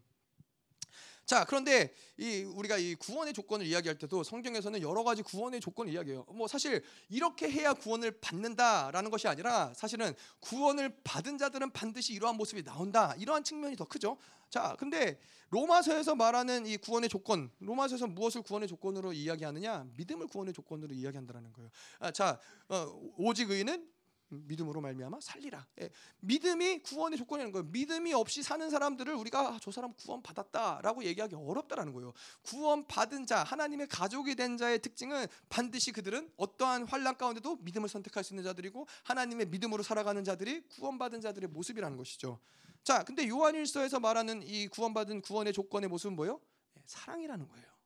[1.29, 6.25] 자 그런데 이 우리가 이 구원의 조건을 이야기할 때도 성경에서는 여러 가지 구원의 조건을 이야기해요.
[6.29, 12.63] 뭐 사실 이렇게 해야 구원을 받는다라는 것이 아니라 사실은 구원을 받은 자들은 반드시 이러한 모습이
[12.63, 14.17] 나온다 이러한 측면이 더 크죠.
[14.49, 15.19] 자 근데
[15.51, 19.85] 로마서에서 말하는 이 구원의 조건, 로마서에서 무엇을 구원의 조건으로 이야기하느냐?
[19.97, 21.69] 믿음을 구원의 조건으로 이야기한다라는 거예요.
[21.99, 23.87] 아, 자 어, 오직 의는
[24.29, 25.65] 믿음으로 말미암아 살리라.
[25.81, 25.89] 예.
[26.19, 27.65] 믿음이 구원의 조건이라는 거예요.
[27.71, 32.13] 믿음이 없이 사는 사람들을 우리가 아, 저 사람 구원 받았다라고 얘기하기 어렵다라는 거예요.
[32.41, 38.23] 구원 받은 자, 하나님의 가족이 된 자의 특징은 반드시 그들은 어떠한 환란 가운데도 믿음을 선택할
[38.23, 42.39] 수 있는 자들이고 하나님의 믿음으로 살아가는 자들이 구원받은 자들의 모습이라는 것이죠.
[42.83, 46.39] 자, 근데 요한일서에서 말하는 이 구원받은 구원의 조건의 모습은 뭐예요?
[46.77, 47.78] 예, 사랑이라는 거예요.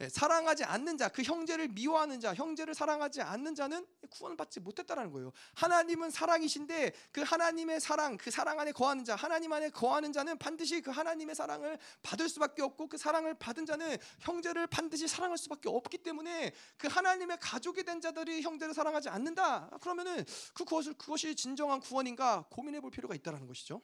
[0.00, 5.12] 예, 사랑하지 않는 자, 그 형제를 미워하는 자, 형제를 사랑하지 않는 자는 구원을 받지 못했다라는
[5.12, 5.32] 거예요.
[5.54, 10.80] 하나님은 사랑이신데 그 하나님의 사랑, 그 사랑 안에 거하는 자, 하나님 안에 거하는 자는 반드시
[10.80, 15.98] 그 하나님의 사랑을 받을 수밖에 없고 그 사랑을 받은 자는 형제를 반드시 사랑할 수밖에 없기
[15.98, 19.68] 때문에 그 하나님의 가족이 된 자들이 형제를 사랑하지 않는다.
[19.80, 20.24] 그러면은
[20.54, 23.82] 그 그것을 그것이 진정한 구원인가 고민해 볼 필요가 있다라는 것이죠.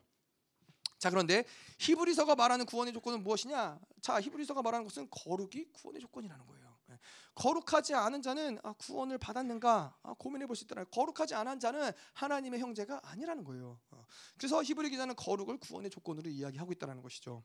[1.06, 1.44] 자 그런데
[1.78, 3.78] 히브리서가 말하는 구원의 조건은 무엇이냐?
[4.00, 6.76] 자 히브리서가 말하는 것은 거룩이 구원의 조건이라는 거예요.
[6.90, 6.98] 예.
[7.36, 10.82] 거룩하지 않은 자는 아, 구원을 받았는가 아, 고민해 볼 수 있더라.
[10.86, 13.78] 거룩하지 않은 자는 하나님의 형제가 아니라는 거예요.
[13.92, 14.04] 어.
[14.36, 17.44] 그래서 히브리 기자는 거룩을 구원의 조건으로 이야기하고 있다는 것이죠.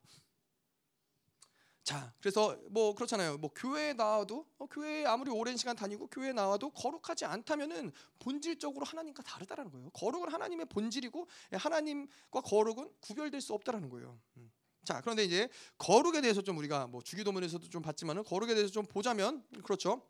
[1.84, 3.38] 자, 그래서 뭐 그렇잖아요.
[3.38, 9.24] 뭐 교회에 나와도 어, 교회에 아무리 오랜 시간 다니고 교회에 나와도 거룩하지 않다면은 본질적으로 하나님과
[9.24, 9.90] 다르다라는 거예요.
[9.92, 14.20] 거룩은 하나님의 본질이고 예, 하나님과 거룩은 구별될 수 없다라는 거예요.
[14.38, 14.52] 음.
[14.84, 19.44] 자, 그런데 이제 거룩에 대해서 좀 우리가 뭐 주기도문에서도 좀 봤지만은 거룩에 대해서 좀 보자면
[19.64, 20.08] 그렇죠.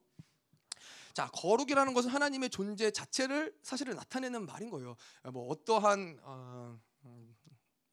[1.14, 4.96] 자, 거룩이라는 것은 하나님의 존재 자체를 사실을 나타내는 말인 거예요.
[5.32, 7.36] 뭐 어떠한 어, 음,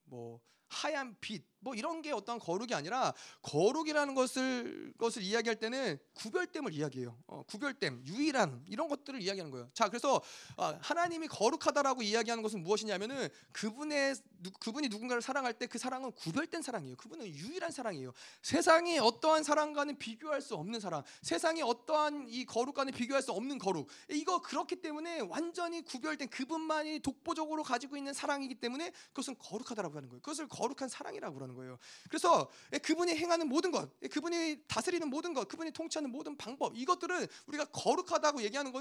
[0.05, 7.17] 뭐 하얀 빛뭐 이런 게 어떤 거룩이 아니라 거룩이라는 것을 것을 이야기할 때는 구별됨을 이야기해요.
[7.27, 9.69] 어, 구별됨, 유일한 이런 것들을 이야기하는 거예요.
[9.73, 10.21] 자, 그래서
[10.57, 16.61] 어, 하나님이 거룩하다라고 이야기하는 것은 무엇이냐면은 그분의 누, 그분이 누군가를 사랑할 때 그 사랑은 구별된
[16.61, 16.97] 사랑이에요.
[16.97, 18.11] 그분은 유일한 사랑이에요.
[18.41, 23.87] 세상이 어떠한 사랑과는 비교할 수 없는 사랑, 세상이 어떠한 이 거룩과는 비교할 수 없는 거룩.
[24.09, 30.21] 이거 그렇기 때문에 완전히 구별된 그분만이 독보적으로 가지고 있는 사랑이기 때문에 그것은 거룩하다라고 하는 거예요.
[30.21, 31.77] 그것을 거룩한 사랑이라고 그러는 거예요.
[32.09, 32.49] 그래서
[32.83, 38.41] 그분이 행하는 모든 것, 그분이 다스리는 모든 것, 그분이 통치하는 모든 방법, 이것들은 우리가 거룩하다고
[38.43, 38.73] 얘기하는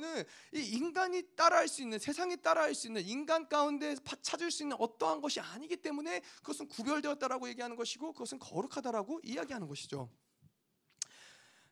[0.55, 5.21] 이 인간이 따라할 수 있는 세상이 따라할 수 있는 인간 가운데 찾을 수 있는 어떠한
[5.21, 10.11] 것이 아니기 때문에 그것은 구별되었다라고 얘기하는 것이고 그것은 거룩하다라고 이야기하는 것이죠.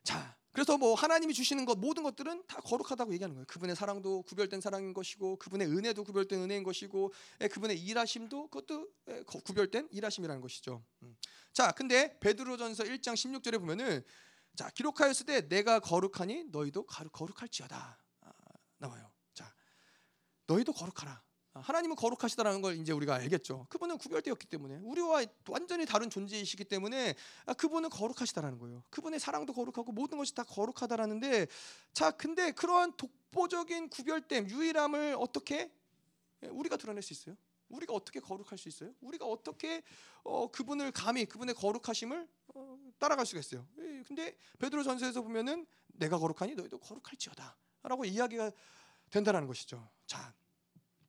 [0.03, 3.45] 자, 그래서 뭐 하나님이 주시는 것 모든 것들은 다 거룩하다고 얘기하는 거예요.
[3.45, 9.21] 그분의 사랑도 구별된 사랑인 것이고 그분의 은혜도 구별된 은혜인 것이고 예, 그분의 일하심도 그것도 예,
[9.21, 10.83] 구별된 일하심이라는 것이죠.
[11.03, 11.15] 음.
[11.53, 14.03] 자, 근데 베드로전서 1장 16절에 보면은
[14.55, 17.99] 자, 기록하였을 때 내가 거룩하니 너희도 거룩할지어다.
[18.21, 18.31] 아,
[18.79, 19.11] 나와요.
[19.35, 19.53] 자,
[20.47, 21.21] 너희도 거룩하라.
[21.61, 23.67] 하나님은 거룩하시다라는 걸 이제 우리가 알겠죠.
[23.69, 27.15] 그분은 구별되었기 때문에 우리와 완전히 다른 존재이시기 때문에
[27.45, 28.83] 아, 그분은 거룩하시다라는 거예요.
[28.89, 31.47] 그분의 사랑도 거룩하고 모든 것이 다 거룩하다라는데
[31.93, 35.71] 자, 근데 그러한 독보적인 구별됨, 유일함을 어떻게
[36.41, 37.35] 우리가 드러낼 수 있어요?
[37.69, 38.93] 우리가 어떻게 거룩할 수 있어요?
[39.01, 39.83] 우리가 어떻게
[40.23, 43.67] 어, 그분을 감히 그분의 거룩하심을 어, 따라갈 수가 있어요?
[43.79, 48.51] 예, 근데 베드로 전서에서 보면은 내가 거룩하니 너희도 거룩할지어다라고 이야기가
[49.09, 49.89] 된다라는 것이죠.
[50.05, 50.33] 자,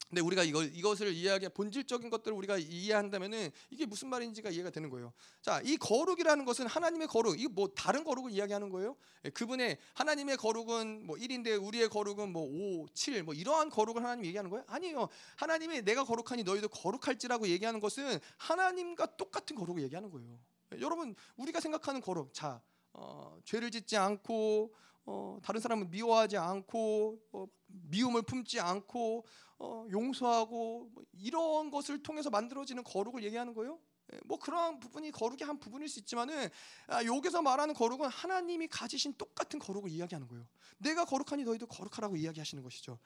[0.08, 5.12] 근데 우리가 이거 이것을 이해하기 본질적인 것들을 우리가 이해한다면은 이게 무슨 말인지가 이해가 되는 거예요.
[5.42, 7.38] 자, 이 거룩이라는 것은 하나님의 거룩.
[7.38, 8.96] 이거 뭐 다른 거룩을 이야기하는 거예요?
[9.26, 14.24] 예, 그분의 하나님의 거룩은 뭐 1인데 우리의 거룩은 뭐 5, 7, 뭐 이러한 거룩을 하나님
[14.24, 14.64] 얘기하는 거예요?
[14.66, 15.08] 아니에요.
[15.36, 20.38] 하나님이 내가 거룩하니 너희도 거룩할지라고 얘기하는 것은 하나님과 똑같은 거룩을 얘기하는 거예요.
[20.74, 22.32] 예, 여러분, 우리가 생각하는 거룩.
[22.32, 22.62] 자,
[22.94, 24.74] 어, 죄를 짓지 않고
[25.10, 29.24] 어, 다른 사람을 미워하지 않고 어, 미움을 품지 않고
[29.58, 33.80] 어, 용서하고 뭐 이런 것을 통해서 만들어지는 거룩을 얘기하는 거예요.
[34.12, 36.50] 예, 뭐 그러한 부분이 거룩의 한 부분일 수 있지만은
[36.88, 40.46] 아, 여기서 말하는 거룩은 하나님이 가지신 똑같은 거룩을 이야기하는 거예요.
[40.76, 42.98] 내가 거룩하니 너희도 거룩하라고 이야기하시는 것이죠.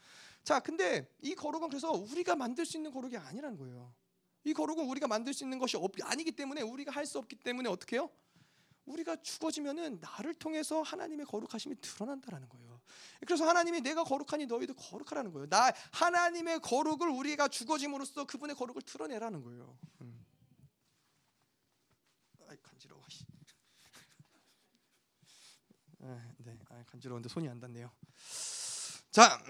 [0.43, 3.95] 자, 근데 이 거룩은 그래서 우리가 만들 수 있는 거룩이 아니라는 거예요.
[4.43, 7.69] 이 거룩은 우리가 만들 수 있는 것이 없, 아니기 때문에 우리가 할 수 없기 때문에
[7.69, 8.11] 어떻게 해요?
[8.87, 12.81] 우리가 죽어지면은 나를 통해서 하나님의 거룩하심이 드러난다라는 거예요.
[13.21, 15.49] 그래서 하나님이 내가 거룩하니 너희도 거룩하라는 거예요.
[15.49, 19.79] 나 하나님의 거룩을 우리가 죽어짐으로써 그분의 거룩을 드러내라는 거예요.
[20.01, 20.27] 음.
[22.49, 23.03] 아이 간지러워.
[26.05, 27.91] 아, 네, 아, 간지러운데 손이 안 닿네요.
[29.13, 29.41] 자.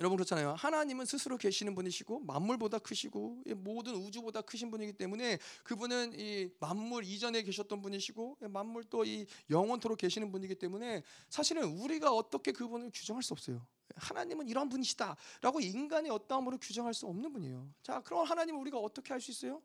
[0.00, 0.54] 여러분 그렇잖아요.
[0.54, 7.42] 하나님은 스스로 계시는 분이시고 만물보다 크시고 모든 우주보다 크신 분이기 때문에 그분은 이 만물 이전에
[7.42, 13.32] 계셨던 분이시고 만물 또 이 영원토록 계시는 분이기 때문에 사실은 우리가 어떻게 그분을 규정할 수
[13.32, 13.66] 없어요.
[13.96, 17.68] 하나님은 이런 분이시다라고 인간이 어떠함으로 규정할 수 없는 분이에요.
[17.82, 19.62] 자, 그럼 하나님을 우리가 어떻게 할 수 있어요?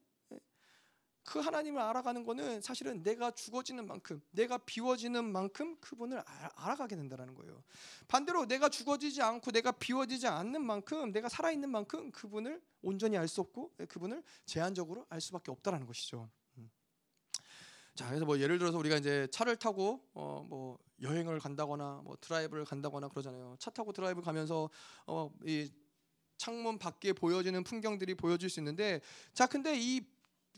[1.23, 6.21] 그 하나님을 알아가는 거는 사실은 내가 죽어지는 만큼, 내가 비워지는 만큼 그분을
[6.55, 7.63] 알아가게 된다는 거예요.
[8.07, 13.41] 반대로 내가 죽어지지 않고 내가 비워지지 않는 만큼, 내가 살아있는 만큼 그분을 온전히 알 수
[13.41, 16.29] 없고 그분을 제한적으로 알 수밖에 없다라는 것이죠.
[16.57, 16.69] 음.
[17.95, 22.65] 자, 그래서 뭐 예를 들어서 우리가 이제 차를 타고 어 뭐 여행을 간다거나 뭐 드라이브를
[22.65, 23.55] 간다거나 그러잖아요.
[23.59, 24.69] 차 타고 드라이브 가면서
[25.05, 25.69] 어이
[26.37, 29.01] 창문 밖에 보여지는 풍경들이 보여질 수 있는데
[29.33, 30.01] 자 근데 이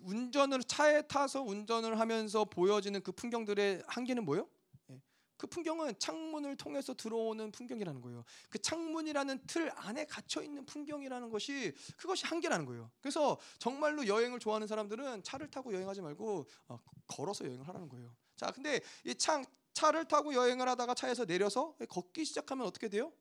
[0.02, 4.48] 운전을 차에 타서 운전을 하면서 보여지는 그 풍경들의 한계는 뭐예요?
[4.92, 5.02] 예.
[5.38, 8.24] 그 풍경은 창문을 통해서 들어오는 풍경이라는 거예요.
[8.50, 12.92] 그 창문이라는 틀 안에 갇혀 있는 풍경이라는 것이 그것이 한계라는 거예요.
[13.02, 18.16] 그래서 정말로 여행을 좋아하는 사람들은 차를 타고 여행하지 말고 어, 걸어서 여행을 하라는 거예요.
[18.36, 19.44] 자, 근데 이 차,
[19.74, 23.12] 차를 타고 여행을 하다가 차에서 내려서 걷기 시작하면 어떻게 돼요?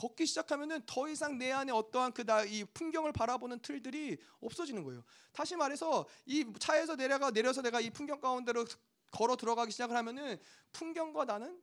[0.00, 5.04] 걷기 시작하면은 더 이상 내 안에 어떠한 그나이 풍경을 바라보는 틀들이 없어지는 거예요.
[5.32, 8.64] 다시 말해서 이 차에서 내려가 내려서 내가 이 풍경 가운데로
[9.10, 10.38] 걸어 들어가기 시작을 하면은
[10.72, 11.60] 풍경과 나는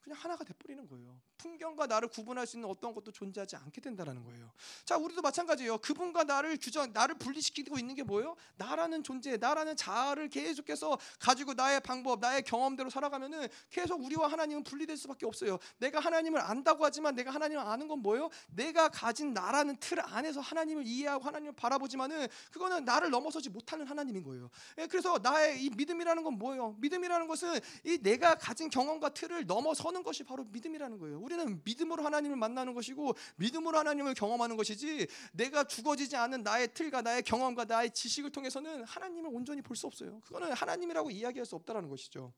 [0.00, 1.20] 그냥 하나가 돼버리는 거예요.
[1.40, 4.52] 풍경과 나를 구분할 수 있는 어떤 것도 존재하지 않게 된다라는 거예요.
[4.84, 5.78] 자, 우리도 마찬가지예요.
[5.78, 8.36] 그분과 나를 규정, 나를 분리시키고 있는 게 뭐예요?
[8.56, 14.96] 나라는 존재, 나라는 자아를 계속해서 가지고 나의 방법, 나의 경험대로 살아가면은 계속 우리와 하나님은 분리될
[14.98, 15.58] 수밖에 없어요.
[15.78, 18.28] 내가 하나님을 안다고 하지만 내가 하나님을 아는 건 뭐예요?
[18.54, 24.50] 내가 가진 나라는 틀 안에서 하나님을 이해하고 하나님을 바라보지만은 그거는 나를 넘어서지 못하는 하나님인 거예요.
[24.78, 26.76] 예, 그래서 나의 이 믿음이라는 건 뭐예요?
[26.80, 31.20] 믿음이라는 것은 이 내가 가진 경험과 틀을 넘어서는 것이 바로 믿음이라는 거예요.
[31.30, 37.22] 우리는 믿음으로 하나님을 만나는 것이고 믿음으로 하나님을 경험하는 것이지 내가 죽어지지 않은 나의 틀과 나의
[37.22, 40.20] 경험과 나의 지식을 통해서는 하나님을 온전히 볼 수 없어요.
[40.20, 42.34] 그거는 하나님이라고 이야기할 수 없다라는 것이죠.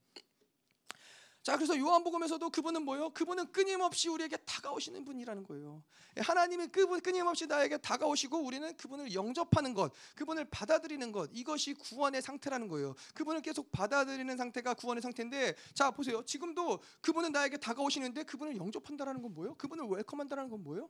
[1.42, 3.10] 자, 그래서 요한복음에서도 그분은 뭐예요?
[3.10, 5.82] 그분은 끊임없이 우리에게 다가오시는 분이라는 거예요.
[6.16, 12.22] 예, 하나님은 그분 끊임없이 나에게 다가오시고 우리는 그분을 영접하는 것, 그분을 받아들이는 것, 이것이 구원의
[12.22, 12.94] 상태라는 거예요.
[13.14, 16.22] 그분을 계속 받아들이는 상태가 구원의 상태인데, 자 보세요.
[16.24, 19.54] 지금도 그분은 나에게 다가오시는데 그분을 영접한다라는 건 뭐예요?
[19.56, 20.88] 그분을 웰컴한다라는 건 뭐예요?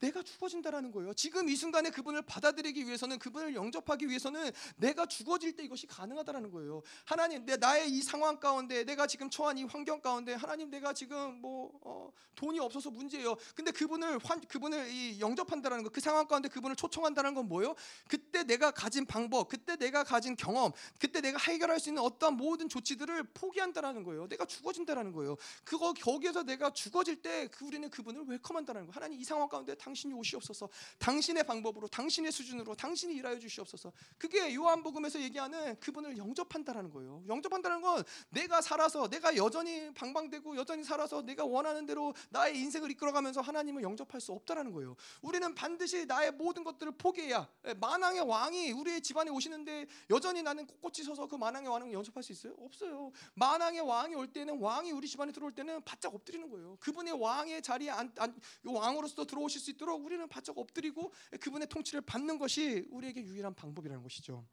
[0.00, 1.12] 내가 죽어진다라는 거예요.
[1.14, 6.82] 지금 이 순간에 그분을 받아들이기 위해서는 그분을 영접하기 위해서는 내가 죽어질 때 이것이 가능하다라는 거예요.
[7.04, 11.40] 하나님, 내 나의 이 상황 가운데 내가 지금 처한 이 환경 가운데 하나님 내가 지금
[11.40, 13.34] 뭐 어, 돈이 없어서 문제예요.
[13.54, 17.74] 근데 그분을 환, 그분을 이 영접한다라는 거, 그 상황 가운데 그분을 초청한다는 건 뭐예요?
[18.08, 22.68] 그때 내가 가진 방법, 그때 내가 가진 경험, 그때 내가 해결할 수 있는 어떠한 모든
[22.68, 24.28] 조치들을 포기한다라는 거예요.
[24.28, 25.36] 내가 죽어진다라는 거예요.
[25.64, 28.92] 그거 거기에서 내가 죽어질 때 그 우리는 그분을 웰컴한다는 거예요.
[28.92, 30.68] 하나님 이 상황 가운데 당신이 오시옵소서.
[30.98, 33.92] 당신의 방법으로, 당신의 수준으로, 당신이 일하여 주시옵소서.
[34.18, 37.22] 그게 요한복음에서 얘기하는 그분을 영접한다라는 거예요.
[37.26, 43.40] 영접한다는 건 내가 살아서, 내가 여전히 방방되고 여전히 살아서 내가 원하는 대로 나의 인생을 이끌어가면서
[43.40, 44.94] 하나님을 영접할 수 없다라는 거예요.
[45.22, 51.02] 우리는 반드시 나의 모든 것들을 포기해야 예, 만왕의 왕이 우리의 집안에 오시는데 여전히 나는 꼿꼿이
[51.04, 52.54] 서서 그 만왕의 왕을 영접할 수 있어요?
[52.58, 53.10] 없어요.
[53.34, 56.76] 만왕의 왕이 올 때는 왕이 우리 집안에 들어올 때는 바짝 엎드리는 거예요.
[56.80, 62.38] 그분의 왕의 자리에 안, 안, 왕으로서 들어오실 수 있도록 우리는 바짝 엎드리고 그분의 통치를 받는
[62.38, 64.44] 것이 우리에게 유일한 방법이라는 것이죠.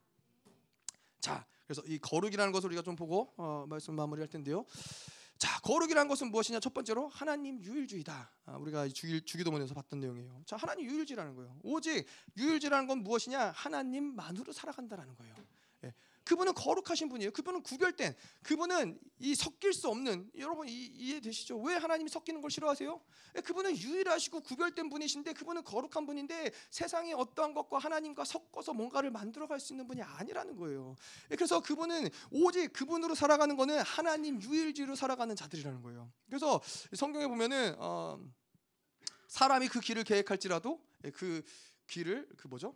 [1.20, 4.64] 자, 그래서 이 거룩이라는 것을 우리가 좀 보고 어, 말씀 마무리할 텐데요.
[5.38, 6.60] 자, 거룩이라는 것은 무엇이냐?
[6.60, 8.30] 첫 번째로 하나님 유일주의다.
[8.46, 10.42] 아, 우리가 주일, 주기도문에서 봤던 내용이에요.
[10.46, 11.58] 자, 하나님 유일주의라는 거예요.
[11.62, 13.50] 오직 유일주의라는 건 무엇이냐?
[13.50, 15.34] 하나님만으로 살아간다라는 거예요.
[16.26, 17.30] 그분은 거룩하신 분이에요.
[17.30, 18.14] 그분은 구별된.
[18.42, 20.30] 그분은 이 섞일 수 없는.
[20.36, 21.56] 여러분 이, 이해되시죠?
[21.60, 23.00] 왜 하나님이 섞이는 걸 싫어하세요?
[23.36, 29.60] 예, 그분은 유일하시고 구별된 분이신데 그분은 거룩한 분인데 세상의 어떠한 것과 하나님과 섞어서 뭔가를 만들어갈
[29.60, 30.96] 수 있는 분이 아니라는 거예요.
[31.30, 36.10] 예, 그래서 그분은 오직 그분으로 살아가는 거는 하나님 유일주의로 살아가는 자들이라는 거예요.
[36.26, 36.60] 그래서
[36.92, 38.18] 성경에 보면은 어,
[39.28, 41.42] 사람이 그 길을 계획할지라도 예, 그
[41.86, 42.74] 길을 그 뭐죠?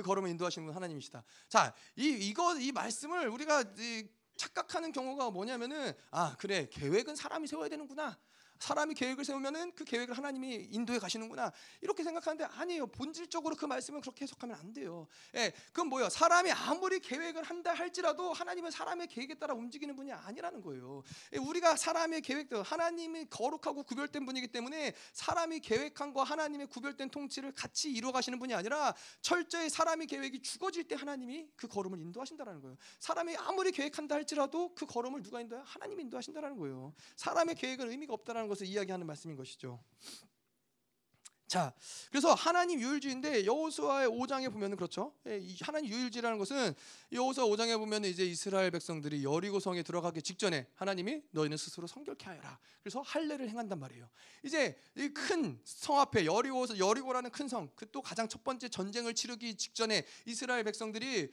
[0.00, 1.22] 그 걸음을 인도하시는 분 하나님이시다.
[1.48, 7.68] 자, 이 이거 이 말씀을 우리가 이, 착각하는 경우가 뭐냐면은 아 그래 계획은 사람이 세워야
[7.68, 8.18] 되는구나.
[8.60, 11.50] 사람이 계획을 세우면은 그 계획을 하나님이 인도해 가시는구나
[11.80, 15.08] 이렇게 생각하는데 아니에요 본질적으로 그 말씀은 그렇게 해석하면 안 돼요.
[15.34, 16.10] 예, 그건 뭐예요?
[16.10, 21.02] 사람이 아무리 계획을 한다 할지라도 하나님은 사람의 계획에 따라 움직이는 분이 아니라는 거예요.
[21.32, 27.52] 예, 우리가 사람의 계획대로 하나님이 거룩하고 구별된 분이기 때문에 사람이 계획한 거 하나님의 구별된 통치를
[27.52, 32.76] 같이 이루어 가시는 분이 아니라 철저히 사람의 계획이 죽어질 때 하나님이 그 걸음을 인도하신다라는 거예요.
[32.98, 35.62] 사람이 아무리 계획한다 할지라도 그 걸음을 누가 인도해?
[35.64, 36.92] 하나님이 인도하신다라는 거예요.
[37.16, 39.82] 사람의 계획은 의미가 없다라는 것을 이야기하는 말씀인 것이죠.
[41.46, 41.74] 자,
[42.10, 45.12] 그래서 하나님 유일주의인데 여호수아의 5장에 보면은 그렇죠.
[45.26, 46.72] 예, 하나님 유일주의라는 것은
[47.10, 52.60] 여호수아 5장에 보면 이제 이스라엘 백성들이 여리고 성에 들어가기 직전에 하나님이 너희는 스스로 성결케 하여라.
[52.84, 54.08] 그래서 할례를 행한단 말이에요.
[54.44, 60.04] 이제 이큰성 앞에 여리고 여리고라는 큰 성, 그 또 가장 첫 번째 전쟁을 치르기 직전에
[60.26, 61.32] 이스라엘 백성들이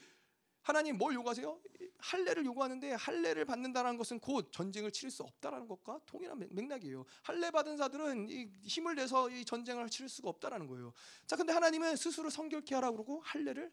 [0.63, 1.59] 하나님 뭘 요구하세요?
[1.99, 7.05] 할례를 요구하는데 할례를 받는다는 것은 곧 전쟁을 치를 수 없다라는 것과 동일한 맥락이에요.
[7.23, 8.29] 할례 받은 자들은
[8.63, 10.93] 힘을 내서 이 전쟁을 치를 수가 없다라는 거예요.
[11.25, 13.71] 자, 근데 하나님은 스스로 성결케 하라 그러고 할례를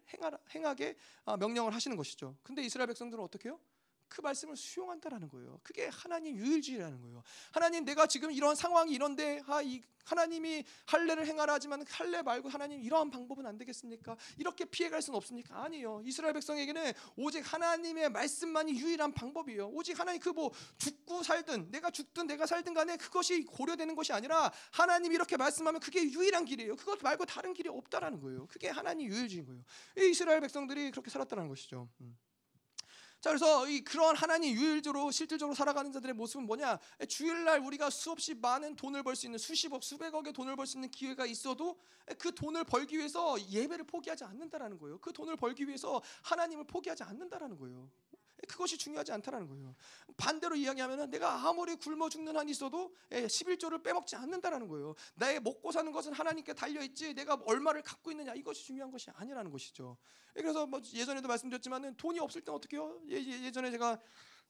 [0.55, 2.37] 행하게 아, 명령을 하시는 것이죠.
[2.43, 3.61] 근데 이스라엘 백성들은 어떻게 해요?
[4.15, 5.59] 그 말씀을 수용한다라는 거예요.
[5.65, 7.25] 그게 하나님 유일주의라는 거예요.
[7.51, 12.81] 하나님 내가 지금 이런 상황이 이런데 아, 이 하나님이 할례를 행하라 하지만 할례 말고 하나님
[12.81, 14.17] 이러한 방법은 안 되겠습니까?
[14.37, 15.65] 이렇게 피해갈 수는 없습니까?
[15.65, 16.03] 아니요.
[16.05, 19.69] 이스라엘 백성에게는 오직 하나님의 말씀만이 유일한 방법이에요.
[19.69, 24.53] 오직 하나님 그 뭐 죽고 살든 내가 죽든 내가 살든 간에 그것이 고려되는 것이 아니라
[24.73, 26.75] 하나님이 이렇게 말씀하면 그게 유일한 길이에요.
[26.77, 28.47] 그것 말고 다른 길이 없다라는 거예요.
[28.49, 29.63] 그게 하나님 유일주의인 거예요.
[29.97, 31.89] 이스라엘 백성들이 그렇게 살았다는 것이죠.
[32.01, 32.19] 음.
[33.25, 36.79] 자 그래서 이 그런 하나님 유일적으로 실질적으로 살아가는 자들의 모습은 뭐냐?
[37.09, 41.25] 주일날 우리가 수없이 많은 돈을 벌 수 있는 수십억, 수백억의 돈을 벌 수 있는 기회가
[41.25, 41.79] 있어도
[42.19, 44.99] 그 돈을 벌기 위해서 예배를 포기하지 않는다라는 거예요.
[44.99, 47.89] 그 돈을 벌기 위해서 하나님을 포기하지 않는다라는 거예요.
[48.49, 49.75] 그것이 중요하지 않다라는 거예요.
[50.17, 54.95] 반대로 이야기하면 내가 아무리 굶어 죽는 한이 있어도 11조를 예, 빼먹지 않는다라는 거예요.
[55.15, 59.51] 나의 먹고 사는 것은 하나님께 달려 있지 내가 얼마를 갖고 있느냐 이것이 중요한 것이 아니라는
[59.51, 59.97] 것이죠.
[60.37, 63.01] 예, 그래서 뭐 예전에도 말씀드렸지만은 돈이 없을 때 어떻게 해요?
[63.09, 64.01] 예, 예 전에 제가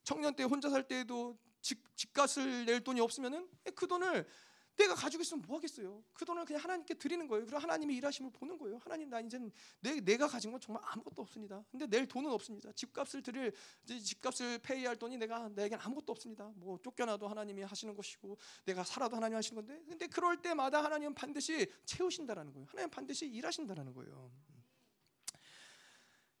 [0.03, 4.27] 청년 때 혼자 살 때에도 집, 집값을 낼 돈이 없으면은 그 돈을
[4.75, 6.03] 내가 가지고 있으면 뭐 하겠어요?
[6.13, 7.45] 그 돈을 그냥 하나님께 드리는 거예요.
[7.45, 8.77] 그리고 하나님의 일하심을 보는 거예요.
[8.83, 9.39] 하나님 나 이제
[9.79, 11.63] 내 내가 가진 건 정말 아무것도 없습니다.
[11.71, 12.71] 근데 낼 돈은 없습니다.
[12.73, 13.53] 집값을 드릴
[13.85, 16.51] 집값을 페이할 돈이 내가 내겐 아무것도 없습니다.
[16.55, 21.67] 뭐 쫓겨나도 하나님이 하시는 것이고 내가 살아도 하나님 하시는 건데 근데 그럴 때마다 하나님은 반드시
[21.85, 22.67] 채우신다라는 거예요.
[22.69, 24.31] 하나님 반드시 일하신다라는 거예요.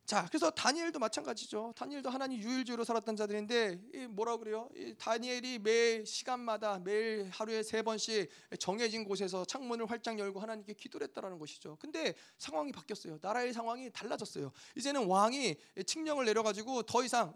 [0.05, 1.73] 자, 그래서 다니엘도 마찬가지죠.
[1.75, 4.69] 다니엘도 하나님 유일주의로 살았던 자들인데 뭐라 그래요?
[4.99, 8.29] 다니엘이 매 시간마다 매일 하루에 세 번씩
[8.59, 11.77] 정해진 곳에서 창문을 활짝 열고 하나님께 기도를 했다라는 것이죠.
[11.79, 13.17] 근데 상황이 바뀌었어요.
[13.19, 14.51] 나라의 상황이 달라졌어요.
[14.75, 15.55] 이제는 왕이
[15.87, 17.33] 칙령을 내려 가지고 더 이상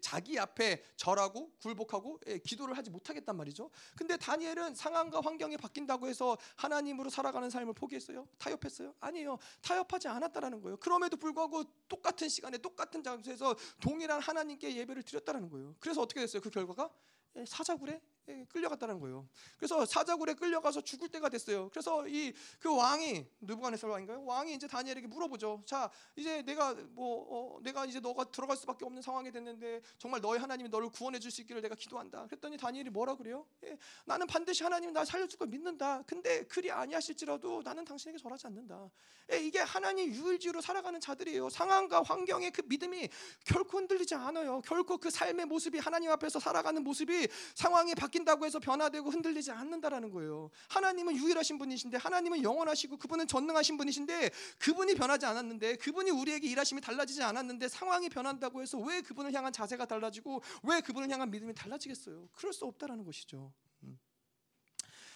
[0.00, 3.70] 자기 앞에 절하고 굴복하고 기도를 하지 못하겠단 말이죠.
[3.96, 8.26] 근데 다니엘은 상황과 환경이 바뀐다고 해서 하나님으로 살아가는 삶을 포기했어요?
[8.38, 8.92] 타협했어요?
[8.98, 9.38] 아니에요.
[9.62, 10.78] 타협하지 않았다라는 거예요.
[10.78, 15.74] 그럼에도 불구하고 똑같은 시간에 똑같은 장소에서 동일한 하나님께 예배를 드렸다는 거예요.
[15.78, 16.42] 그래서 어떻게 됐어요?
[16.42, 16.90] 그 결과가
[17.36, 18.15] 예, 사자굴에 예,
[18.48, 19.28] 끌려갔다는 거예요.
[19.56, 21.68] 그래서 사자굴에 끌려가서 죽을 때가 됐어요.
[21.70, 24.24] 그래서 이 그 왕이 느부갓네살 왕인가요?
[24.24, 25.62] 왕이 이제 다니엘에게 물어보죠.
[25.66, 27.26] 자, 이제 내가 뭐
[27.56, 31.30] 어, 내가 이제 너가 들어갈 수밖에 없는 상황이 됐는데 정말 너희 하나님이 너를 구원해 줄
[31.30, 32.26] 수 있기를 내가 기도한다.
[32.26, 33.46] 그랬더니 다니엘이 뭐라 그래요?
[33.64, 36.02] 예, 나는 반드시 하나님이 나 살려줄 걸 믿는다.
[36.06, 38.90] 근데 그리 아니하실지라도 나는 당신에게 절하지 않는다.
[39.32, 41.50] 예, 이게 하나님 유일지로 살아가는 자들이에요.
[41.50, 43.08] 상황과 환경의 그 믿음이
[43.44, 44.60] 결코 흔들리지 않아요.
[44.62, 50.10] 결코 그 삶의 모습이 하나님 앞에서 살아가는 모습이 상황이 바뀌 바뀐다고 해서 변화되고 흔들리지 않는다라는
[50.10, 50.50] 거예요.
[50.68, 57.22] 하나님은 유일하신 분이신데 하나님은 영원하시고 그분은 전능하신 분이신데 그분이 변하지 않았는데 그분이 우리에게 일하심이 달라지지
[57.22, 62.28] 않았는데 상황이 변한다고 해서 왜 그분을 향한 자세가 달라지고 왜 그분을 향한 믿음이 달라지겠어요?
[62.32, 63.52] 그럴 수 없다라는 것이죠.
[63.82, 63.98] 음.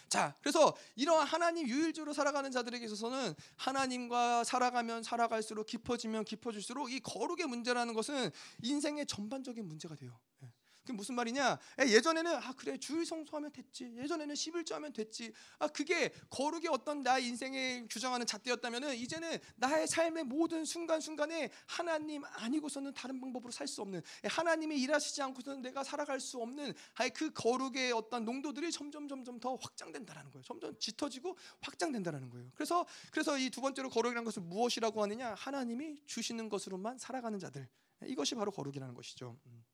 [0.09, 7.47] 자, 그래서 이러한 하나님 유일주로 살아가는 자들에게 있어서는 하나님과 살아가면 살아갈수록 깊어지면 깊어질수록 이 거룩의
[7.47, 8.31] 문제라는 것은
[8.63, 10.19] 인생의 전반적인 문제가 돼요.
[10.43, 10.50] 예.
[10.91, 11.59] 그게 무슨 말이냐?
[11.79, 13.93] 예전에는 아 그래 주일 성수하면 됐지.
[13.97, 15.33] 예전에는 11조 하면 됐지.
[15.59, 22.25] 아 그게 거룩의 어떤 나의 인생에 규정하는 잣대였다면은 이제는 나의 삶의 모든 순간 순간에 하나님
[22.25, 26.75] 아니고서는 다른 방법으로 살 수 없는 하나님이 일하시지 않고서는 내가 살아갈 수 없는
[27.15, 30.43] 그 거룩의 어떤 농도들이 점점 점점 더 확장된다라는 거예요.
[30.43, 32.51] 점점 짙어지고 확장된다라는 거예요.
[32.55, 35.35] 그래서 그래서 이 두 번째로 거룩이라는 것을 무엇이라고 하느냐?
[35.35, 37.69] 하나님이 주시는 것으로만 살아가는 자들.
[38.07, 39.39] 이것이 바로 거룩이라는 것이죠.
[39.47, 39.65] 음.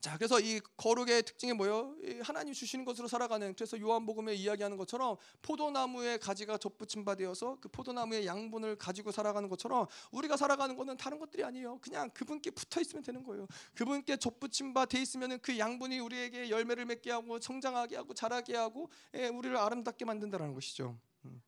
[0.00, 1.94] 자, 그래서 이 거룩의 특징이 뭐요?
[2.22, 3.54] 하나님 주시는 것으로 살아가는.
[3.54, 9.86] 그래서 요한복음에 이야기하는 것처럼 포도나무의 가지가 접붙임 바 되어서 그 포도나무의 양분을 가지고 살아가는 것처럼
[10.10, 11.78] 우리가 살아가는 것은 다른 것들이 아니에요.
[11.82, 13.46] 그냥 그분께 붙어 있으면 되는 거예요.
[13.74, 18.90] 그분께 접붙임 바 돼 있으면은 그 양분이 우리에게 열매를 맺게 하고 성장하게 하고 자라게 하고
[19.14, 20.98] 예, 우리를 아름답게 만든다라는 것이죠.
[21.26, 21.42] 음.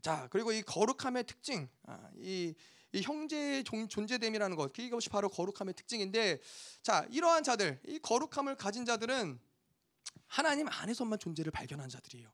[0.00, 2.54] 자, 그리고 이 거룩함의 특징, 아, 이
[2.94, 6.38] 이 형제의 존재됨이라는 것, 이것이 바로 거룩함의 특징인데,
[6.80, 9.40] 자 이러한 자들, 이 거룩함을 가진 자들은
[10.34, 12.28] 하나님 안에서만 존재를 발견한 자들이에요.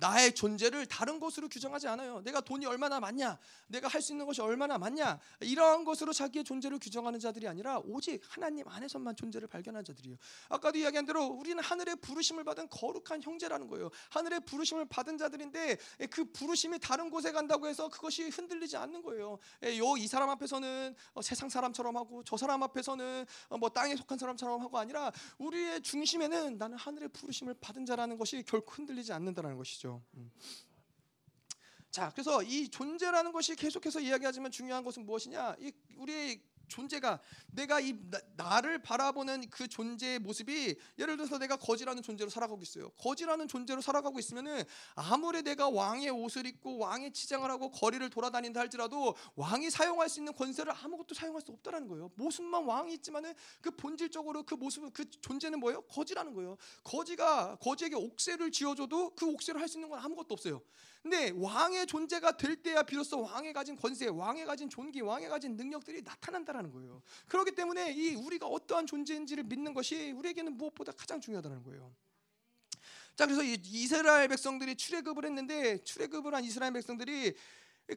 [0.00, 2.20] 나의 존재를 다른 것으로 규정하지 않아요.
[2.22, 6.78] 내가 돈이 얼마나 많냐, 내가 할 수 있는 것이 얼마나 많냐, 이러한 것으로 자기의 존재를
[6.80, 10.16] 규정하는 자들이 아니라 오직 하나님 안에서만 존재를 발견한 자들이에요.
[10.48, 13.88] 아까도 이야기한 대로 우리는 하늘의 부르심을 받은 거룩한 형제라는 거예요.
[14.10, 15.78] 하늘의 부르심을 받은 자들인데
[16.10, 19.38] 그 부르심이 다른 곳에 간다고 해서 그것이 흔들리지 않는 거예요.
[19.78, 24.18] 요 이 사람 앞에서는 어, 세상 사람처럼 하고 저 사람 앞에서는 어, 뭐 땅에 속한
[24.18, 29.56] 사람처럼 하고 아니라 우리의 중심에는 나는 하늘의 부르심 을 받은 자라는 것이 결코 흔들리지 않는다는
[29.56, 29.64] 것이.
[29.74, 30.02] 것이죠.
[30.14, 30.30] 음.
[31.90, 35.56] 자, 그래서 이 존재라는 것이 계속해서 이야기하지만 중요한 것은 무엇이냐?
[35.60, 37.20] 이 우리의 존재가
[37.52, 37.94] 내가 이
[38.36, 42.88] 나, 를 바라보는 그 존재의 모습이 예를 들어서 내가 거지라는 존재로 살아가고 있어요.
[42.90, 44.64] 거지라는 존재로 살아가고 있으면은
[44.94, 50.32] 아무리 내가 왕의 옷을 입고 왕의 치장을 하고 거리를 돌아다닌다 할지라도 왕이 사용할 수 있는
[50.32, 52.10] 권세를 아무것도 사용할 수 없다라는 거예요.
[52.14, 55.82] 모습만 왕이 있지만은 그 본질적으로 그 모습은 그 존재는 뭐예요?
[55.82, 56.56] 거지라는 거예요.
[56.84, 60.62] 거지가 거지에게 옥새를 지어줘도 그 옥새를 할 수 있는 건 아무것도 없어요.
[61.04, 66.00] 근데 왕의 존재가 될 때야 비로소 왕의 가진 권세, 왕의 가진 존귀, 왕의 가진 능력들이
[66.00, 67.02] 나타난다라는 거예요.
[67.28, 71.94] 그렇기 때문에 이 우리가 어떠한 존재인지를 믿는 것이 우리에게는 무엇보다 가장 중요하다는 거예요.
[73.16, 77.34] 자, 그래서 이스라엘 백성들이 출애굽을 했는데 출애굽을 한 이스라엘 백성들이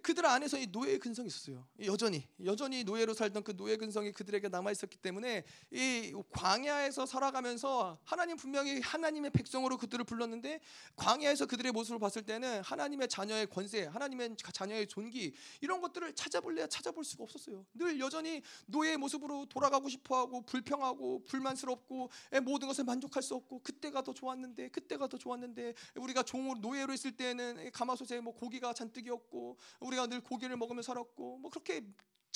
[0.02, 1.66] 그들 안에서 이 노예의 근성이 있었어요.
[1.86, 8.36] 여전히 여전히 노예로 살던 그 노예 근성이 그들에게 남아 있었기 때문에 이 광야에서 살아가면서 하나님
[8.36, 10.60] 분명히 하나님의 백성으로 그들을 불렀는데
[10.98, 17.06] 광야에서 그들의 모습을 봤을 때는 하나님의 자녀의 권세, 하나님의 자녀의 존귀 이런 것들을 찾아볼래야 찾아볼
[17.06, 17.66] 수가 없었어요.
[17.74, 22.10] 늘 여전히 노예의 모습으로 돌아가고 싶어하고 불평하고 불만스럽고
[22.44, 27.16] 모든 것을 만족할 수 없고 그때가 더 좋았는데 그때가 더 좋았는데 우리가 종으로 노예로 있을
[27.16, 31.82] 때는 가마솥에 뭐 고기가 잔뜩이었고 우리가 늘 고기를 먹으며 살았고 뭐 그렇게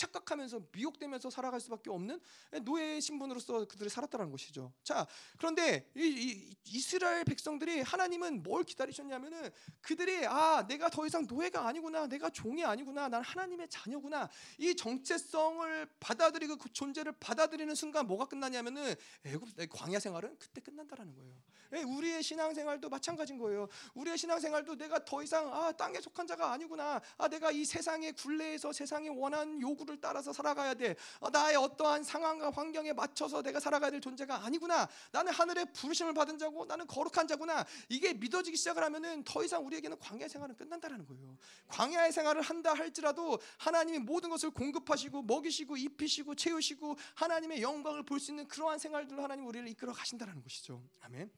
[0.02, 2.20] 착각하면서 미혹되면서 살아갈 수밖에 없는
[2.64, 4.74] 노예 신분으로서 그들이 살았다는 것이죠.
[4.84, 5.06] 자,
[5.38, 9.52] 그런데 이, 이, 이 스라엘 백성들이 하나님은 뭘 기다리셨냐면은
[9.82, 15.88] 그들이 아 내가 더 이상 노예가 아니구나, 내가 종이 아니구나, 난 하나님의 자녀구나 이 정체성을
[16.00, 21.34] 받아들이고 그 존재를 받아들이는 순간 뭐가 끝나냐면은 애굽 광야 생활은 그때 끝난다라는 거예요.
[21.74, 23.68] 예, 우리의 신앙생활도 마찬가지인 거예요.
[23.94, 27.02] 우리의 신앙생활도 내가 더 이상 아 땅에 속한 자가 아니구나.
[27.18, 30.96] 아 내가 이 세상의 굴레에서 세상의 원하는 요구를 따라서 살아가야 돼.
[31.20, 34.88] 아, 나의 어떠한 상황과 환경에 맞춰서 내가 살아가야 될 존재가 아니구나.
[35.12, 37.66] 나는 하늘의 부르심을 받은 자고 나는 거룩한 자구나.
[37.90, 41.36] 이게 믿어지기 시작을 하면은 더 이상 우리에게는 광야 생활은 끝난다라는 거예요.
[41.68, 48.30] 광야의 생활을 한다 할지라도 하나님이 모든 것을 공급하시고 먹이시고 입히시고 채우시고 하나님의 영광을 볼 수
[48.32, 50.88] 있는 그러한 생활들로 하나님 우리를 이끌어 가신다라는 것이죠.
[51.00, 51.32] 아멘.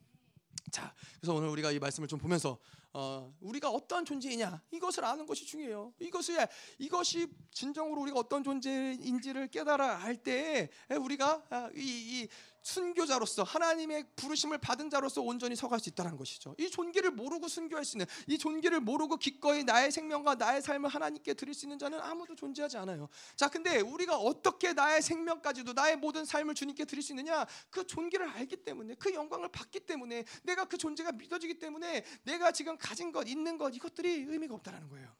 [0.70, 2.60] 자, 그래서 오늘 우리가 이 말씀을 좀 보면서
[2.94, 5.94] 어, 우리가 어떠한 존재이냐 이것을 아는 것이 중요해요.
[6.00, 6.48] 이것을
[6.78, 12.28] 이것이 진정으로 우리가 어떤 존재인지를 깨달아 알때 우리가 아, 이, 이
[12.64, 16.56] 순교자로서 하나님의 부르심을 받은 자로서 온전히 서갈 수 있다는 것이죠.
[16.58, 21.34] 이 존귀를 모르고 순교할 수 있는 이 존귀를 모르고 기꺼이 나의 생명과 나의 삶을 하나님께
[21.34, 23.10] 드릴 수 있는 자는 아무도 존재하지 않아요.
[23.36, 27.46] 자, 근데 우리가 어떻게 나의 생명까지도 나의 모든 삶을 주님께 드릴 수 있느냐?
[27.70, 32.78] 그 존귀를 알기 때문에 그 영광을 받기 때문에 내가 그 존재가 믿어지기 때문에 내가 지금
[32.78, 35.14] 가진 것 있는 것 이것들이 의미가 없다라는 거예요.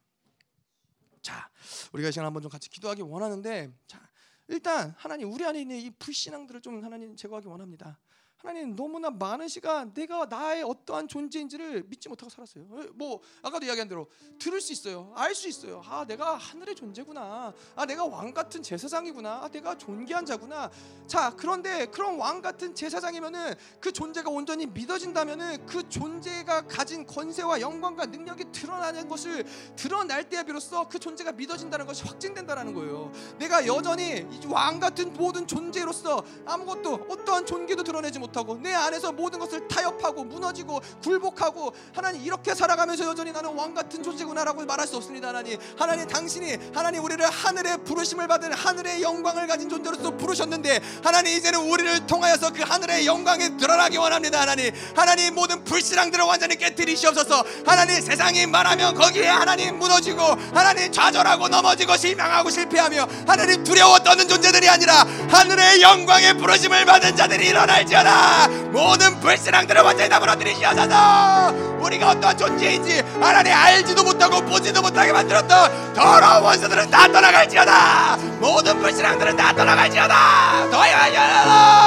[1.20, 1.50] 자,
[1.92, 4.13] 우리가 시간 한번 좀 같이 기도하기 원하는데 자,
[4.48, 7.98] 일단 하나님 우리 안에 있는 이 불신앙들을 좀 하나님 제거하기 원합니다.
[8.44, 12.66] 하나님 너무나 많은 시간 내가 나의 어떠한 존재인지를 믿지 못하고 살았어요.
[12.92, 14.06] 뭐 아까도 이야기한 대로
[14.38, 15.10] 들을 수 있어요.
[15.16, 15.82] 알 수 있어요.
[15.86, 17.54] 아 내가 하늘의 존재구나.
[17.74, 19.44] 아 내가 왕 같은 제사장이구나.
[19.44, 20.70] 아 내가 존귀한 자구나.
[21.06, 28.06] 자 그런데 그런 왕 같은 제사장이면은 그 존재가 온전히 믿어진다면은 그 존재가 가진 권세와 영광과
[28.06, 29.44] 능력이 드러나는 것을
[29.74, 33.10] 드러날 때에 비로소 그 존재가 믿어진다는 것이 확증된다라는 거예요.
[33.38, 39.38] 내가 여전히 왕 같은 모든 존재로서 아무것도 어떠한 존귀도 드러내지 못 못하고 내 안에서 모든
[39.38, 45.28] 것을 타협하고 무너지고 굴복하고 하나님 이렇게 살아가면서 여전히 나는 왕 같은 존재구나라고 말할 수 없습니다
[45.28, 45.58] 하나님.
[45.78, 52.06] 하나님 당신이 하나님 우리를 하늘의 부르심을 받은 하늘의 영광을 가진 존재로서 부르셨는데 하나님 이제는 우리를
[52.06, 54.74] 통하여서 그 하늘의 영광에 드러나기 원합니다 하나님.
[54.96, 57.44] 하나님 모든 불신앙들을 완전히 깨뜨리시옵소서.
[57.64, 64.68] 하나님 세상이 말하면 거기에 하나님 무너지고 하나님 좌절하고 넘어지고 실망하고 실패하며 하나님 두려워 떠는 존재들이
[64.68, 68.23] 아니라 하늘의 영광의 부르심을 받은 자들이 일어날지어다
[68.72, 71.54] 모든 불신앙들을 완전히 다 무너뜨리시옵소서.
[71.80, 78.16] 우리가 어떠한 존재인지 하나님 알지도 못하고 보지도 못하게 만들었던 더러운 원수들은 다 떠나갈지어다.
[78.40, 80.70] 모든 불신앙들은 다 떠나갈지어다.
[80.70, 81.84] 더야야야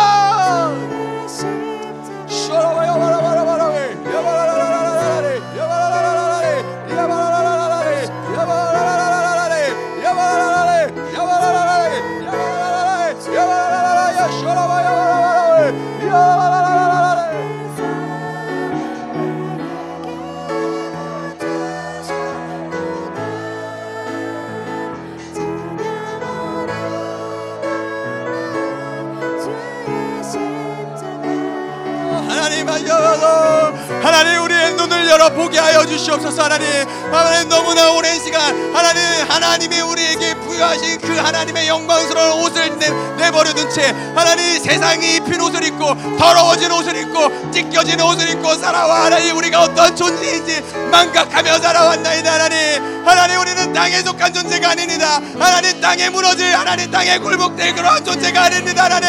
[34.04, 36.66] 하나님 우리의 눈을 열어 보게 하여 주시옵소서 하나님.
[37.12, 38.41] 하나님 너무나 오랜 시간
[38.76, 45.64] 하나님 하나님이 우리에게 부여하신 그 하나님의 영광스러운 옷을 내, 내버려둔 채 하나님 세상이 입힌 옷을
[45.64, 52.98] 입고 더러워진 옷을 입고 찢겨진 옷을 입고 살아와 하나님 우리가 어떤 존재인지 망각하며 살아왔나이다 하나님.
[53.07, 55.22] 하나님 우리는 땅에 속한 존재가 아닙니다.
[55.40, 59.07] 하나님 땅에 무너질 하나님 땅에 굴복될 그런 존재가 아닙니다 하나님.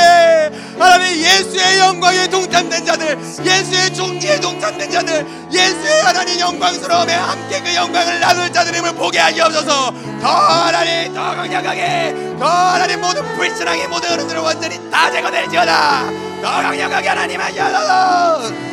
[0.78, 8.20] 하나님 예수의 영광에 동참된 자들 예수의 종지에 동참된 자들 예수의 하나님 영광스러움에 함께 그 영광을
[8.20, 9.92] 나눌 자들임을 보게 하시옵소서.
[10.20, 16.10] 더 하나님 더 강력하게 더 하나님 모든 불신앙의 모든 어른들을 완전히 다 제거될지어다.
[16.42, 18.67] 더 강력하게 하나님 하시옵소서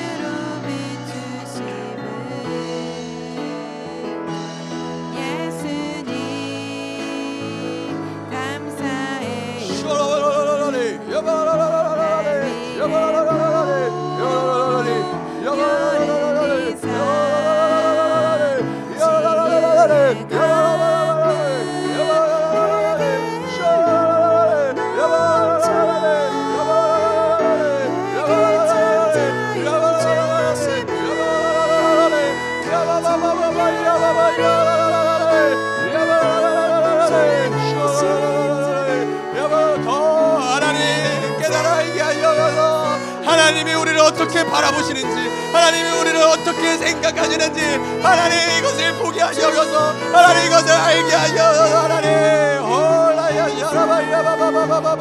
[44.56, 47.62] 바라보시는지 하나님이 우리를 어떻게 생각하시는지
[48.02, 54.96] 하나님 이것을 보게 하셔서 하나님 이것을 알게 하셔서 하나님 홀라야 야라바 야바바바바바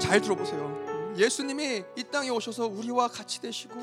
[0.00, 1.14] 잘 들어보세요.
[1.16, 3.74] 예수님이 이 땅에 오셔서 우리와 같이 되시고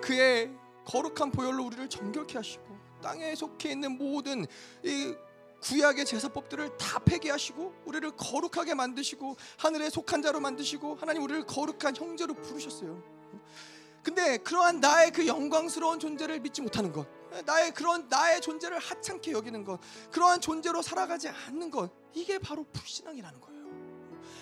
[0.00, 0.50] 그의
[0.88, 2.64] 거룩한 보혈로 우리를 정결케 하시고
[3.02, 4.46] 땅에 속해 있는 모든
[4.82, 5.14] 이
[5.60, 12.32] 구약의 제사법들을 다 폐기하시고 우리를 거룩하게 만드시고 하늘에 속한 자로 만드시고 하나님 우리를 거룩한 형제로
[12.34, 13.02] 부르셨어요.
[14.02, 17.06] 근데 그러한 나의 그 영광스러운 존재를 믿지 못하는 것,
[17.44, 23.40] 나의 그런 나의 존재를 하찮게 여기는 것, 그러한 존재로 살아가지 않는 것, 이게 바로 불신앙이라는
[23.40, 23.47] 거예요.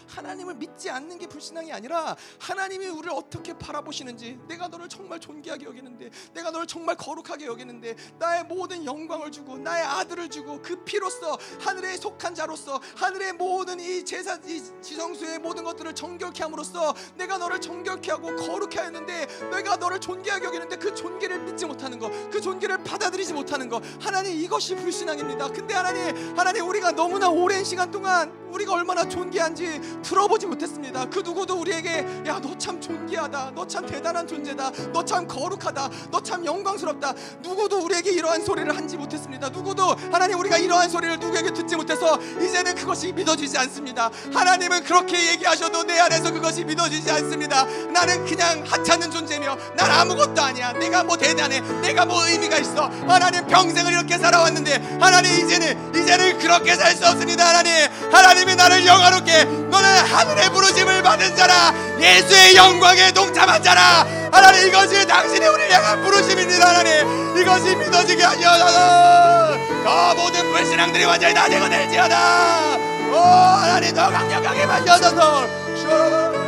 [0.07, 6.11] 하나님을 믿지 않는 게 불신앙이 아니라 하나님이 우리를 어떻게 바라보시는지 내가 너를 정말 존귀하게 여기는데
[6.35, 11.97] 내가 너를 정말 거룩하게 여기는데 나의 모든 영광을 주고 나의 아들을 주고 그 피로써 하늘에
[11.97, 18.11] 속한 자로서 하늘의 모든 이 제사 이 지성수의 모든 것들을 정결케 함으로써 내가 너를 정결케
[18.11, 23.69] 하고 거룩케 하였는데 내가 너를 존귀하게 여기는데 그 존귀를 믿지 못하는 것그 존귀를 받아들이지 못하는
[23.69, 23.83] 것.
[24.01, 25.49] 하나님 이것이 불신앙입니다.
[25.49, 31.09] 근데 하나님 하나님 우리가 너무나 오랜 시간 동안 우리가 얼마나 존귀한지 들어보지 못했습니다.
[31.11, 33.53] 그 누구도 우리에게 야 너 참 존귀하다.
[33.55, 34.71] 너 참 대단한 존재다.
[34.93, 35.91] 너 참 거룩하다.
[36.11, 37.13] 너 참 영광스럽다.
[37.43, 39.26] 누구도 우리에게 이러한 소리를 하지 못했습니다.
[39.67, 44.11] 누구도 하나님 우리가 이러한 소리를 누구에게 듣지 못해서 이제는 그것이 믿어지지 않습니다.
[44.33, 47.65] 하나님은 그렇게 얘기하셔도 내 안에서 그것이 믿어지지 않습니다.
[47.93, 50.73] 나는 그냥 하찮은 존재며 난 아무것도 아니야.
[50.73, 51.61] 내가 뭐 대단해.
[51.83, 52.89] 내가 뭐 의미가 있어.
[53.09, 57.49] 하나님 평생을 이렇게 살아왔는데 하나님 이제는 이제는 그렇게 살 수 없습니다.
[57.49, 57.73] 하나님
[58.11, 64.07] 하나님이 나를 영화롭게 너는 하늘의 부르심을 받은 자라 예수의 영광에 동참한 자라
[64.37, 67.37] 하나님 이것이 당신이 우리를 향한 부르심입니다 하나님.
[67.39, 69.59] 이것이 믿어지게 하시옵소서.
[69.67, 72.77] 그 모든 불신앙들이 완전히 다 제거될지어다.
[73.13, 76.46] 오 하나님 더 강력하게 만져서 하나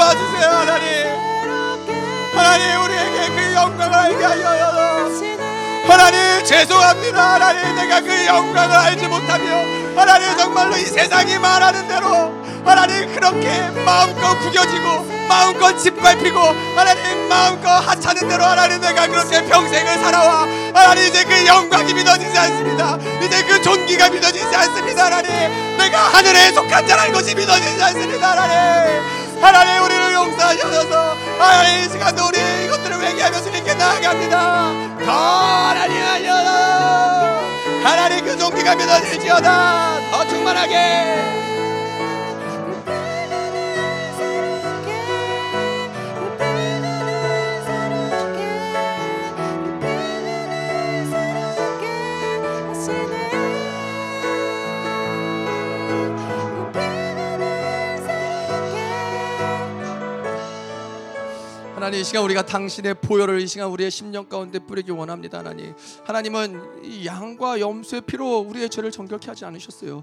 [0.00, 0.86] 도와주세요 하나님.
[2.34, 4.60] 하나님 우리에게 그 영광을 알게 하여
[5.86, 7.34] 하나님 죄송합니다.
[7.34, 9.44] 하나님 내가 그 영광을 알지 못하며
[9.96, 12.32] 하나님 정말로 이 세상이 말하는 대로
[12.64, 16.38] 하나님 그렇게 마음껏 구겨지고 마음껏 짓밟히고
[16.76, 22.96] 하나님 마음껏 하찮은 대로 하나님 내가 그렇게 평생을 살아와 하나님 이제 그 영광이 믿어지지 않습니다.
[23.22, 25.76] 이제 그 존귀가 믿어지지 않습니다 하나님.
[25.76, 32.38] 내가 하늘에 속한 자라는 것이 믿어지지 않습니다 하나님 하나님 우리를 용서하셔서 하나님 이 시간도 우리
[32.66, 34.98] 이것들을 회개하며 주님께 나아갑니다.
[35.04, 37.40] 더 하나님 하셔서
[37.82, 40.10] 하나님 그 종기가 믿어질지어다.
[40.10, 41.40] 더 충만하게
[61.80, 65.72] 하나님 이 시간 우리가 당신의 보혈을 이 시간 우리의 심령 가운데 뿌리기 원합니다 하나님.
[66.04, 69.96] 하나님은 양과 염소의 피로 우리의 죄를 정결케 하지 않으셨어요.
[69.96, 70.02] 예,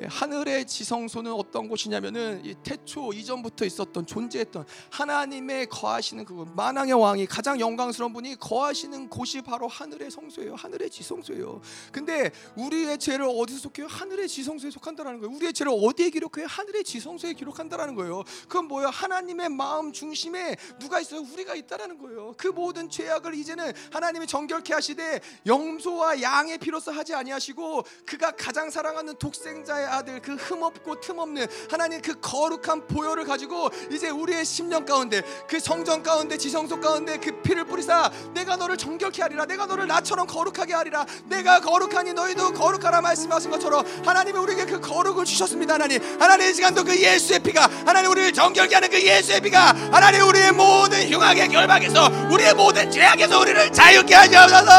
[0.00, 7.60] 하늘의 지성소는 어떤 곳이냐면은 이 태초 이전부터 있었던 존재했던 하나님의 거하시는 그곳 만왕의 왕이 가장
[7.60, 10.54] 영광스러운 분이 거하시는 곳이 바로 하늘의 성소예요.
[10.54, 11.60] 하늘의 지성소예요.
[11.92, 13.86] 근데 우리의 죄를 어디서 속해요?
[13.86, 15.36] 하늘의 지성소에 속한다라는 거예요.
[15.36, 16.46] 우리의 죄를 어디에 기록해요?
[16.46, 18.24] 하늘의 지성소에 기록한다라는 거예요.
[18.42, 18.88] 그건 뭐예요?
[18.88, 21.20] 하나님의 마음 중심에 누가 있어요?
[21.20, 22.34] 우리가 있다라는 거예요.
[22.36, 29.16] 그 모든 죄악을 이제는 하나님이 정결케 하시되 염소와 양의 피로서 하지 아니하시고 그가 가장 사랑하는
[29.16, 35.60] 독생자의 아들 그 흠없고 틈없는 하나님 그 거룩한 보혈을 가지고 이제 우리의 심령 가운데 그
[35.60, 39.44] 성전 가운데 지성소 가운데 그 피를 뿌리사 내가 너를 정결케 하리라.
[39.44, 41.04] 내가 너를 나처럼 거룩하게 하리라.
[41.26, 46.00] 내가 거룩하니 너희도 거룩하라 말씀하신 것처럼 하나님이 우리에게 그 거룩을 주셨습니다 하나님.
[46.18, 50.52] 하나님 이 시간도 그 예수의 피가 하나님 우리를 정결케 하는 그 예수의 피가 하나님 우리의
[50.52, 54.70] 모든 흉악의 결박에서 우리의 모든 죄악에서 우리를 자유케 하시옵소서.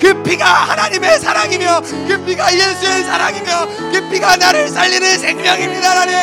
[0.00, 6.16] 그 피가 하나님의 사랑이며 그 피가 예수의 사랑이며 그 피가 나를 살리는 생명입니다 하나님.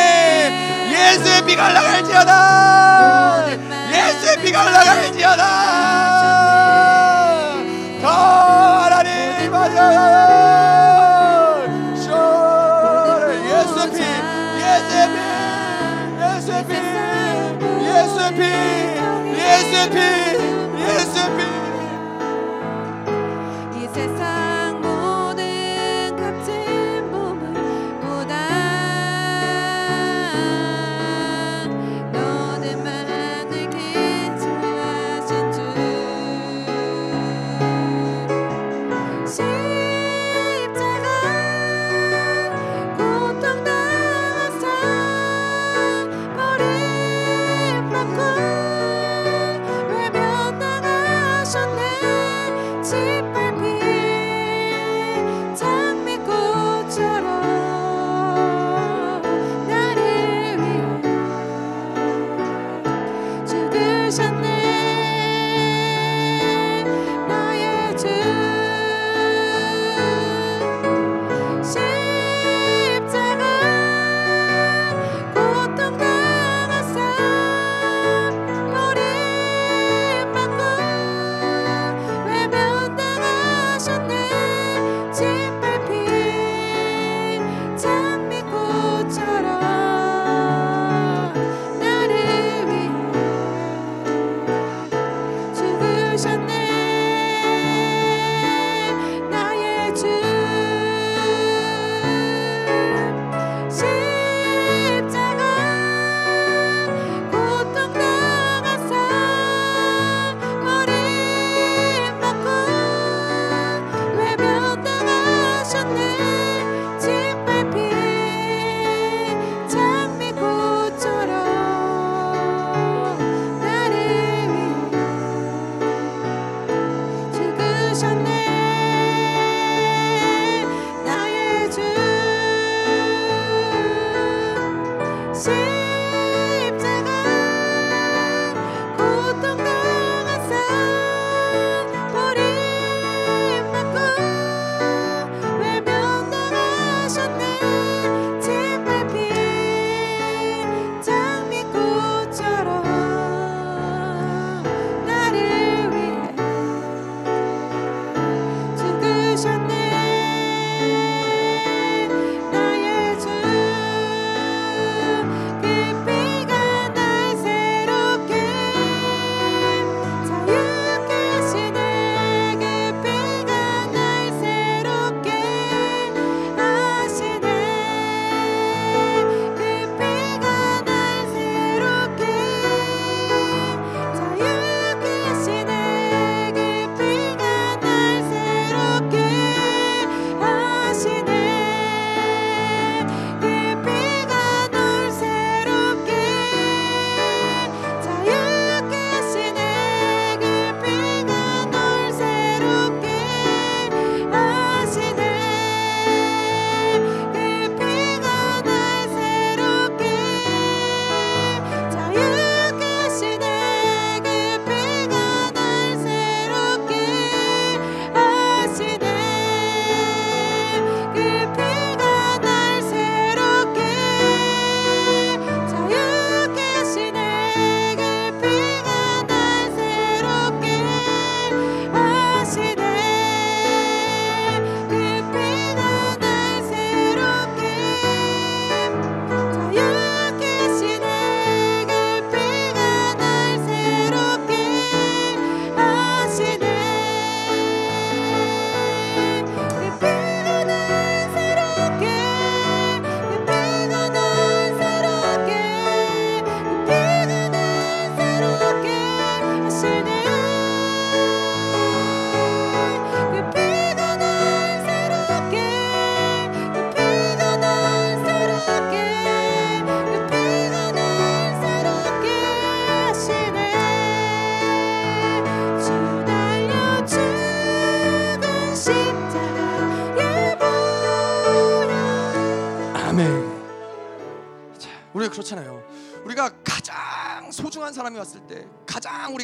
[0.91, 3.45] 예수의 피가 흘러갈지어다.
[3.89, 5.43] 예수의 피가 흘러갈지어다.
[8.01, 10.68] 더 하나님 맞아
[19.79, 20.18] 예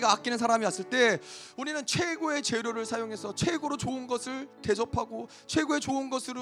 [0.05, 1.19] 우리가 아끼는 사람이 왔을 때,
[1.57, 6.41] 우리는 최고의 재료를 사용해서 최고로 좋은 것을 대접하고 최고의 좋은 것으로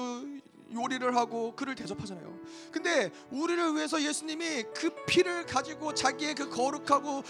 [0.74, 2.34] 요리를 하고 그를 대접하잖아요.
[2.70, 7.22] 근데 우리를 위해서 예수님이 그 피를 가지고 자기의 그 거룩하고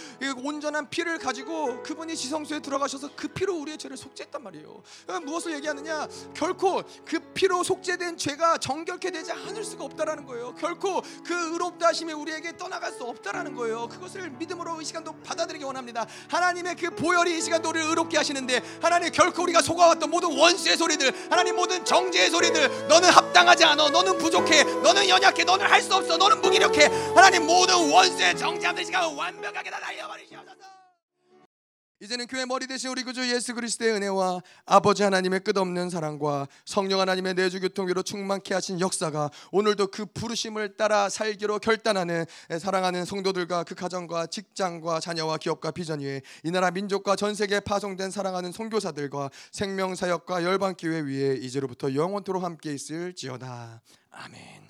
[0.43, 4.83] 온전한 피를 가지고 그분이 지성소에 들어가셔서 그 피로 우리의 죄를 속죄했단 말이에요.
[5.25, 6.09] 무엇을 얘기하느냐?
[6.35, 10.55] 결코 그 피로 속죄된 죄가 정결케 되지 않을 수가 없다라는 거예요.
[10.55, 13.89] 결코 그 의롭다 하심이 우리에게 떠나갈 수 없다라는 거예요.
[13.89, 16.07] 그것을 믿음으로 이 시간도 받아들이기 원합니다.
[16.29, 21.13] 하나님의 그 보혈이 이 시간도 우리를 의롭게 하시는데 하나님 결코 우리가 속아왔던 모든 원수의 소리들,
[21.31, 23.89] 하나님 모든 정죄의 소리들, 너는 합 합당하지 않아.
[23.91, 24.63] 너는 부족해.
[24.63, 25.43] 너는 연약해.
[25.43, 26.17] 너는 할 수 없어.
[26.17, 26.87] 너는 무기력해.
[27.15, 30.74] 하나님 모든 원수의 정죄함들 시간 완벽하게 다 날려버리시옵소서.
[32.05, 37.33] 이제는 교회 머리 대신 우리 구주 예수 그리스도의 은혜와 아버지 하나님의 끝없는 사랑과 성령 하나님의
[37.33, 42.27] 내주 교통위로 충만케 하신 역사가 오늘도 그 부르심을 따라 살기로 결단하는
[42.61, 48.11] 사랑하는 성도들과 그 가정과 직장과 자녀와 기업과 비전 위에 이 나라 민족과 전 세계에 파송된
[48.11, 53.81] 사랑하는 선교사들과 생명 사역과 열방교회 위에 이제로부터 영원토록 함께 있을지어다.
[54.11, 54.64] 아멘.